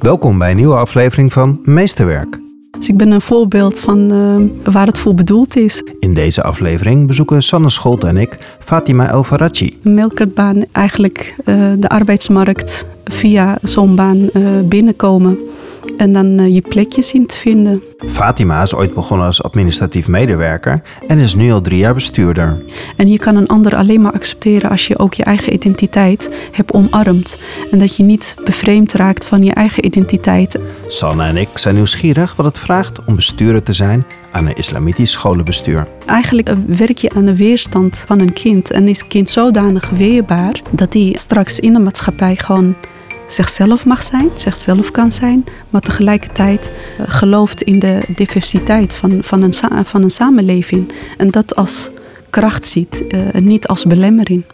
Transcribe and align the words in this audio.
Welkom 0.00 0.38
bij 0.38 0.50
een 0.50 0.56
nieuwe 0.56 0.74
aflevering 0.74 1.32
van 1.32 1.60
Meesterwerk. 1.64 2.38
Dus 2.78 2.88
ik 2.88 2.96
ben 2.96 3.10
een 3.10 3.20
voorbeeld 3.20 3.80
van 3.80 4.12
uh, 4.12 4.72
waar 4.72 4.86
het 4.86 4.98
voor 4.98 5.14
bedoeld 5.14 5.56
is. 5.56 5.82
In 5.98 6.14
deze 6.14 6.42
aflevering 6.42 7.06
bezoeken 7.06 7.42
Sanne 7.42 7.70
Scholt 7.70 8.04
en 8.04 8.16
ik 8.16 8.56
Fatima 8.64 9.10
El 9.10 9.24
Farachi. 9.24 9.78
Melkertbaan, 9.82 10.64
eigenlijk 10.72 11.34
uh, 11.44 11.72
de 11.78 11.88
arbeidsmarkt 11.88 12.86
via 13.04 13.58
zo'n 13.62 13.96
baan 13.96 14.16
uh, 14.16 14.60
binnenkomen 14.64 15.38
en 15.96 16.12
dan 16.12 16.40
uh, 16.40 16.54
je 16.54 16.60
plekje 16.60 17.02
zien 17.02 17.26
te 17.26 17.36
vinden. 17.36 17.82
Fatima 18.08 18.62
is 18.62 18.74
ooit 18.74 18.94
begonnen 18.94 19.26
als 19.26 19.42
administratief 19.42 20.08
medewerker 20.08 20.82
en 21.06 21.18
is 21.18 21.34
nu 21.34 21.52
al 21.52 21.60
drie 21.60 21.78
jaar 21.78 21.94
bestuurder. 21.94 22.62
En 22.96 23.08
je 23.08 23.18
kan 23.18 23.36
een 23.36 23.46
ander 23.46 23.76
alleen 23.76 24.00
maar 24.00 24.12
accepteren 24.12 24.70
als 24.70 24.86
je 24.86 24.98
ook 24.98 25.14
je 25.14 25.24
eigen 25.24 25.54
identiteit 25.54 26.30
hebt 26.52 26.72
omarmd. 26.72 27.38
En 27.70 27.78
dat 27.78 27.96
je 27.96 28.02
niet 28.02 28.34
bevreemd 28.44 28.92
raakt 28.92 29.26
van 29.26 29.42
je 29.42 29.52
eigen 29.52 29.86
identiteit. 29.86 30.58
Sanne 30.86 31.24
en 31.24 31.36
ik 31.36 31.48
zijn 31.54 31.74
nieuwsgierig 31.74 32.36
wat 32.36 32.46
het 32.46 32.58
vraagt 32.58 33.04
om 33.04 33.14
bestuurder 33.14 33.62
te 33.62 33.72
zijn 33.72 34.04
aan 34.30 34.46
een 34.46 34.56
islamitisch 34.56 35.10
scholenbestuur. 35.10 35.88
Eigenlijk 36.06 36.48
eh, 36.48 36.56
werk 36.66 36.98
je 36.98 37.10
aan 37.14 37.24
de 37.24 37.36
weerstand 37.36 38.04
van 38.06 38.20
een 38.20 38.32
kind. 38.32 38.70
En 38.70 38.88
is 38.88 39.00
een 39.00 39.08
kind 39.08 39.28
zodanig 39.28 39.90
weerbaar 39.90 40.60
dat 40.70 40.92
hij 40.92 41.12
straks 41.18 41.60
in 41.60 41.72
de 41.72 41.78
maatschappij 41.78 42.36
gewoon 42.36 42.74
zichzelf 43.32 43.86
mag 43.86 44.02
zijn, 44.02 44.28
zichzelf 44.34 44.90
kan 44.90 45.12
zijn, 45.12 45.44
maar 45.70 45.80
tegelijkertijd 45.80 46.72
uh, 47.00 47.06
gelooft 47.08 47.62
in 47.62 47.78
de 47.78 48.00
diversiteit 48.16 48.94
van, 48.94 49.18
van, 49.22 49.42
een, 49.42 49.54
van 49.84 50.02
een 50.02 50.10
samenleving. 50.10 50.92
En 51.16 51.30
dat 51.30 51.56
als 51.56 51.90
kracht 52.30 52.66
ziet, 52.66 53.04
uh, 53.08 53.20
niet 53.32 53.66
als 53.66 53.84
belemmering. 53.84 54.44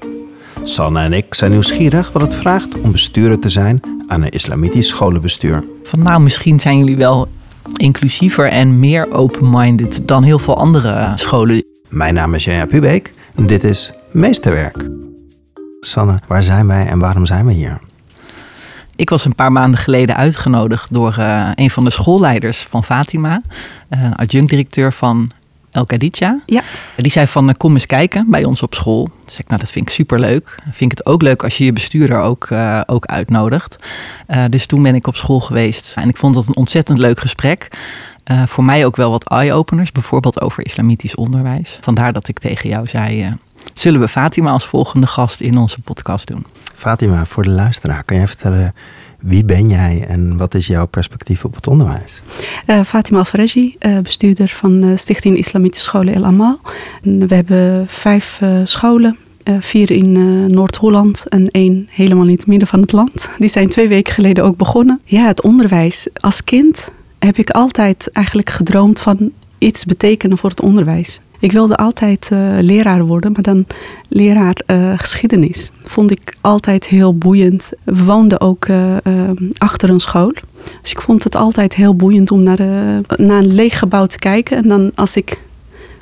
Sanne 0.62 1.00
en 1.00 1.12
ik 1.12 1.34
zijn 1.34 1.50
nieuwsgierig 1.50 2.12
wat 2.12 2.22
het 2.22 2.34
vraagt 2.34 2.80
om 2.80 2.92
bestuurder 2.92 3.38
te 3.38 3.48
zijn 3.48 3.80
aan 4.06 4.22
een 4.22 4.30
islamitisch 4.30 4.88
scholenbestuur. 4.88 5.64
Van 5.82 5.98
nou, 5.98 6.20
misschien 6.20 6.60
zijn 6.60 6.78
jullie 6.78 6.96
wel 6.96 7.28
inclusiever 7.76 8.48
en 8.48 8.78
meer 8.78 9.12
open-minded 9.12 10.08
dan 10.08 10.22
heel 10.22 10.38
veel 10.38 10.56
andere 10.56 11.12
scholen. 11.14 11.64
Mijn 11.88 12.14
naam 12.14 12.34
is 12.34 12.44
Janja 12.44 12.66
Pubeek 12.66 13.12
en 13.34 13.46
dit 13.46 13.64
is 13.64 13.92
Meesterwerk. 14.10 14.88
Sanne, 15.80 16.20
waar 16.28 16.42
zijn 16.42 16.66
wij 16.66 16.86
en 16.86 16.98
waarom 16.98 17.26
zijn 17.26 17.46
we 17.46 17.52
hier? 17.52 17.80
Ik 18.96 19.10
was 19.10 19.24
een 19.24 19.34
paar 19.34 19.52
maanden 19.52 19.80
geleden 19.80 20.16
uitgenodigd 20.16 20.92
door 20.92 21.16
uh, 21.18 21.50
een 21.54 21.70
van 21.70 21.84
de 21.84 21.90
schoolleiders 21.90 22.62
van 22.62 22.84
Fatima, 22.84 23.40
uh, 23.90 24.10
adjunct-directeur 24.16 24.92
van 24.92 25.30
El 25.70 25.84
Kaditja. 25.84 26.40
Ja. 26.46 26.62
Die 26.96 27.10
zei 27.10 27.26
van, 27.26 27.56
kom 27.56 27.74
eens 27.74 27.86
kijken 27.86 28.30
bij 28.30 28.44
ons 28.44 28.62
op 28.62 28.74
school. 28.74 29.08
Dus 29.24 29.38
ik, 29.38 29.48
nou 29.48 29.60
dat 29.60 29.70
vind 29.70 29.88
ik 29.88 29.94
superleuk. 29.94 30.58
Vind 30.62 30.92
ik 30.92 30.98
het 30.98 31.06
ook 31.06 31.22
leuk 31.22 31.44
als 31.44 31.58
je 31.58 31.64
je 31.64 31.72
bestuurder 31.72 32.20
ook, 32.20 32.48
uh, 32.50 32.80
ook 32.86 33.06
uitnodigt. 33.06 33.76
dus 34.50 34.66
toen 34.66 34.82
ben 34.82 34.94
ik 34.94 35.06
op 35.06 35.16
school 35.16 35.40
geweest 35.40 35.94
en 35.96 36.08
ik 36.08 36.16
vond 36.16 36.34
dat 36.34 36.46
een 36.46 36.56
ontzettend 36.56 36.98
leuk 36.98 37.20
gesprek. 37.20 37.68
voor 38.46 38.64
mij 38.64 38.86
ook 38.86 38.96
wel 38.96 39.10
wat 39.10 39.28
eye-openers, 39.28 39.92
bijvoorbeeld 39.92 40.40
over 40.40 40.64
islamitisch 40.64 41.14
onderwijs. 41.14 41.78
Vandaar 41.80 42.12
dat 42.12 42.28
ik 42.28 42.38
tegen 42.38 42.68
jou 42.68 42.86
zei, 42.86 43.36
zullen 43.74 44.00
we 44.00 44.08
Fatima 44.08 44.50
als 44.50 44.66
volgende 44.66 45.06
gast 45.06 45.40
in 45.40 45.58
onze 45.58 45.80
podcast 45.80 46.26
doen. 46.26 46.46
Fatima, 46.76 47.24
voor 47.24 47.42
de 47.42 47.50
luisteraar, 47.50 48.04
kan 48.04 48.16
jij 48.16 48.26
vertellen 48.26 48.74
wie 49.20 49.44
ben 49.44 49.68
jij 49.68 50.04
en 50.08 50.36
wat 50.36 50.54
is 50.54 50.66
jouw 50.66 50.86
perspectief 50.86 51.44
op 51.44 51.54
het 51.54 51.66
onderwijs? 51.66 52.20
Uh, 52.66 52.80
Fatima 52.80 53.18
Alfareji, 53.18 53.76
uh, 53.80 53.98
bestuurder 53.98 54.48
van 54.48 54.84
uh, 54.84 54.96
Stichting 54.96 55.36
Islamitische 55.36 55.84
Scholen 55.84 56.14
El 56.14 56.24
Amal. 56.24 56.60
We 57.02 57.34
hebben 57.34 57.88
vijf 57.88 58.40
scholen, 58.64 59.16
vier 59.60 59.90
in 59.90 60.12
Noord-Holland 60.50 61.28
en 61.28 61.50
één 61.50 61.88
helemaal 61.90 62.26
in 62.26 62.34
het 62.34 62.46
midden 62.46 62.68
van 62.68 62.80
het 62.80 62.92
land. 62.92 63.28
Die 63.38 63.48
zijn 63.48 63.68
twee 63.68 63.88
weken 63.88 64.14
geleden 64.14 64.44
ook 64.44 64.56
begonnen. 64.56 65.00
Ja, 65.04 65.26
het 65.26 65.42
onderwijs. 65.42 66.08
Als 66.20 66.44
kind 66.44 66.90
heb 67.18 67.36
ik 67.36 67.50
altijd 67.50 68.10
eigenlijk 68.12 68.50
gedroomd 68.50 69.00
van 69.00 69.32
iets 69.58 69.84
betekenen 69.84 70.38
voor 70.38 70.50
het 70.50 70.60
onderwijs. 70.60 71.20
Ik 71.46 71.52
wilde 71.52 71.76
altijd 71.76 72.28
uh, 72.32 72.38
leraar 72.60 73.04
worden, 73.04 73.32
maar 73.32 73.42
dan 73.42 73.66
leraar 74.08 74.56
uh, 74.66 74.92
geschiedenis. 74.96 75.70
Vond 75.80 76.10
ik 76.10 76.36
altijd 76.40 76.86
heel 76.86 77.18
boeiend. 77.18 77.72
We 77.84 78.04
woonden 78.04 78.40
ook 78.40 78.66
uh, 78.68 78.96
achter 79.58 79.90
een 79.90 80.00
school. 80.00 80.32
Dus 80.82 80.90
ik 80.90 81.00
vond 81.00 81.24
het 81.24 81.34
altijd 81.34 81.74
heel 81.74 81.94
boeiend 81.94 82.30
om 82.30 82.42
naar, 82.42 82.58
naar 83.16 83.38
een 83.38 83.54
leeg 83.54 83.78
gebouw 83.78 84.06
te 84.06 84.18
kijken. 84.18 84.56
En 84.56 84.68
dan 84.68 84.92
als 84.94 85.16
ik 85.16 85.40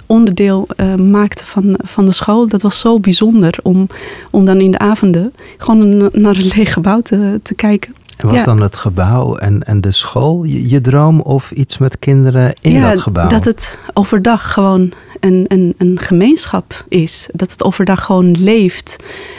onderdeel 0.07 0.69
maakte 0.99 1.47
van, 1.47 1.79
van 1.85 2.05
de 2.05 2.13
school, 2.13 2.49
dat 2.49 2.63
was 2.63 2.79
zo 2.79 3.01
bijzonder 3.01 3.59
om, 3.63 3.87
om 4.31 4.45
dan 4.45 4.61
in 4.61 4.71
de 4.71 4.79
avonden 4.79 5.33
gewoon 5.57 5.97
naar 6.13 6.37
een 6.37 6.51
leeg 6.57 6.73
gebouw 6.73 7.01
te 7.43 7.55
kijken. 7.57 7.95
En 8.17 8.29
was 8.29 8.37
ja. 8.37 8.45
dan 8.45 8.61
het 8.61 8.77
gebouw 8.77 9.37
en, 9.37 9.63
en 9.63 9.81
de 9.81 9.93
school 9.93 10.45
je, 10.45 10.69
je, 10.69 10.81
droom 10.81 11.21
of 11.21 11.51
iets 11.51 11.79
met 11.79 11.99
kinderen 11.99 12.55
in 12.61 12.73
ja, 12.73 12.91
dat 12.91 13.01
gebouw? 13.01 13.29
Dat 13.29 13.45
het 13.45 13.79
overdag 13.93 14.53
gewoon 14.53 14.93
een, 15.21 15.45
een, 15.49 15.75
een 15.79 15.99
gemeenschap 16.01 16.85
is. 16.89 17.29
Dat 17.33 17.51
het 17.51 17.65
overdag 17.65 18.05
gewoon 18.05 18.31
leeft. 18.39 18.97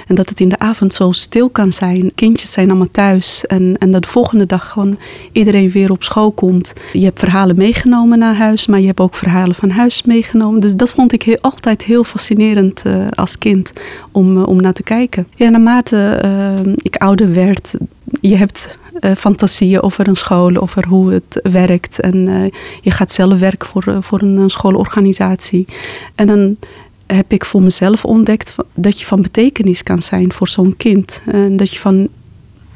En 0.08 0.16
dat 0.16 0.30
het 0.30 0.40
in 0.40 0.50
de 0.50 0.60
avond 0.60 0.94
zo 0.94 1.12
stil 1.12 1.50
kan 1.50 1.72
zijn. 1.72 2.12
Kindjes 2.16 2.52
zijn 2.52 2.70
allemaal 2.70 2.92
thuis. 2.92 3.46
En, 3.46 3.78
en 3.80 3.92
dat 3.92 4.04
de 4.04 4.10
volgende 4.10 4.46
dag 4.46 4.70
gewoon 4.70 4.98
iedereen 5.32 5.70
weer 5.70 5.92
op 5.92 6.04
school 6.04 6.32
komt. 6.32 6.74
Je 6.94 7.04
hebt 7.04 7.20
verhalen 7.20 7.56
meegenomen 7.56 8.20
naar 8.20 8.36
huis, 8.36 8.68
maar 8.68 8.80
je 8.80 8.86
hebt 8.86 9.00
ook 9.00 9.16
verhalen 9.16 9.56
van 9.56 9.70
huis 9.70 10.04
meegenomen. 10.04 10.60
Dus 10.60 10.76
dat 10.76 10.90
vond 10.90 11.14
ik 11.14 11.24
heel, 11.24 11.38
altijd 11.42 11.84
heel 11.84 12.04
fascinerend 12.04 12.84
uh, 12.88 13.08
als 13.16 13.38
kind 13.38 13.72
om, 14.12 14.38
uh, 14.38 14.48
om 14.48 14.62
naar 14.62 14.74
te 14.74 14.84
kijken. 14.84 15.28
Ja, 15.36 15.50
naarmate 15.50 16.22
uh, 16.26 16.74
ik 16.76 16.96
ouder 16.96 17.34
werd, 17.34 17.74
je 18.22 18.36
hebt 18.36 18.78
uh, 19.02 19.12
fantasieën 19.12 19.82
over 19.82 20.08
een 20.08 20.16
school, 20.16 20.56
over 20.56 20.88
hoe 20.88 21.12
het 21.12 21.40
werkt. 21.52 22.00
En 22.00 22.16
uh, 22.16 22.46
je 22.82 22.92
gaat 22.92 23.12
zelf 23.12 23.40
werken 23.40 23.68
voor, 23.68 23.84
uh, 23.88 23.98
voor 24.00 24.22
een 24.22 24.50
schoolorganisatie. 24.50 25.66
En 26.16 26.28
dan 26.28 26.58
heb 27.08 27.32
ik 27.32 27.46
voor 27.46 27.62
mezelf 27.62 28.06
ontdekt 28.06 28.56
dat 28.74 29.00
je 29.00 29.06
van 29.06 29.22
betekenis 29.22 29.84
kan 29.84 30.02
zijn 30.02 30.34
voor 30.34 30.48
zo'n 30.48 30.78
kind. 30.78 31.22
En 31.26 31.58
dat 31.58 31.74
je 31.74 31.80
van, 31.80 32.08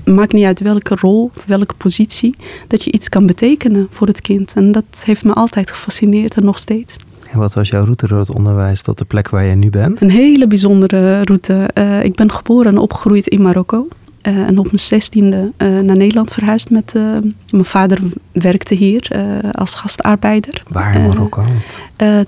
maakt 0.06 0.34
niet 0.34 0.46
uit 0.46 0.60
welke 0.60 0.96
rol, 0.96 1.32
welke 1.46 1.74
positie, 1.74 2.36
dat 2.68 2.84
je 2.84 2.92
iets 2.92 3.10
kan 3.10 3.26
betekenen 3.26 3.88
voor 3.92 4.08
het 4.08 4.22
kind. 4.22 4.54
En 4.56 4.72
dat 4.72 5.04
heeft 5.06 5.24
me 5.24 5.34
altijd 5.34 5.72
gefascineerd 5.72 6.36
en 6.36 6.46
nog 6.46 6.60
steeds. 6.60 6.96
En 7.32 7.40
wat 7.40 7.54
was 7.54 7.70
jouw 7.70 7.84
route 7.84 8.08
door 8.08 8.20
het 8.20 8.36
onderwijs 8.36 8.82
tot 8.82 8.98
de 8.98 9.06
plek 9.06 9.30
waar 9.30 9.46
je 9.46 9.56
nu 9.56 9.70
bent? 9.70 10.02
Een 10.02 10.10
hele 10.10 10.48
bijzondere 10.48 11.24
route. 11.24 11.70
ik 12.04 12.16
ben 12.16 12.32
geboren 12.32 12.72
en 12.72 12.78
opgegroeid 12.78 13.28
in 13.28 13.42
Marokko. 13.42 13.88
Uh, 14.28 14.38
en 14.38 14.58
op 14.58 14.66
mijn 14.66 14.80
zestiende 14.80 15.52
uh, 15.58 15.80
naar 15.80 15.98
Nederland 15.98 16.32
verhuisd 16.32 16.70
met... 16.70 16.94
Uh, 16.96 17.04
mijn 17.52 17.66
vader 17.66 18.00
werkte 18.32 18.76
hier 18.76 19.12
als 19.52 19.74
gastarbeider. 19.74 20.64
Waar 20.68 20.96
in 20.96 21.08
Marokko? 21.08 21.44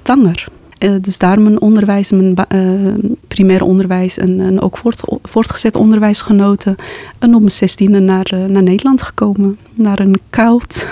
Tanger. 0.02 0.48
dus 1.02 1.18
daar 1.18 1.42
mijn 1.42 1.62
onderwijs, 1.62 2.12
mijn 2.12 2.36
primair 3.28 3.64
onderwijs 3.64 4.18
en, 4.18 4.40
en 4.40 4.62
ook 4.62 4.78
voort, 4.78 5.02
voortgezet 5.24 5.76
onderwijs 5.76 6.22
genoten. 6.22 6.76
En 7.20 7.34
op 7.34 7.40
mijn 7.40 7.52
zestiende 7.52 8.00
naar, 8.00 8.34
naar 8.48 8.64
Nederland 8.64 9.02
gekomen. 9.02 9.58
Naar 9.74 10.00
een 10.00 10.20
koud, 10.30 10.88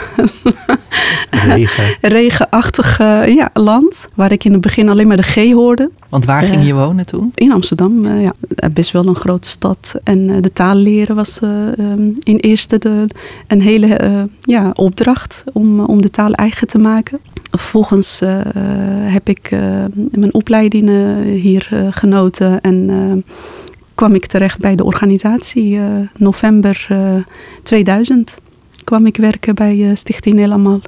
Regen. 1.56 1.98
regenachtig 2.02 2.98
ja, 3.28 3.50
land. 3.54 4.08
Waar 4.16 4.32
ik 4.32 4.44
in 4.44 4.52
het 4.52 4.62
begin 4.62 4.90
alleen 4.90 5.08
maar 5.08 5.18
de 5.18 5.24
G 5.24 5.52
hoorde. 5.52 5.90
Want 6.10 6.26
waar 6.26 6.44
ging 6.44 6.66
je 6.66 6.74
wonen 6.74 7.06
toen? 7.06 7.32
In 7.36 7.52
Amsterdam, 7.52 8.06
uh, 8.06 8.22
ja. 8.22 8.34
Best 8.74 8.92
wel 8.92 9.06
een 9.06 9.16
grote 9.16 9.48
stad. 9.48 10.00
En 10.04 10.20
uh, 10.20 10.36
de 10.42 10.54
taal 10.54 10.76
leren 10.76 11.16
was 11.16 11.40
uh, 11.44 11.50
um, 11.78 12.14
in 12.24 12.38
eerste 12.38 12.78
de, 12.78 13.08
een 13.48 13.62
hele 13.62 14.28
ja, 14.42 14.72
opdracht 14.74 15.44
om, 15.54 15.80
om 15.80 16.02
de 16.02 16.10
taal 16.10 16.34
eigen 16.34 16.68
te 16.68 16.78
maken. 16.78 17.20
Vervolgens 17.52 18.22
heb 19.02 19.30
ik 19.30 19.50
mijn 20.12 20.34
opleidingen 20.34 21.24
hier 21.24 21.70
genoten 21.92 22.62
en 22.62 23.26
kwam 23.96 24.14
ik 24.16 24.26
terecht 24.26 24.60
bij 24.60 24.76
de 24.76 24.84
organisatie. 24.84 25.80
november 26.18 26.88
2000 27.64 28.38
kwam 28.84 29.06
ik 29.06 29.18
werken 29.18 29.56
bij 29.56 29.92
Stichting 29.96 30.36
Nederland. 30.36 30.88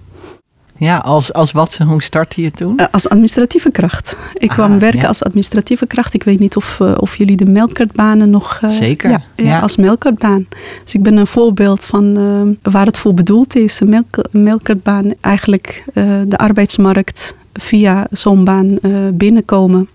Ja, 0.82 0.98
als, 0.98 1.34
als 1.34 1.52
wat? 1.52 1.78
Hoe 1.78 2.04
startte 2.04 2.42
je 2.42 2.52
toen? 2.52 2.74
Uh, 2.78 2.86
als 2.92 3.10
administratieve 3.10 3.72
kracht. 3.72 4.18
Ik 4.34 4.50
ah, 4.50 4.56
kwam 4.56 4.80
werken 4.80 5.02
ja. 5.02 5.08
als 5.08 5.24
administratieve 5.24 5.86
kracht. 5.86 6.14
Ik 6.14 6.24
weet 6.24 6.40
niet 6.40 6.56
of, 6.56 6.80
uh, 6.82 6.94
of 6.98 7.18
jullie 7.18 7.38
de 7.38 7.46
melkertbanen 7.46 8.30
nog... 8.30 8.60
Uh, 8.64 8.70
Zeker. 8.70 9.10
Ja, 9.10 9.22
ja, 9.36 9.44
ja, 9.44 9.60
als 9.60 9.76
melkertbaan. 9.76 10.48
Dus 10.84 10.94
ik 10.94 11.04
ben 11.04 11.18
een 11.18 11.28
voorbeeld 11.28 11.86
van 11.86 12.58
waar 12.62 12.86
het 12.86 12.98
voor 12.98 13.14
bedoeld 13.14 13.56
is. 13.56 13.80
Een 13.80 13.90
melk, 13.90 14.26
melkertbaan, 14.32 15.14
eigenlijk 15.20 15.84
de 16.28 16.38
arbeidsmarkt 16.38 17.36
via 17.54 18.08
zo'n 18.12 18.44
baan 18.44 18.78
binnenkomen. 19.14 19.90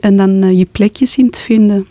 En 0.00 0.16
dan 0.16 0.56
je 0.56 0.66
plekje 0.72 1.06
zien 1.06 1.30
te 1.30 1.40
vinden. 1.40 1.86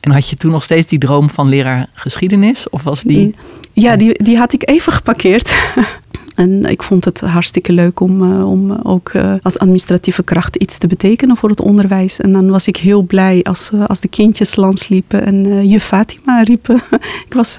En 0.00 0.10
had 0.10 0.28
je 0.28 0.36
toen 0.36 0.50
nog 0.50 0.62
steeds 0.62 0.88
die 0.88 0.98
droom 0.98 1.30
van 1.30 1.48
leraar 1.48 1.88
geschiedenis? 1.92 2.68
Of 2.68 2.82
was 2.82 3.02
die... 3.02 3.34
Ja, 3.72 3.96
die, 3.96 4.22
die 4.22 4.36
had 4.36 4.52
ik 4.52 4.68
even 4.68 4.92
geparkeerd. 4.92 5.54
En 6.40 6.64
ik 6.64 6.82
vond 6.82 7.04
het 7.04 7.20
hartstikke 7.20 7.72
leuk 7.72 8.00
om, 8.00 8.22
uh, 8.22 8.50
om 8.50 8.72
ook 8.72 9.12
uh, 9.12 9.34
als 9.42 9.58
administratieve 9.58 10.22
kracht 10.22 10.56
iets 10.56 10.78
te 10.78 10.86
betekenen 10.86 11.36
voor 11.36 11.48
het 11.48 11.60
onderwijs. 11.60 12.20
En 12.20 12.32
dan 12.32 12.50
was 12.50 12.66
ik 12.66 12.76
heel 12.76 13.02
blij 13.02 13.42
als, 13.42 13.70
uh, 13.74 13.86
als 13.86 14.00
de 14.00 14.08
kindjes 14.08 14.56
landsliepen 14.56 15.26
en 15.26 15.68
juf 15.68 15.84
Fatima 15.84 16.42
riepen. 16.42 16.74
ik 17.26 17.34
was, 17.34 17.58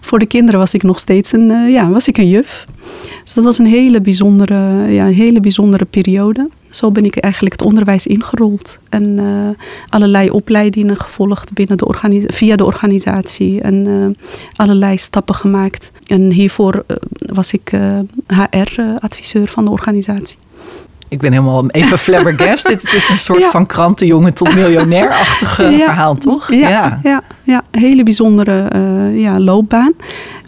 voor 0.00 0.18
de 0.18 0.26
kinderen 0.26 0.60
was 0.60 0.74
ik 0.74 0.82
nog 0.82 0.98
steeds 0.98 1.32
een, 1.32 1.70
ja, 1.70 1.90
was 1.90 2.08
ik 2.08 2.18
een 2.18 2.28
juf. 2.28 2.66
Dus 3.24 3.34
dat 3.34 3.44
was 3.44 3.58
een 3.58 3.66
hele 3.66 4.00
bijzondere, 4.00 4.92
ja, 4.92 5.06
hele 5.06 5.40
bijzondere 5.40 5.84
periode. 5.84 6.48
Zo 6.70 6.90
ben 6.90 7.04
ik 7.04 7.16
eigenlijk 7.16 7.54
het 7.60 7.68
onderwijs 7.68 8.06
ingerold. 8.06 8.78
En 8.88 9.02
uh, 9.02 9.48
allerlei 9.88 10.30
opleidingen 10.30 10.96
gevolgd 10.96 11.52
binnen 11.52 11.76
de 11.76 12.24
via 12.26 12.56
de 12.56 12.64
organisatie. 12.64 13.60
En 13.60 13.74
uh, 13.86 14.06
allerlei 14.56 14.98
stappen 14.98 15.34
gemaakt. 15.34 15.92
En 16.06 16.32
hiervoor 16.32 16.74
uh, 16.74 16.96
was 17.16 17.52
ik 17.52 17.72
HR-adviseur 18.50 19.48
van 19.48 19.64
de 19.64 19.70
organisatie. 19.70 20.38
Ik 21.08 21.18
ben 21.18 21.32
helemaal 21.32 21.68
even 21.68 21.98
flabbergast. 22.08 22.66
Dit 22.66 22.92
is 22.94 23.08
een 23.08 23.18
soort 23.18 23.40
ja. 23.40 23.50
van 23.50 23.66
krantenjongen 23.66 24.34
tot 24.34 24.54
miljonair-achtige 24.54 25.62
ja. 25.70 25.84
verhaal, 25.84 26.14
toch? 26.14 26.52
Ja, 26.52 26.68
ja. 26.68 27.00
ja, 27.02 27.22
ja. 27.42 27.64
hele 27.70 28.02
bijzondere 28.02 28.68
ja, 29.14 29.40
loopbaan. 29.40 29.92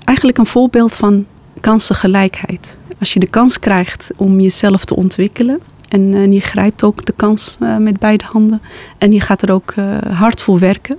Eigenlijk 0.05 0.39
een 0.39 0.47
voorbeeld 0.47 0.95
van 0.95 1.27
kansengelijkheid. 1.61 2.77
Als 2.99 3.13
je 3.13 3.21
de 3.21 3.27
kans 3.27 3.59
krijgt 3.59 4.11
om 4.17 4.41
jezelf 4.41 4.85
te 4.85 4.97
ontwikkelen, 4.97 5.61
en, 5.93 6.15
en, 6.15 6.33
je 6.33 6.41
grijpt 6.41 6.85
ook 6.85 7.05
de 7.05 7.12
kans 7.17 7.56
uh, 7.61 7.77
met 7.77 7.99
beide 7.99 8.25
handen. 8.25 8.62
En 8.99 9.12
je 9.12 9.21
gaat 9.21 9.43
er 9.43 9.53
ook 9.53 9.75
uh, 9.77 9.97
hard 9.99 10.41
voor 10.41 10.59
werken. 10.59 10.99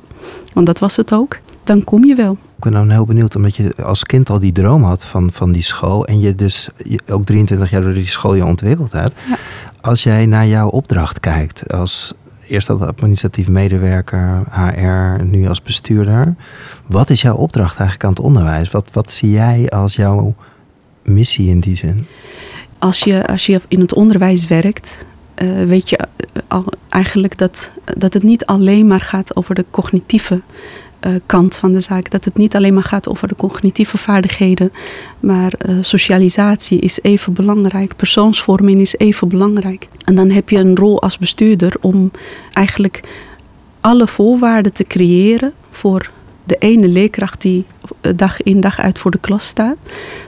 Want 0.53 0.65
dat 0.65 0.79
was 0.79 0.95
het 0.95 1.13
ook. 1.13 1.39
Dan 1.63 1.83
kom 1.83 2.05
je 2.05 2.15
wel. 2.15 2.31
Ik 2.31 2.63
ben 2.63 2.71
dan 2.71 2.89
heel 2.89 3.05
benieuwd, 3.05 3.35
omdat 3.35 3.55
je 3.55 3.75
als 3.83 4.03
kind 4.03 4.29
al 4.29 4.39
die 4.39 4.51
droom 4.51 4.83
had 4.83 5.05
van, 5.05 5.31
van 5.31 5.51
die 5.51 5.61
school. 5.61 6.05
En 6.05 6.19
je 6.19 6.35
dus 6.35 6.69
ook 7.07 7.25
23 7.25 7.69
jaar 7.69 7.81
door 7.81 7.93
die 7.93 8.07
school 8.07 8.35
je 8.35 8.45
ontwikkeld 8.45 8.91
hebt. 8.91 9.13
Ja. 9.29 9.37
Als 9.81 10.03
jij 10.03 10.25
naar 10.25 10.47
jouw 10.47 10.67
opdracht 10.67 11.19
kijkt, 11.19 11.73
als 11.73 12.13
eerst 12.47 12.69
als 12.69 12.81
administratief 12.81 13.47
medewerker, 13.47 14.43
HR, 14.49 15.23
nu 15.23 15.47
als 15.47 15.61
bestuurder. 15.61 16.35
Wat 16.85 17.09
is 17.09 17.21
jouw 17.21 17.35
opdracht 17.35 17.77
eigenlijk 17.77 18.03
aan 18.03 18.13
het 18.13 18.19
onderwijs? 18.19 18.71
Wat, 18.71 18.89
wat 18.93 19.11
zie 19.11 19.31
jij 19.31 19.69
als 19.69 19.95
jouw 19.95 20.35
missie 21.03 21.49
in 21.49 21.59
die 21.59 21.75
zin? 21.75 22.05
Als 22.83 22.99
je, 22.99 23.27
als 23.27 23.45
je 23.45 23.61
in 23.67 23.79
het 23.79 23.93
onderwijs 23.93 24.47
werkt, 24.47 25.05
uh, 25.43 25.63
weet 25.63 25.89
je 25.89 25.99
al 26.47 26.65
eigenlijk 26.89 27.37
dat, 27.37 27.71
dat 27.97 28.13
het 28.13 28.23
niet 28.23 28.45
alleen 28.45 28.87
maar 28.87 29.01
gaat 29.01 29.35
over 29.35 29.55
de 29.55 29.65
cognitieve 29.71 30.41
uh, 31.07 31.15
kant 31.25 31.55
van 31.55 31.71
de 31.71 31.79
zaak. 31.79 32.09
Dat 32.09 32.25
het 32.25 32.37
niet 32.37 32.55
alleen 32.55 32.73
maar 32.73 32.83
gaat 32.83 33.09
over 33.09 33.27
de 33.27 33.35
cognitieve 33.35 33.97
vaardigheden, 33.97 34.71
maar 35.19 35.53
socialisatie 35.81 36.79
is 36.79 36.99
even 37.01 37.33
belangrijk. 37.33 37.95
Persoonsvorming 37.95 38.81
is 38.81 38.97
even 38.97 39.27
belangrijk. 39.27 39.87
En 40.05 40.15
dan 40.15 40.29
heb 40.29 40.49
je 40.49 40.57
een 40.57 40.75
rol 40.75 41.01
als 41.01 41.17
bestuurder 41.17 41.73
om 41.81 42.11
eigenlijk 42.53 43.03
alle 43.81 44.07
voorwaarden 44.07 44.73
te 44.73 44.83
creëren 44.83 45.53
voor 45.69 46.09
de 46.43 46.55
ene 46.59 46.87
leerkracht 46.87 47.41
die 47.41 47.65
dag 48.15 48.41
in 48.41 48.61
dag 48.61 48.79
uit 48.79 48.99
voor 48.99 49.11
de 49.11 49.19
klas 49.19 49.45
staat, 49.45 49.77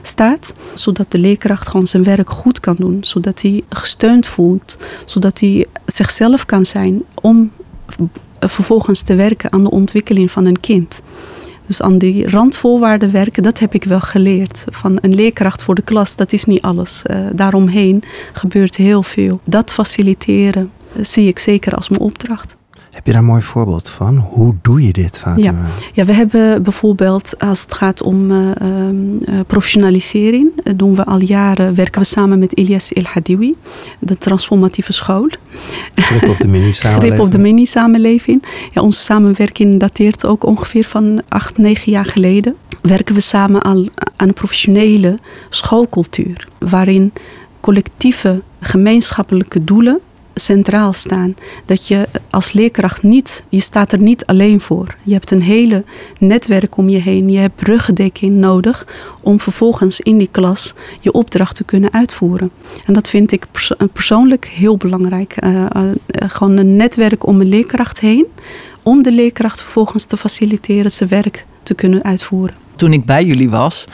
staat, 0.02 0.54
zodat 0.74 1.10
de 1.10 1.18
leerkracht 1.18 1.68
gewoon 1.68 1.86
zijn 1.86 2.04
werk 2.04 2.30
goed 2.30 2.60
kan 2.60 2.76
doen, 2.76 2.98
zodat 3.00 3.42
hij 3.42 3.62
gesteund 3.68 4.26
voelt, 4.26 4.78
zodat 5.04 5.40
hij 5.40 5.66
zichzelf 5.86 6.46
kan 6.46 6.66
zijn 6.66 7.02
om 7.14 7.50
vervolgens 8.40 9.02
te 9.02 9.14
werken 9.14 9.52
aan 9.52 9.62
de 9.62 9.70
ontwikkeling 9.70 10.30
van 10.30 10.44
een 10.44 10.60
kind. 10.60 11.02
Dus 11.66 11.82
aan 11.82 11.98
die 11.98 12.28
randvoorwaarden 12.30 13.12
werken, 13.12 13.42
dat 13.42 13.58
heb 13.58 13.74
ik 13.74 13.84
wel 13.84 14.00
geleerd. 14.00 14.64
Van 14.70 14.98
een 15.00 15.14
leerkracht 15.14 15.62
voor 15.62 15.74
de 15.74 15.82
klas, 15.82 16.16
dat 16.16 16.32
is 16.32 16.44
niet 16.44 16.62
alles. 16.62 17.02
Uh, 17.06 17.26
daaromheen 17.32 18.02
gebeurt 18.32 18.76
heel 18.76 19.02
veel. 19.02 19.40
Dat 19.44 19.72
faciliteren 19.72 20.70
uh, 20.96 21.04
zie 21.04 21.28
ik 21.28 21.38
zeker 21.38 21.74
als 21.74 21.88
mijn 21.88 22.00
opdracht. 22.00 22.56
Heb 22.96 23.06
je 23.06 23.12
daar 23.12 23.20
een 23.20 23.26
mooi 23.26 23.42
voorbeeld 23.42 23.88
van? 23.88 24.16
Hoe 24.16 24.54
doe 24.62 24.82
je 24.82 24.92
dit, 24.92 25.18
Fatima? 25.18 25.42
Ja, 25.42 25.54
ja 25.92 26.04
we 26.04 26.12
hebben 26.12 26.62
bijvoorbeeld, 26.62 27.38
als 27.38 27.62
het 27.62 27.74
gaat 27.74 28.02
om 28.02 28.30
uh, 28.30 28.38
uh, 28.62 29.40
professionalisering, 29.46 30.50
doen 30.76 30.96
we 30.96 31.04
al 31.04 31.20
jaren, 31.20 31.74
werken 31.74 32.00
we 32.00 32.06
samen 32.06 32.38
met 32.38 32.52
Ilyas 32.52 32.92
El 32.92 33.02
Hadiwi, 33.02 33.54
de 33.98 34.18
transformatieve 34.18 34.92
school. 34.92 35.28
Grip 35.94 36.28
op 36.28 36.38
de 36.38 36.48
mini-samenleving. 36.48 37.12
Grip 37.14 37.20
op 37.26 37.30
de 37.30 37.38
mini-samenleving. 37.38 38.44
Ja, 38.72 38.82
onze 38.82 39.00
samenwerking 39.00 39.80
dateert 39.80 40.26
ook 40.26 40.44
ongeveer 40.44 40.84
van 40.84 41.22
acht, 41.28 41.58
negen 41.58 41.92
jaar 41.92 42.06
geleden. 42.06 42.56
Werken 42.80 43.14
we 43.14 43.20
samen 43.20 43.64
aan 43.64 43.86
een 44.16 44.32
professionele 44.32 45.18
schoolcultuur, 45.48 46.48
waarin 46.58 47.12
collectieve 47.60 48.42
gemeenschappelijke 48.60 49.64
doelen 49.64 50.00
centraal 50.40 50.92
staan. 50.92 51.36
Dat 51.64 51.86
je 51.86 52.08
als 52.30 52.52
leerkracht 52.52 53.02
niet, 53.02 53.42
je 53.48 53.60
staat 53.60 53.92
er 53.92 54.02
niet 54.02 54.26
alleen 54.26 54.60
voor. 54.60 54.94
Je 55.02 55.12
hebt 55.12 55.30
een 55.30 55.42
hele 55.42 55.84
netwerk 56.18 56.76
om 56.76 56.88
je 56.88 56.98
heen. 56.98 57.28
Je 57.28 57.38
hebt 57.38 57.62
ruggendekking 57.62 58.34
nodig 58.34 58.86
om 59.22 59.40
vervolgens 59.40 60.00
in 60.00 60.18
die 60.18 60.28
klas 60.30 60.74
je 61.00 61.12
opdracht 61.12 61.56
te 61.56 61.64
kunnen 61.64 61.92
uitvoeren. 61.92 62.50
En 62.84 62.94
dat 62.94 63.08
vind 63.08 63.32
ik 63.32 63.46
persoonlijk 63.92 64.46
heel 64.46 64.76
belangrijk. 64.76 65.44
Uh, 65.44 65.66
uh, 65.76 65.90
gewoon 66.06 66.56
een 66.56 66.76
netwerk 66.76 67.26
om 67.26 67.40
een 67.40 67.48
leerkracht 67.48 68.00
heen. 68.00 68.26
Om 68.82 69.02
de 69.02 69.12
leerkracht 69.12 69.62
vervolgens 69.62 70.04
te 70.04 70.16
faciliteren 70.16 70.90
zijn 70.90 71.08
werk 71.08 71.46
te 71.62 71.74
kunnen 71.74 72.02
uitvoeren 72.02 72.65
toen 72.76 72.92
ik 72.92 73.04
bij 73.04 73.24
jullie 73.24 73.50
was, 73.50 73.84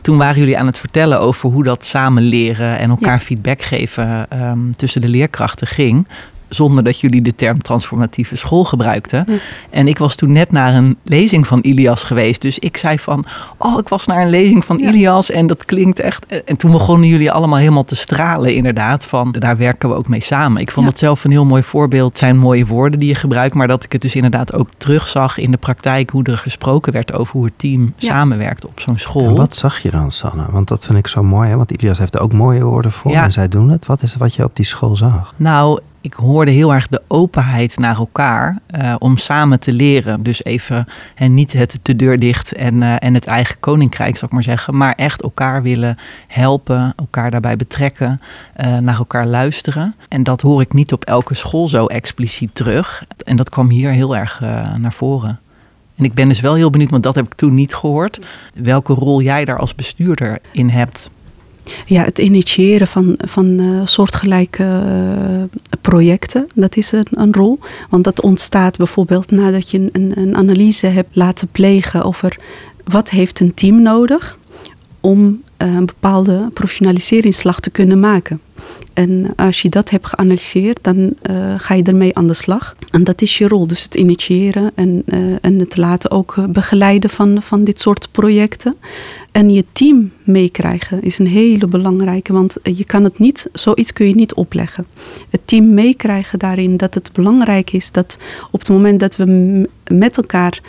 toen 0.00 0.16
waren 0.18 0.38
jullie 0.38 0.58
aan 0.58 0.66
het 0.66 0.78
vertellen 0.78 1.20
over 1.20 1.50
hoe 1.50 1.64
dat 1.64 1.84
samen 1.84 2.22
leren 2.22 2.78
en 2.78 2.90
elkaar 2.90 3.18
feedback 3.18 3.62
geven 3.62 4.26
um, 4.42 4.76
tussen 4.76 5.00
de 5.00 5.08
leerkrachten 5.08 5.66
ging 5.66 6.06
zonder 6.48 6.84
dat 6.84 7.00
jullie 7.00 7.22
de 7.22 7.34
term 7.34 7.62
transformatieve 7.62 8.36
school 8.36 8.64
gebruikten. 8.64 9.26
En 9.70 9.88
ik 9.88 9.98
was 9.98 10.16
toen 10.16 10.32
net 10.32 10.52
naar 10.52 10.74
een 10.74 10.96
lezing 11.02 11.46
van 11.46 11.58
Ilias 11.60 12.02
geweest. 12.02 12.42
Dus 12.42 12.58
ik 12.58 12.76
zei 12.76 12.98
van, 12.98 13.24
oh, 13.56 13.78
ik 13.78 13.88
was 13.88 14.06
naar 14.06 14.22
een 14.22 14.30
lezing 14.30 14.64
van 14.64 14.78
ja. 14.78 14.88
Ilias 14.88 15.30
en 15.30 15.46
dat 15.46 15.64
klinkt 15.64 15.98
echt... 15.98 16.26
En 16.44 16.56
toen 16.56 16.70
begonnen 16.70 17.08
jullie 17.08 17.32
allemaal 17.32 17.58
helemaal 17.58 17.84
te 17.84 17.96
stralen 17.96 18.54
inderdaad 18.54 19.06
van, 19.06 19.32
daar 19.32 19.56
werken 19.56 19.88
we 19.88 19.94
ook 19.94 20.08
mee 20.08 20.22
samen. 20.22 20.60
Ik 20.60 20.70
vond 20.70 20.86
ja. 20.86 20.90
dat 20.90 21.00
zelf 21.00 21.24
een 21.24 21.30
heel 21.30 21.44
mooi 21.44 21.62
voorbeeld. 21.62 22.08
Het 22.08 22.18
zijn 22.18 22.38
mooie 22.38 22.66
woorden 22.66 22.98
die 22.98 23.08
je 23.08 23.14
gebruikt, 23.14 23.54
maar 23.54 23.68
dat 23.68 23.84
ik 23.84 23.92
het 23.92 24.02
dus 24.02 24.14
inderdaad 24.14 24.54
ook 24.54 24.68
terugzag 24.76 25.38
in 25.38 25.50
de 25.50 25.56
praktijk 25.56 26.10
hoe 26.10 26.24
er 26.24 26.38
gesproken 26.38 26.92
werd 26.92 27.12
over 27.12 27.32
hoe 27.32 27.44
het 27.44 27.58
team 27.58 27.92
ja. 27.96 28.08
samenwerkt 28.08 28.66
op 28.66 28.80
zo'n 28.80 28.98
school. 28.98 29.28
En 29.28 29.34
wat 29.34 29.56
zag 29.56 29.78
je 29.78 29.90
dan, 29.90 30.10
Sanne? 30.10 30.46
Want 30.50 30.68
dat 30.68 30.84
vind 30.84 30.98
ik 30.98 31.06
zo 31.06 31.22
mooi, 31.22 31.48
hè? 31.48 31.56
want 31.56 31.70
Ilias 31.70 31.98
heeft 31.98 32.14
er 32.14 32.20
ook 32.20 32.32
mooie 32.32 32.64
woorden 32.64 32.92
voor 32.92 33.12
en 33.12 33.32
zij 33.32 33.48
doen 33.48 33.70
het. 33.70 33.86
Wat 33.86 34.02
is 34.02 34.10
het 34.10 34.20
wat 34.20 34.34
je 34.34 34.44
op 34.44 34.56
die 34.56 34.64
school 34.64 34.96
zag? 34.96 35.34
Nou, 35.36 35.80
ik 36.00 36.12
hoorde 36.12 36.50
heel 36.50 36.74
erg 36.74 36.88
de 36.88 37.02
openheid 37.08 37.78
naar 37.78 37.96
elkaar 37.96 38.58
uh, 38.78 38.94
om 38.98 39.16
samen 39.16 39.60
te 39.60 39.72
leren. 39.72 40.22
Dus 40.22 40.44
even 40.44 40.86
en 41.14 41.34
niet 41.34 41.52
het 41.52 41.78
de 41.82 41.96
deur 41.96 42.18
dicht 42.18 42.52
en, 42.52 42.74
uh, 42.74 42.94
en 42.98 43.14
het 43.14 43.26
eigen 43.26 43.56
koninkrijk, 43.60 44.14
zou 44.14 44.26
ik 44.26 44.32
maar 44.32 44.42
zeggen. 44.42 44.76
Maar 44.76 44.94
echt 44.94 45.22
elkaar 45.22 45.62
willen 45.62 45.98
helpen, 46.26 46.92
elkaar 46.96 47.30
daarbij 47.30 47.56
betrekken, 47.56 48.20
uh, 48.60 48.78
naar 48.78 48.98
elkaar 48.98 49.26
luisteren. 49.26 49.94
En 50.08 50.22
dat 50.22 50.40
hoor 50.40 50.60
ik 50.60 50.72
niet 50.72 50.92
op 50.92 51.04
elke 51.04 51.34
school 51.34 51.68
zo 51.68 51.86
expliciet 51.86 52.54
terug. 52.54 53.04
En 53.24 53.36
dat 53.36 53.50
kwam 53.50 53.68
hier 53.68 53.90
heel 53.90 54.16
erg 54.16 54.40
naar 54.76 54.92
voren. 54.92 55.40
En 55.96 56.04
ik 56.04 56.14
ben 56.14 56.28
dus 56.28 56.40
wel 56.40 56.54
heel 56.54 56.70
benieuwd, 56.70 56.90
want 56.90 57.02
dat 57.02 57.14
heb 57.14 57.26
ik 57.26 57.34
toen 57.34 57.54
niet 57.54 57.74
gehoord. 57.74 58.26
Welke 58.54 58.92
rol 58.92 59.22
jij 59.22 59.44
daar 59.44 59.58
als 59.58 59.74
bestuurder 59.74 60.38
in 60.52 60.68
hebt 60.68 61.10
ja, 61.86 62.02
het 62.02 62.18
initiëren 62.18 62.86
van, 62.86 63.14
van 63.18 63.46
uh, 63.46 63.80
soortgelijke 63.84 64.62
uh, 64.62 65.42
projecten, 65.80 66.46
dat 66.54 66.76
is 66.76 66.92
een, 66.92 67.06
een, 67.10 67.34
rol. 67.34 67.58
Want 67.90 68.04
dat 68.04 68.20
ontstaat 68.20 68.76
bijvoorbeeld 68.76 69.30
nadat 69.30 69.70
je 69.70 69.88
een, 69.92 70.12
een 70.14 70.36
analyse 70.36 70.86
hebt 70.86 71.16
laten 71.16 71.48
plegen 71.52 72.04
over 72.04 72.38
wat 72.84 73.10
heeft 73.10 73.40
een 73.40 73.54
team 73.54 73.82
nodig 73.82 74.38
om 75.00 75.42
uh, 75.62 75.74
een 75.74 75.86
bepaalde 75.86 76.50
professionaliseringsslag 76.52 77.60
te 77.60 77.70
kunnen 77.70 78.00
maken. 78.00 78.40
En 78.92 79.32
als 79.36 79.62
je 79.62 79.68
dat 79.68 79.90
hebt 79.90 80.06
geanalyseerd, 80.06 80.78
dan 80.82 81.14
ga 81.56 81.74
je 81.74 81.82
ermee 81.82 82.16
aan 82.16 82.26
de 82.26 82.34
slag. 82.34 82.76
En 82.90 83.04
dat 83.04 83.22
is 83.22 83.38
je 83.38 83.48
rol. 83.48 83.66
Dus 83.66 83.82
het 83.82 83.94
initiëren 83.94 84.70
en, 84.74 85.02
en 85.40 85.58
het 85.58 85.76
laten 85.76 86.10
ook 86.10 86.34
begeleiden 86.48 87.10
van, 87.10 87.42
van 87.42 87.64
dit 87.64 87.80
soort 87.80 88.08
projecten. 88.10 88.76
En 89.32 89.50
je 89.50 89.64
team 89.72 90.12
meekrijgen 90.22 91.02
is 91.02 91.18
een 91.18 91.26
hele 91.26 91.66
belangrijke. 91.66 92.32
Want 92.32 92.56
je 92.62 92.84
kan 92.84 93.04
het 93.04 93.18
niet, 93.18 93.48
zoiets 93.52 93.92
kun 93.92 94.08
je 94.08 94.14
niet 94.14 94.34
opleggen. 94.34 94.86
Het 95.30 95.40
team 95.44 95.74
meekrijgen 95.74 96.38
daarin 96.38 96.76
dat 96.76 96.94
het 96.94 97.10
belangrijk 97.12 97.72
is 97.72 97.92
dat 97.92 98.18
op 98.50 98.60
het 98.60 98.68
moment 98.68 99.00
dat 99.00 99.16
we 99.16 99.68
met 99.86 100.16
elkaar 100.16 100.60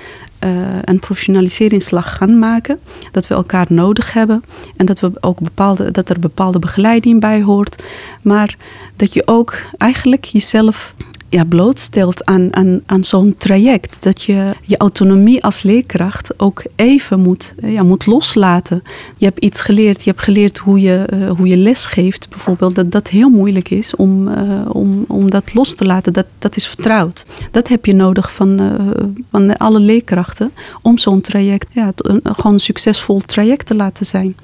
uh, 0.44 0.52
een 0.84 1.00
professionaliseringsslag 1.00 2.16
gaan 2.16 2.40
maken. 2.40 2.80
Dat 3.12 3.28
we 3.28 3.34
elkaar 3.34 3.68
nodig 3.70 4.14
hebben. 4.14 4.44
En 4.76 4.86
dat, 4.86 5.00
we 5.00 5.12
ook 5.20 5.40
bepaalde, 5.40 5.92
dat 5.92 6.10
er 6.10 6.20
bepaalde 6.20 6.60
begeleiding 6.60 7.20
bij 7.20 7.42
hoort. 7.42 7.84
Maar 8.22 8.58
dat 8.96 9.14
je 9.14 9.22
ook 9.26 9.62
eigenlijk 9.78 10.26
jezelf 10.26 10.96
ja, 11.30 11.44
blootstelt 11.44 12.26
aan, 12.26 12.56
aan, 12.56 12.82
aan 12.86 13.04
zo'n 13.04 13.36
traject. 13.38 13.98
Dat 14.00 14.24
je 14.24 14.52
je 14.62 14.78
autonomie 14.78 15.44
als 15.44 15.64
leerkracht 15.64 16.40
ook 16.40 16.64
even 16.76 17.20
moet, 17.20 17.54
ja, 17.62 17.84
moet 17.84 18.06
loslaten. 18.06 18.82
Je 19.18 19.26
hebt 19.26 19.40
iets 19.40 19.62
geleerd. 19.62 20.04
Je 20.04 20.10
hebt 20.10 20.24
geleerd 20.24 20.58
hoe 20.58 20.82
je, 20.82 21.06
uh, 21.14 21.32
hoe 21.32 21.48
je 21.48 21.58
les 21.58 21.86
geeft, 21.86 22.30
bijvoorbeeld. 22.30 22.76
Dat 22.76 22.92
dat 22.92 23.08
heel 23.08 23.30
moeilijk 23.30 23.70
is 23.70 23.96
om, 23.96 24.28
uh, 24.28 24.36
om, 24.68 25.06
om 25.08 25.30
dat 25.30 25.54
los 25.54 25.74
te 25.76 25.86
laten. 25.86 26.14
Dat, 26.14 26.26
dat 26.40 26.56
is 26.56 26.68
vertrouwd. 26.68 27.26
Dat 27.52 27.68
heb 27.68 27.86
je 27.86 27.94
nodig 27.94 28.34
van, 28.34 28.78
van 29.32 29.58
alle 29.58 29.80
leerkrachten. 29.80 30.52
Om 30.82 30.98
zo'n 30.98 31.22
traject, 31.22 31.68
ja, 31.72 31.92
gewoon 32.24 32.54
een 32.54 32.60
succesvol 32.60 33.20
traject 33.20 33.66
te 33.66 33.76
laten 33.76 34.06
zijn. 34.06 34.36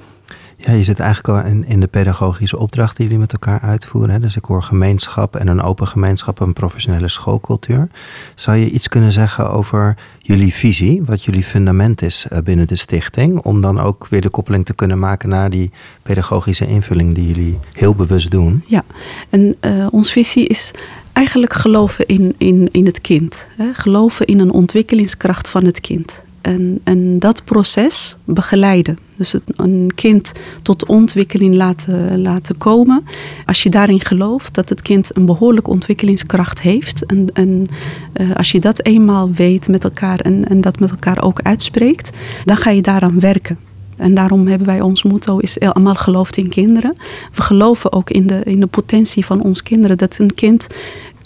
Ja, 0.56 0.72
je 0.72 0.82
zit 0.82 1.00
eigenlijk 1.00 1.46
al 1.46 1.52
in, 1.66 1.80
de 1.80 1.86
pedagogische 1.86 2.58
opdrachten 2.58 2.96
die 2.96 3.04
jullie 3.04 3.20
met 3.20 3.32
elkaar 3.32 3.60
uitvoeren. 3.60 4.10
Hè? 4.10 4.20
Dus 4.20 4.36
ik 4.36 4.44
hoor 4.44 4.62
gemeenschap 4.62 5.36
en 5.36 5.48
een 5.48 5.62
open 5.62 5.86
gemeenschap, 5.86 6.40
een 6.40 6.52
professionele 6.52 7.08
schoolcultuur. 7.08 7.88
Zou 8.34 8.56
je 8.56 8.70
iets 8.70 8.88
kunnen 8.88 9.12
zeggen 9.12 9.50
over 9.50 9.96
jullie 10.18 10.54
visie, 10.54 11.02
wat 11.04 11.24
jullie 11.24 11.42
fundament 11.42 12.02
is 12.02 12.26
binnen 12.44 12.66
de 12.66 12.76
stichting, 12.76 13.38
om 13.38 13.60
dan 13.60 13.80
ook 13.80 14.06
weer 14.08 14.20
de 14.20 14.28
koppeling 14.28 14.64
te 14.64 14.74
kunnen 14.74 14.98
maken 14.98 15.28
naar 15.28 15.50
die 15.50 15.70
pedagogische 16.02 16.66
invulling 16.66 17.14
die 17.14 17.26
jullie 17.26 17.58
heel 17.72 17.94
bewust 17.94 18.30
doen? 18.30 18.62
Ja, 18.66 18.84
en 19.30 19.56
uh, 19.60 19.86
onze 19.90 20.12
visie 20.12 20.46
is 20.46 20.70
eigenlijk 21.12 21.52
geloven 21.52 22.06
in, 22.06 22.34
in, 22.38 22.68
in 22.72 22.86
het 22.86 23.00
kind. 23.00 23.46
Hè? 23.56 23.74
Geloven 23.74 24.26
in 24.26 24.38
een 24.38 24.50
ontwikkelingskracht 24.50 25.50
van 25.50 25.64
het 25.64 25.80
kind. 25.80 26.22
En, 26.40 26.80
en 26.84 27.18
dat 27.18 27.44
proces 27.44 28.16
begeleiden. 28.24 28.98
Dus 29.16 29.34
een 29.56 29.92
kind 29.94 30.32
tot 30.62 30.86
ontwikkeling 30.86 31.54
laten, 31.54 32.20
laten 32.20 32.58
komen. 32.58 33.04
Als 33.46 33.62
je 33.62 33.70
daarin 33.70 34.00
gelooft 34.00 34.54
dat 34.54 34.68
het 34.68 34.82
kind 34.82 35.16
een 35.16 35.26
behoorlijke 35.26 35.70
ontwikkelingskracht 35.70 36.60
heeft. 36.60 37.06
En, 37.06 37.26
en 37.32 37.66
uh, 38.20 38.36
als 38.36 38.52
je 38.52 38.60
dat 38.60 38.84
eenmaal 38.84 39.30
weet 39.32 39.68
met 39.68 39.84
elkaar 39.84 40.20
en, 40.20 40.48
en 40.48 40.60
dat 40.60 40.78
met 40.78 40.90
elkaar 40.90 41.22
ook 41.22 41.42
uitspreekt, 41.42 42.16
dan 42.44 42.56
ga 42.56 42.70
je 42.70 42.82
daaraan 42.82 43.20
werken. 43.20 43.58
En 43.96 44.14
daarom 44.14 44.46
hebben 44.46 44.66
wij 44.66 44.80
ons 44.80 45.02
motto 45.02 45.38
is 45.38 45.60
allemaal 45.60 45.94
geloofd 45.94 46.36
in 46.36 46.48
kinderen. 46.48 46.96
We 47.32 47.42
geloven 47.42 47.92
ook 47.92 48.10
in 48.10 48.26
de, 48.26 48.40
in 48.44 48.60
de 48.60 48.66
potentie 48.66 49.24
van 49.24 49.42
ons 49.42 49.62
kinderen. 49.62 49.98
Dat 49.98 50.18
een 50.18 50.34
kind 50.34 50.66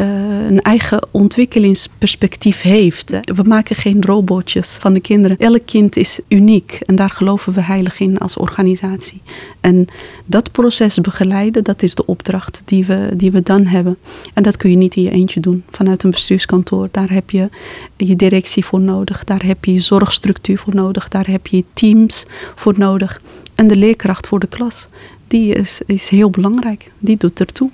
een 0.01 0.63
eigen 0.63 1.07
ontwikkelingsperspectief 1.11 2.63
heeft. 2.63 3.11
We 3.11 3.43
maken 3.43 3.77
geen 3.77 4.03
robotjes 4.03 4.77
van 4.81 4.93
de 4.93 5.01
kinderen. 5.01 5.39
Elk 5.39 5.67
kind 5.67 5.97
is 5.97 6.21
uniek 6.29 6.79
en 6.87 6.97
daar 6.97 7.11
geloven 7.11 7.53
we 7.53 7.61
heilig 7.61 8.01
in 8.01 8.19
als 8.19 8.37
organisatie. 8.37 9.21
En 9.61 9.87
dat 10.25 10.53
proces 10.53 10.99
begeleiden, 10.99 11.65
dat 11.65 11.83
is 11.83 11.95
de 11.95 12.07
opdracht 12.07 12.63
die 12.65 12.85
we, 12.85 13.09
die 13.17 13.31
we 13.31 13.43
dan 13.43 13.67
hebben. 13.67 13.99
En 14.35 14.43
dat 14.43 14.57
kun 14.57 14.71
je 14.71 14.77
niet 14.77 14.97
in 14.97 15.03
je 15.03 15.11
eentje 15.11 15.41
doen 15.41 15.65
vanuit 15.71 16.03
een 16.03 16.11
bestuurskantoor. 16.11 16.89
Daar 16.91 17.11
heb 17.11 17.31
je 17.31 17.49
je 17.97 18.17
directie 18.17 18.65
voor 18.65 18.81
nodig, 18.81 19.25
daar 19.25 19.45
heb 19.45 19.65
je 19.65 19.73
je 19.73 19.81
zorgstructuur 19.81 20.59
voor 20.59 20.75
nodig, 20.75 21.09
daar 21.09 21.27
heb 21.27 21.47
je 21.47 21.65
teams 21.73 22.27
voor 22.55 22.75
nodig. 22.79 23.23
En 23.55 23.67
de 23.67 23.77
leerkracht 23.77 24.27
voor 24.27 24.41
de 24.41 24.47
klas, 24.47 24.89
die 25.29 25.55
is, 25.55 25.81
is 25.87 26.09
heel 26.09 26.31
belangrijk. 26.31 26.91
Die 26.99 27.17
doet 27.17 27.41
ertoe. 27.41 27.71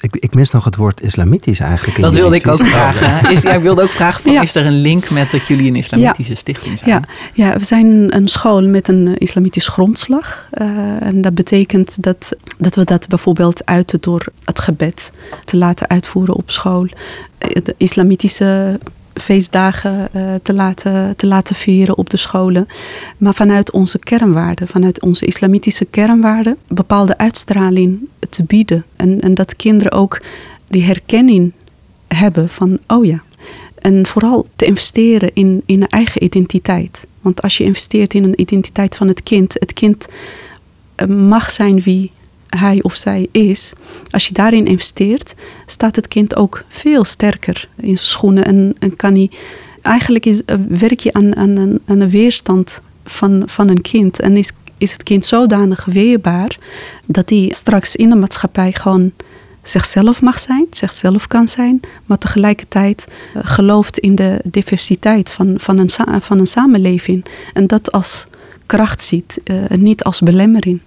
Ik, 0.00 0.16
ik, 0.16 0.34
mis 0.34 0.50
nog 0.50 0.64
het 0.64 0.76
woord 0.76 1.02
islamitisch 1.02 1.60
eigenlijk. 1.60 2.00
Dat 2.00 2.14
wilde 2.14 2.36
ik 2.36 2.46
ook 2.46 2.66
vragen. 2.66 3.30
Is, 3.30 3.42
jij 3.42 3.60
wilde 3.60 3.82
ook 3.82 3.88
vragen: 3.88 4.22
van, 4.22 4.32
ja. 4.32 4.42
is 4.42 4.54
er 4.54 4.66
een 4.66 4.80
link 4.80 5.10
met 5.10 5.30
dat 5.30 5.46
jullie 5.46 5.68
een 5.68 5.76
islamitische 5.76 6.32
ja. 6.32 6.38
stichting 6.38 6.78
zijn? 6.78 6.90
Ja. 6.90 7.02
ja, 7.32 7.58
we 7.58 7.64
zijn 7.64 8.16
een 8.16 8.28
school 8.28 8.62
met 8.62 8.88
een 8.88 9.16
islamitisch 9.18 9.68
grondslag. 9.68 10.48
Uh, 10.60 11.02
en 11.02 11.20
dat 11.20 11.34
betekent 11.34 12.02
dat, 12.02 12.36
dat 12.58 12.74
we 12.74 12.84
dat 12.84 13.08
bijvoorbeeld 13.08 13.66
uiten 13.66 14.00
door 14.00 14.26
het 14.44 14.60
gebed 14.60 15.12
te 15.44 15.56
laten 15.56 15.88
uitvoeren 15.88 16.34
op 16.34 16.50
school. 16.50 16.86
De 17.38 17.74
islamitische 17.76 18.78
feestdagen 19.20 20.08
uh, 20.16 20.34
te, 20.42 20.54
laten, 20.54 21.16
te 21.16 21.26
laten 21.26 21.54
vieren 21.54 21.98
op 21.98 22.10
de 22.10 22.16
scholen. 22.16 22.66
Maar 23.18 23.34
vanuit 23.34 23.70
onze 23.70 23.98
kernwaarden, 23.98 24.68
vanuit 24.68 25.02
onze 25.02 25.26
islamitische 25.26 25.84
kernwaarden, 25.84 26.56
bepaalde 26.68 27.18
uitstraling 27.18 28.08
te 28.28 28.44
bieden. 28.44 28.84
En, 28.96 29.20
en 29.20 29.34
dat 29.34 29.56
kinderen 29.56 29.92
ook 29.92 30.22
die 30.68 30.84
herkenning 30.84 31.52
hebben 32.08 32.48
van, 32.48 32.78
oh 32.86 33.04
ja. 33.04 33.22
En 33.74 34.06
vooral 34.06 34.46
te 34.56 34.64
investeren 34.64 35.30
in, 35.34 35.62
in 35.66 35.82
een 35.82 35.88
eigen 35.88 36.24
identiteit. 36.24 37.06
Want 37.20 37.42
als 37.42 37.56
je 37.56 37.64
investeert 37.64 38.14
in 38.14 38.24
een 38.24 38.40
identiteit 38.40 38.96
van 38.96 39.08
het 39.08 39.22
kind, 39.22 39.54
het 39.58 39.72
kind 39.72 40.06
mag 41.08 41.50
zijn 41.50 41.80
wie 41.80 42.12
hij 42.56 42.82
of 42.82 42.94
zij 42.94 43.28
is, 43.32 43.72
als 44.10 44.26
je 44.26 44.32
daarin 44.32 44.66
investeert, 44.66 45.34
staat 45.66 45.96
het 45.96 46.08
kind 46.08 46.36
ook 46.36 46.64
veel 46.68 47.04
sterker 47.04 47.68
in 47.76 47.96
zijn 47.96 47.98
schoenen 47.98 48.44
en, 48.44 48.74
en 48.78 48.96
kan 48.96 49.14
hij. 49.14 49.30
Eigenlijk 49.82 50.26
uh, 50.26 50.36
werk 50.68 51.00
je 51.00 51.12
aan, 51.12 51.36
aan, 51.36 51.78
een, 51.86 52.10
weerstand 52.10 52.80
van, 53.04 53.42
van 53.46 53.68
een 53.68 53.80
kind 53.80 54.20
en 54.20 54.36
is, 54.36 54.52
is 54.78 54.92
het 54.92 55.02
kind 55.02 55.24
zodanig 55.24 55.84
weerbaar 55.84 56.58
dat 57.06 57.30
hij 57.30 57.48
straks 57.50 57.96
in 57.96 58.08
de 58.08 58.16
maatschappij 58.16 58.72
gewoon 58.72 59.12
zichzelf 59.62 60.22
mag 60.22 60.40
zijn, 60.40 60.66
zichzelf 60.70 61.26
kan 61.26 61.48
zijn, 61.48 61.80
maar 62.06 62.18
tegelijkertijd 62.18 63.06
uh, 63.08 63.42
gelooft 63.44 63.98
in 63.98 64.14
de 64.14 64.40
diversiteit 64.44 65.30
van, 65.30 65.54
van, 65.56 65.78
een, 65.78 65.90
van 66.20 66.38
een 66.38 66.46
samenleving 66.46 67.24
en 67.52 67.66
dat 67.66 67.92
als 67.92 68.26
kracht 68.66 69.02
ziet 69.02 69.40
uh, 69.44 69.70
en 69.70 69.82
niet 69.82 70.04
als 70.04 70.20
belemmering. 70.20 70.80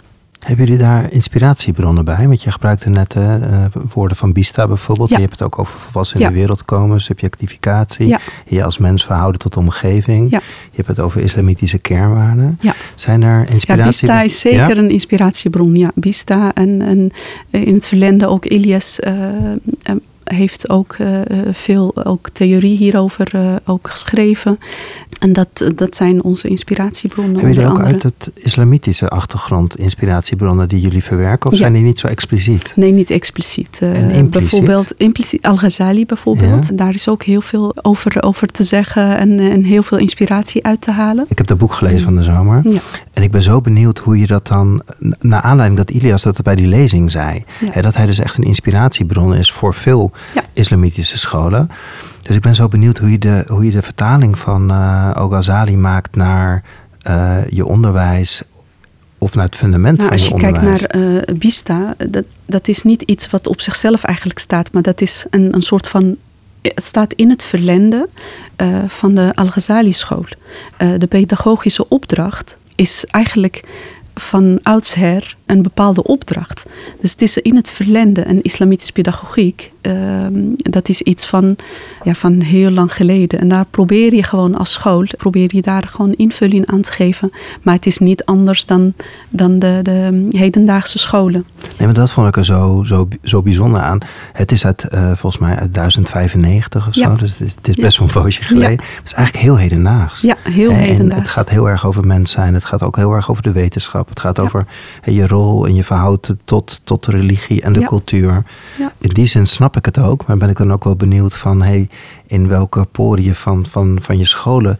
Hebben 0.43 0.65
jullie 0.65 0.81
daar 0.81 1.11
inspiratiebronnen 1.11 2.05
bij? 2.05 2.27
Want 2.27 2.43
je 2.43 2.51
gebruikte 2.51 2.89
net 2.89 3.15
uh, 3.15 3.65
woorden 3.93 4.17
van 4.17 4.33
Bista 4.33 4.67
bijvoorbeeld. 4.67 5.09
Ja. 5.09 5.15
Je 5.15 5.21
hebt 5.21 5.33
het 5.39 5.43
ook 5.43 5.59
over 5.59 5.79
volwassen 5.79 6.19
in 6.19 6.25
ja. 6.25 6.31
de 6.31 6.35
wereld 6.35 6.65
komen, 6.65 7.01
subjectificatie. 7.01 8.07
Ja. 8.07 8.19
Je 8.45 8.63
als 8.63 8.77
mens 8.77 9.05
verhouden 9.05 9.39
tot 9.39 9.53
de 9.53 9.59
omgeving. 9.59 10.29
Je 10.29 10.39
hebt 10.75 10.87
het 10.87 10.99
over 10.99 11.21
islamitische 11.21 11.77
kernwaarden. 11.77 12.59
Zijn 12.95 13.21
er 13.21 13.49
inspiratie? 13.49 13.77
Ja, 13.77 13.85
Bista 13.85 14.21
is 14.21 14.39
zeker 14.39 14.77
een 14.77 14.89
inspiratiebron. 14.89 15.75
Ja, 15.75 15.91
Bista 15.95 16.53
en, 16.53 16.81
en 16.81 17.11
in 17.49 17.73
het 17.73 17.87
verleden 17.87 18.29
ook 18.29 18.45
Ilias 18.45 18.99
uh, 18.99 19.13
heeft 20.23 20.69
ook 20.69 20.95
uh, 20.97 21.19
veel 21.51 22.05
ook 22.05 22.29
theorie 22.29 22.77
hierover 22.77 23.31
uh, 23.35 23.55
ook 23.65 23.89
geschreven. 23.89 24.59
En 25.23 25.33
dat, 25.33 25.71
dat 25.75 25.95
zijn 25.95 26.23
onze 26.23 26.47
inspiratiebronnen. 26.47 27.35
Hebben 27.35 27.53
jullie 27.53 27.69
ook 27.69 27.77
andere. 27.77 27.93
uit 27.93 28.03
het 28.03 28.31
islamitische 28.35 29.07
achtergrond 29.07 29.77
inspiratiebronnen 29.77 30.67
die 30.67 30.79
jullie 30.79 31.03
verwerken? 31.03 31.45
Of 31.49 31.51
ja. 31.57 31.61
zijn 31.61 31.73
die 31.73 31.83
niet 31.83 31.99
zo 31.99 32.07
expliciet? 32.07 32.73
Nee, 32.75 32.91
niet 32.91 33.09
expliciet. 33.09 33.79
Uh, 33.83 34.17
en? 34.17 34.29
Bijvoorbeeld 34.29 34.93
impliciet, 34.97 35.45
Al-Ghazali 35.45 36.05
bijvoorbeeld. 36.05 36.67
Ja. 36.67 36.75
Daar 36.75 36.93
is 36.93 37.07
ook 37.07 37.23
heel 37.23 37.41
veel 37.41 37.75
over, 37.81 38.23
over 38.23 38.47
te 38.47 38.63
zeggen 38.63 39.17
en, 39.17 39.39
en 39.39 39.63
heel 39.63 39.83
veel 39.83 39.97
inspiratie 39.97 40.65
uit 40.65 40.81
te 40.81 40.91
halen. 40.91 41.25
Ik 41.27 41.37
heb 41.37 41.47
dat 41.47 41.57
boek 41.57 41.73
gelezen 41.73 42.03
van 42.03 42.15
de 42.15 42.23
zomer. 42.23 42.61
Ja. 42.63 42.79
En 43.13 43.23
ik 43.23 43.31
ben 43.31 43.43
zo 43.43 43.61
benieuwd 43.61 43.99
hoe 43.99 44.19
je 44.19 44.27
dat 44.27 44.47
dan, 44.47 44.81
naar 45.19 45.41
aanleiding 45.41 45.79
dat 45.79 45.91
Ilias 45.91 46.23
dat 46.23 46.41
bij 46.41 46.55
die 46.55 46.67
lezing 46.67 47.11
zei. 47.11 47.43
Hè, 47.65 47.81
dat 47.81 47.95
hij 47.95 48.05
dus 48.05 48.19
echt 48.19 48.37
een 48.37 48.43
inspiratiebron 48.43 49.35
is 49.35 49.51
voor 49.51 49.73
veel 49.73 50.11
islamitische 50.53 51.17
scholen. 51.17 51.69
Dus 52.23 52.35
ik 52.35 52.41
ben 52.41 52.55
zo 52.55 52.67
benieuwd 52.67 52.97
hoe 52.97 53.11
je 53.11 53.19
de, 53.19 53.45
hoe 53.47 53.65
je 53.65 53.71
de 53.71 53.81
vertaling 53.81 54.39
van 54.39 54.71
uh, 54.71 55.11
Al-Ghazali 55.11 55.77
maakt 55.77 56.15
naar 56.15 56.63
uh, 57.07 57.37
je 57.49 57.65
onderwijs 57.65 58.43
of 59.17 59.35
naar 59.35 59.45
het 59.45 59.55
fundament 59.55 59.97
nou, 59.97 60.09
van 60.09 60.17
je 60.17 60.33
onderwijs. 60.33 60.69
Als 60.71 60.79
je 60.79 60.87
kijkt 60.87 60.95
naar 60.95 61.29
uh, 61.29 61.37
Bista, 61.37 61.95
dat, 62.09 62.23
dat 62.45 62.67
is 62.67 62.83
niet 62.83 63.01
iets 63.01 63.29
wat 63.29 63.47
op 63.47 63.61
zichzelf 63.61 64.03
eigenlijk 64.03 64.39
staat, 64.39 64.73
maar 64.73 64.81
dat 64.81 65.01
is 65.01 65.25
een, 65.29 65.53
een 65.55 65.61
soort 65.61 65.87
van 65.87 66.17
het 66.61 66.83
staat 66.83 67.13
in 67.13 67.29
het 67.29 67.43
verlende 67.43 68.09
uh, 68.57 68.83
van 68.87 69.15
de 69.15 69.31
Al-Ghazali-school. 69.33 70.25
Uh, 70.81 70.93
de 70.97 71.07
pedagogische 71.07 71.89
opdracht 71.89 72.57
is 72.75 73.05
eigenlijk 73.05 73.63
van 74.15 74.59
oudsher 74.63 75.35
een 75.57 75.63
bepaalde 75.63 76.03
opdracht. 76.03 76.63
Dus 77.01 77.11
het 77.11 77.21
is 77.21 77.37
in 77.37 77.55
het 77.55 77.69
verlende 77.69 78.27
een 78.27 78.41
islamitische 78.41 78.91
pedagogiek. 78.93 79.71
Uh, 79.81 80.25
dat 80.57 80.89
is 80.89 81.01
iets 81.01 81.25
van, 81.25 81.55
ja, 82.03 82.13
van 82.13 82.41
heel 82.41 82.71
lang 82.71 82.93
geleden. 82.93 83.39
En 83.39 83.47
daar 83.47 83.65
probeer 83.69 84.13
je 84.13 84.23
gewoon 84.23 84.55
als 84.55 84.71
school, 84.71 85.05
probeer 85.17 85.55
je 85.55 85.61
daar 85.61 85.87
gewoon 85.87 86.13
invulling 86.13 86.65
aan 86.65 86.81
te 86.81 86.91
geven. 86.91 87.31
Maar 87.61 87.73
het 87.75 87.85
is 87.85 87.97
niet 87.97 88.25
anders 88.25 88.65
dan, 88.65 88.93
dan 89.29 89.59
de, 89.59 89.79
de 89.81 90.27
hedendaagse 90.29 90.99
scholen. 90.99 91.45
Nee, 91.77 91.87
maar 91.87 91.93
dat 91.93 92.11
vond 92.11 92.27
ik 92.27 92.37
er 92.37 92.45
zo, 92.45 92.83
zo, 92.85 93.07
zo 93.23 93.41
bijzonder 93.41 93.81
aan. 93.81 93.99
Het 94.33 94.51
is 94.51 94.65
uit, 94.65 94.87
uh, 94.93 95.05
volgens 95.05 95.37
mij 95.37 95.55
uit 95.55 95.73
1095 95.73 96.87
of 96.87 96.93
zo. 96.93 96.99
Ja. 96.99 97.15
Dus 97.15 97.31
het 97.31 97.41
is, 97.41 97.55
het 97.55 97.67
is 97.67 97.75
best 97.75 97.97
wel 97.97 98.07
een 98.07 98.13
poosje 98.13 98.43
geleden. 98.43 98.71
Ja. 98.71 98.97
Het 98.97 99.05
is 99.05 99.13
eigenlijk 99.13 99.45
heel 99.45 99.57
hedendaags. 99.57 100.21
Ja, 100.21 100.35
heel 100.43 100.71
en 100.71 100.75
hedendaags. 100.75 101.21
Het 101.21 101.29
gaat 101.29 101.49
heel 101.49 101.69
erg 101.69 101.85
over 101.85 102.05
mens 102.05 102.31
zijn. 102.31 102.53
Het 102.53 102.65
gaat 102.65 102.83
ook 102.83 102.95
heel 102.95 103.13
erg 103.13 103.29
over 103.29 103.43
de 103.43 103.51
wetenschap. 103.51 104.09
Het 104.09 104.19
gaat 104.19 104.39
over 104.39 104.65
je 105.03 105.27
rol 105.27 105.42
en 105.65 105.75
je 105.75 105.83
verhouden 105.83 106.39
tot, 106.45 106.81
tot 106.83 107.05
de 107.05 107.11
religie 107.11 107.61
en 107.61 107.73
de 107.73 107.79
Ja. 107.79 107.87
cultuur. 107.87 108.43
Ja. 108.79 108.91
In 108.97 109.09
die 109.09 109.25
zin 109.25 109.47
snap 109.47 109.77
ik 109.77 109.85
het 109.85 109.97
ook, 109.99 110.25
maar 110.25 110.37
ben 110.37 110.49
ik 110.49 110.57
dan 110.57 110.73
ook 110.73 110.83
wel 110.83 110.95
benieuwd 110.95 111.35
van 111.37 111.61
hey, 111.61 111.89
in 112.27 112.47
welke 112.47 112.85
poriën 112.91 113.35
van, 113.35 113.65
van, 113.65 113.97
van 114.01 114.17
je 114.17 114.25
scholen 114.25 114.79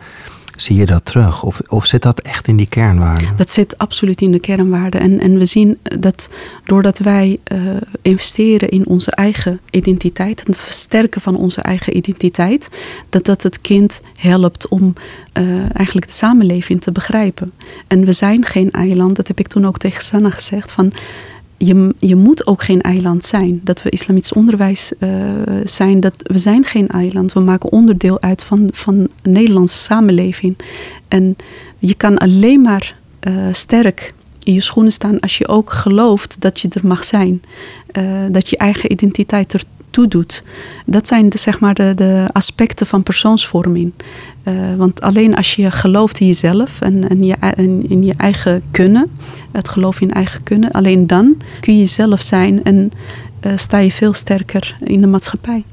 Zie 0.55 0.75
je 0.75 0.85
dat 0.85 1.05
terug? 1.05 1.43
Of, 1.43 1.61
of 1.67 1.85
zit 1.85 2.01
dat 2.01 2.19
echt 2.19 2.47
in 2.47 2.55
die 2.55 2.67
kernwaarden? 2.67 3.27
Dat 3.35 3.49
zit 3.49 3.77
absoluut 3.77 4.21
in 4.21 4.31
de 4.31 4.39
kernwaarden. 4.39 5.01
En, 5.01 5.19
en 5.19 5.37
we 5.37 5.45
zien 5.45 5.77
dat 5.99 6.29
doordat 6.65 6.99
wij 6.99 7.39
uh, 7.53 7.59
investeren 8.01 8.69
in 8.69 8.87
onze 8.87 9.11
eigen 9.11 9.59
identiteit, 9.71 10.39
en 10.39 10.45
het 10.51 10.57
versterken 10.57 11.21
van 11.21 11.35
onze 11.35 11.61
eigen 11.61 11.97
identiteit, 11.97 12.67
dat 13.09 13.25
dat 13.25 13.43
het 13.43 13.61
kind 13.61 14.01
helpt 14.17 14.67
om 14.67 14.93
uh, 15.39 15.59
eigenlijk 15.75 16.07
de 16.07 16.13
samenleving 16.13 16.81
te 16.81 16.91
begrijpen. 16.91 17.53
En 17.87 18.05
we 18.05 18.11
zijn 18.11 18.45
geen 18.45 18.71
eiland, 18.71 19.15
dat 19.15 19.27
heb 19.27 19.39
ik 19.39 19.47
toen 19.47 19.65
ook 19.65 19.77
tegen 19.77 20.03
Sanna 20.03 20.29
gezegd, 20.29 20.71
van 20.71 20.93
je, 21.65 21.95
je 21.99 22.15
moet 22.15 22.47
ook 22.47 22.63
geen 22.63 22.81
eiland 22.81 23.25
zijn. 23.25 23.61
Dat 23.63 23.81
we 23.81 23.89
islamitisch 23.89 24.33
onderwijs 24.33 24.91
uh, 24.99 25.09
zijn, 25.63 25.99
dat 25.99 26.13
we 26.17 26.39
zijn 26.39 26.63
geen 26.63 26.87
eiland. 26.87 27.33
We 27.33 27.39
maken 27.39 27.71
onderdeel 27.71 28.21
uit 28.21 28.43
van, 28.43 28.69
van 28.71 29.07
Nederlandse 29.23 29.77
samenleving. 29.77 30.57
En 31.07 31.35
je 31.79 31.93
kan 31.93 32.17
alleen 32.17 32.61
maar 32.61 32.95
uh, 33.27 33.33
sterk 33.51 34.13
in 34.43 34.53
je 34.53 34.61
schoenen 34.61 34.91
staan 34.91 35.19
als 35.19 35.37
je 35.37 35.47
ook 35.47 35.71
gelooft 35.71 36.41
dat 36.41 36.59
je 36.59 36.67
er 36.69 36.87
mag 36.87 37.05
zijn. 37.05 37.41
Uh, 37.97 38.03
dat 38.31 38.49
je 38.49 38.57
eigen 38.57 38.91
identiteit 38.91 39.53
ertoe 39.53 39.69
doet. 40.01 40.43
Dat 40.85 41.07
zijn 41.07 41.29
de, 41.29 41.37
zeg 41.37 41.59
maar 41.59 41.73
de, 41.73 41.93
de 41.95 42.27
aspecten 42.31 42.87
van 42.87 43.03
persoonsvorming. 43.03 43.91
Uh, 44.43 44.75
want 44.75 45.01
alleen 45.01 45.35
als 45.35 45.55
je 45.55 45.71
gelooft 45.71 46.19
in 46.19 46.27
jezelf 46.27 46.81
en, 46.81 47.09
en, 47.09 47.23
je, 47.23 47.35
en 47.35 47.89
in 47.89 48.03
je 48.03 48.13
eigen 48.17 48.63
kunnen, 48.71 49.11
het 49.51 49.69
geloof 49.69 50.01
in 50.01 50.11
eigen 50.11 50.43
kunnen, 50.43 50.71
alleen 50.71 51.07
dan 51.07 51.37
kun 51.59 51.73
je 51.73 51.79
jezelf 51.79 52.21
zijn 52.21 52.63
en 52.63 52.91
uh, 53.41 53.51
sta 53.55 53.77
je 53.77 53.91
veel 53.91 54.13
sterker 54.13 54.75
in 54.79 55.01
de 55.01 55.07
maatschappij. 55.07 55.63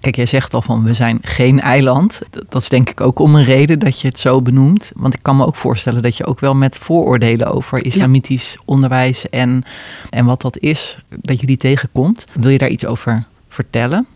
Kijk, 0.00 0.16
jij 0.16 0.26
zegt 0.26 0.54
al 0.54 0.62
van 0.62 0.84
we 0.84 0.94
zijn 0.94 1.18
geen 1.22 1.60
eiland. 1.60 2.18
Dat 2.48 2.62
is 2.62 2.68
denk 2.68 2.90
ik 2.90 3.00
ook 3.00 3.18
om 3.18 3.34
een 3.34 3.44
reden 3.44 3.78
dat 3.78 4.00
je 4.00 4.08
het 4.08 4.18
zo 4.18 4.42
benoemt. 4.42 4.90
Want 4.94 5.14
ik 5.14 5.22
kan 5.22 5.36
me 5.36 5.46
ook 5.46 5.56
voorstellen 5.56 6.02
dat 6.02 6.16
je 6.16 6.26
ook 6.26 6.40
wel 6.40 6.54
met 6.54 6.78
vooroordelen 6.78 7.52
over 7.52 7.84
islamitisch 7.84 8.52
ja. 8.52 8.60
onderwijs 8.64 9.28
en, 9.28 9.64
en 10.10 10.24
wat 10.24 10.40
dat 10.40 10.58
is, 10.58 10.98
dat 11.08 11.40
je 11.40 11.46
die 11.46 11.56
tegenkomt. 11.56 12.24
Wil 12.32 12.50
je 12.50 12.58
daar 12.58 12.68
iets 12.68 12.86
over 12.86 13.26
vertellen? 13.56 14.06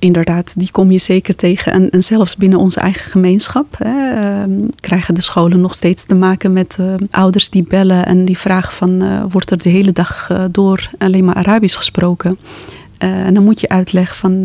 inderdaad, 0.00 0.54
die 0.58 0.70
kom 0.70 0.90
je 0.90 0.98
zeker 0.98 1.34
tegen. 1.34 1.72
En, 1.72 1.90
en 1.90 2.02
zelfs 2.02 2.36
binnen 2.36 2.58
onze 2.58 2.80
eigen 2.80 3.10
gemeenschap 3.10 3.74
hè, 3.78 4.46
uh, 4.46 4.68
krijgen 4.80 5.14
de 5.14 5.20
scholen 5.20 5.60
nog 5.60 5.74
steeds 5.74 6.04
te 6.04 6.14
maken 6.14 6.52
met 6.52 6.76
uh, 6.80 6.94
ouders 7.10 7.50
die 7.50 7.62
bellen 7.62 8.06
en 8.06 8.24
die 8.24 8.38
vragen 8.38 8.72
van 8.72 9.02
uh, 9.02 9.24
wordt 9.30 9.50
er 9.50 9.58
de 9.58 9.68
hele 9.68 9.92
dag 9.92 10.30
door 10.50 10.90
alleen 10.98 11.24
maar 11.24 11.34
Arabisch 11.34 11.76
gesproken? 11.76 12.38
en 12.98 13.34
dan 13.34 13.44
moet 13.44 13.60
je 13.60 13.68
uitleggen 13.68 14.16
van 14.16 14.44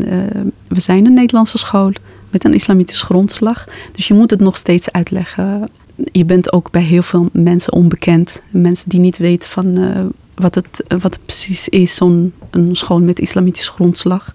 we 0.68 0.80
zijn 0.80 1.06
een 1.06 1.14
Nederlandse 1.14 1.58
school 1.58 1.92
met 2.30 2.46
een 2.46 2.54
islamitische 2.54 3.06
grondslag. 3.06 3.68
Dus 3.92 4.08
je 4.08 4.14
moet 4.14 4.30
het 4.30 4.40
nog 4.40 4.58
steeds 4.58 4.92
uitleggen. 4.92 5.70
Je 6.12 6.26
bent 6.26 6.54
ook 6.54 6.72
bij 6.72 6.82
heel 6.82 7.02
veel 7.02 7.30
mensen 7.32 7.74
onbekend. 7.74 8.42
Mensen 8.50 8.90
die 8.90 9.00
niet 9.00 9.18
weten 9.18 9.50
van 9.50 9.78
wat, 10.36 10.56
het, 10.56 10.84
wat 10.88 11.14
het 11.14 11.26
precies 11.26 11.70
is, 11.70 11.96
zo'n 11.96 12.34
school 12.72 13.00
met 13.00 13.20
islamitische 13.20 13.72
grondslag. 13.72 14.34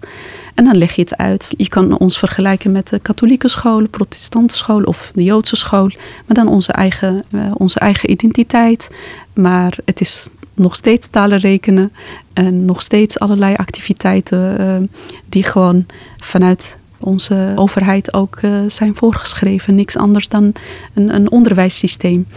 En 0.55 0.63
dan 0.63 0.77
leg 0.77 0.95
je 0.95 1.01
het 1.01 1.17
uit. 1.17 1.47
Je 1.49 1.69
kan 1.69 1.97
ons 1.97 2.17
vergelijken 2.17 2.71
met 2.71 2.89
de 2.89 2.99
katholieke 2.99 3.47
school, 3.47 3.87
protestante 3.87 4.55
school 4.55 4.83
of 4.83 5.11
de 5.15 5.23
Joodse 5.23 5.55
school. 5.55 5.87
Maar 6.25 6.35
dan 6.35 6.47
onze 6.47 6.71
eigen, 6.71 7.23
uh, 7.31 7.51
onze 7.53 7.79
eigen 7.79 8.11
identiteit. 8.11 8.89
Maar 9.33 9.77
het 9.85 10.01
is 10.01 10.27
nog 10.53 10.75
steeds 10.75 11.07
talen 11.07 11.39
rekenen. 11.39 11.91
En 12.33 12.65
nog 12.65 12.81
steeds 12.81 13.19
allerlei 13.19 13.55
activiteiten 13.55 14.61
uh, 14.61 14.87
die 15.29 15.43
gewoon 15.43 15.85
vanuit 16.17 16.77
onze 16.99 17.51
overheid 17.55 18.13
ook 18.13 18.41
uh, 18.41 18.59
zijn 18.67 18.95
voorgeschreven. 18.95 19.75
Niks 19.75 19.97
anders 19.97 20.27
dan 20.27 20.53
een, 20.93 21.15
een 21.15 21.31
onderwijssysteem. 21.31 22.27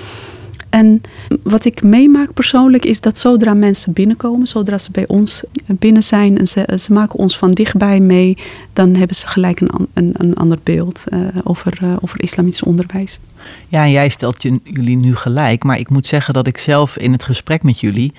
En 0.74 1.00
wat 1.42 1.64
ik 1.64 1.82
meemaak 1.82 2.32
persoonlijk 2.32 2.84
is 2.84 3.00
dat 3.00 3.18
zodra 3.18 3.54
mensen 3.54 3.92
binnenkomen, 3.92 4.46
zodra 4.46 4.78
ze 4.78 4.90
bij 4.90 5.06
ons 5.06 5.44
binnen 5.66 6.02
zijn 6.02 6.38
en 6.38 6.48
ze, 6.48 6.78
ze 6.78 6.92
maken 6.92 7.18
ons 7.18 7.38
van 7.38 7.52
dichtbij 7.52 8.00
mee, 8.00 8.38
dan 8.72 8.94
hebben 8.94 9.16
ze 9.16 9.26
gelijk 9.26 9.60
een, 9.60 9.88
een, 9.92 10.14
een 10.16 10.34
ander 10.34 10.58
beeld 10.62 11.04
uh, 11.08 11.20
over, 11.44 11.78
uh, 11.82 11.96
over 12.00 12.22
islamitisch 12.22 12.62
onderwijs. 12.62 13.18
Ja, 13.68 13.84
en 13.84 13.90
jij 13.90 14.08
stelt 14.08 14.42
jullie 14.62 14.96
nu 14.96 15.16
gelijk, 15.16 15.64
maar 15.64 15.78
ik 15.78 15.90
moet 15.90 16.06
zeggen 16.06 16.34
dat 16.34 16.46
ik 16.46 16.58
zelf 16.58 16.96
in 16.96 17.12
het 17.12 17.22
gesprek 17.22 17.62
met 17.62 17.80
jullie 17.80 18.12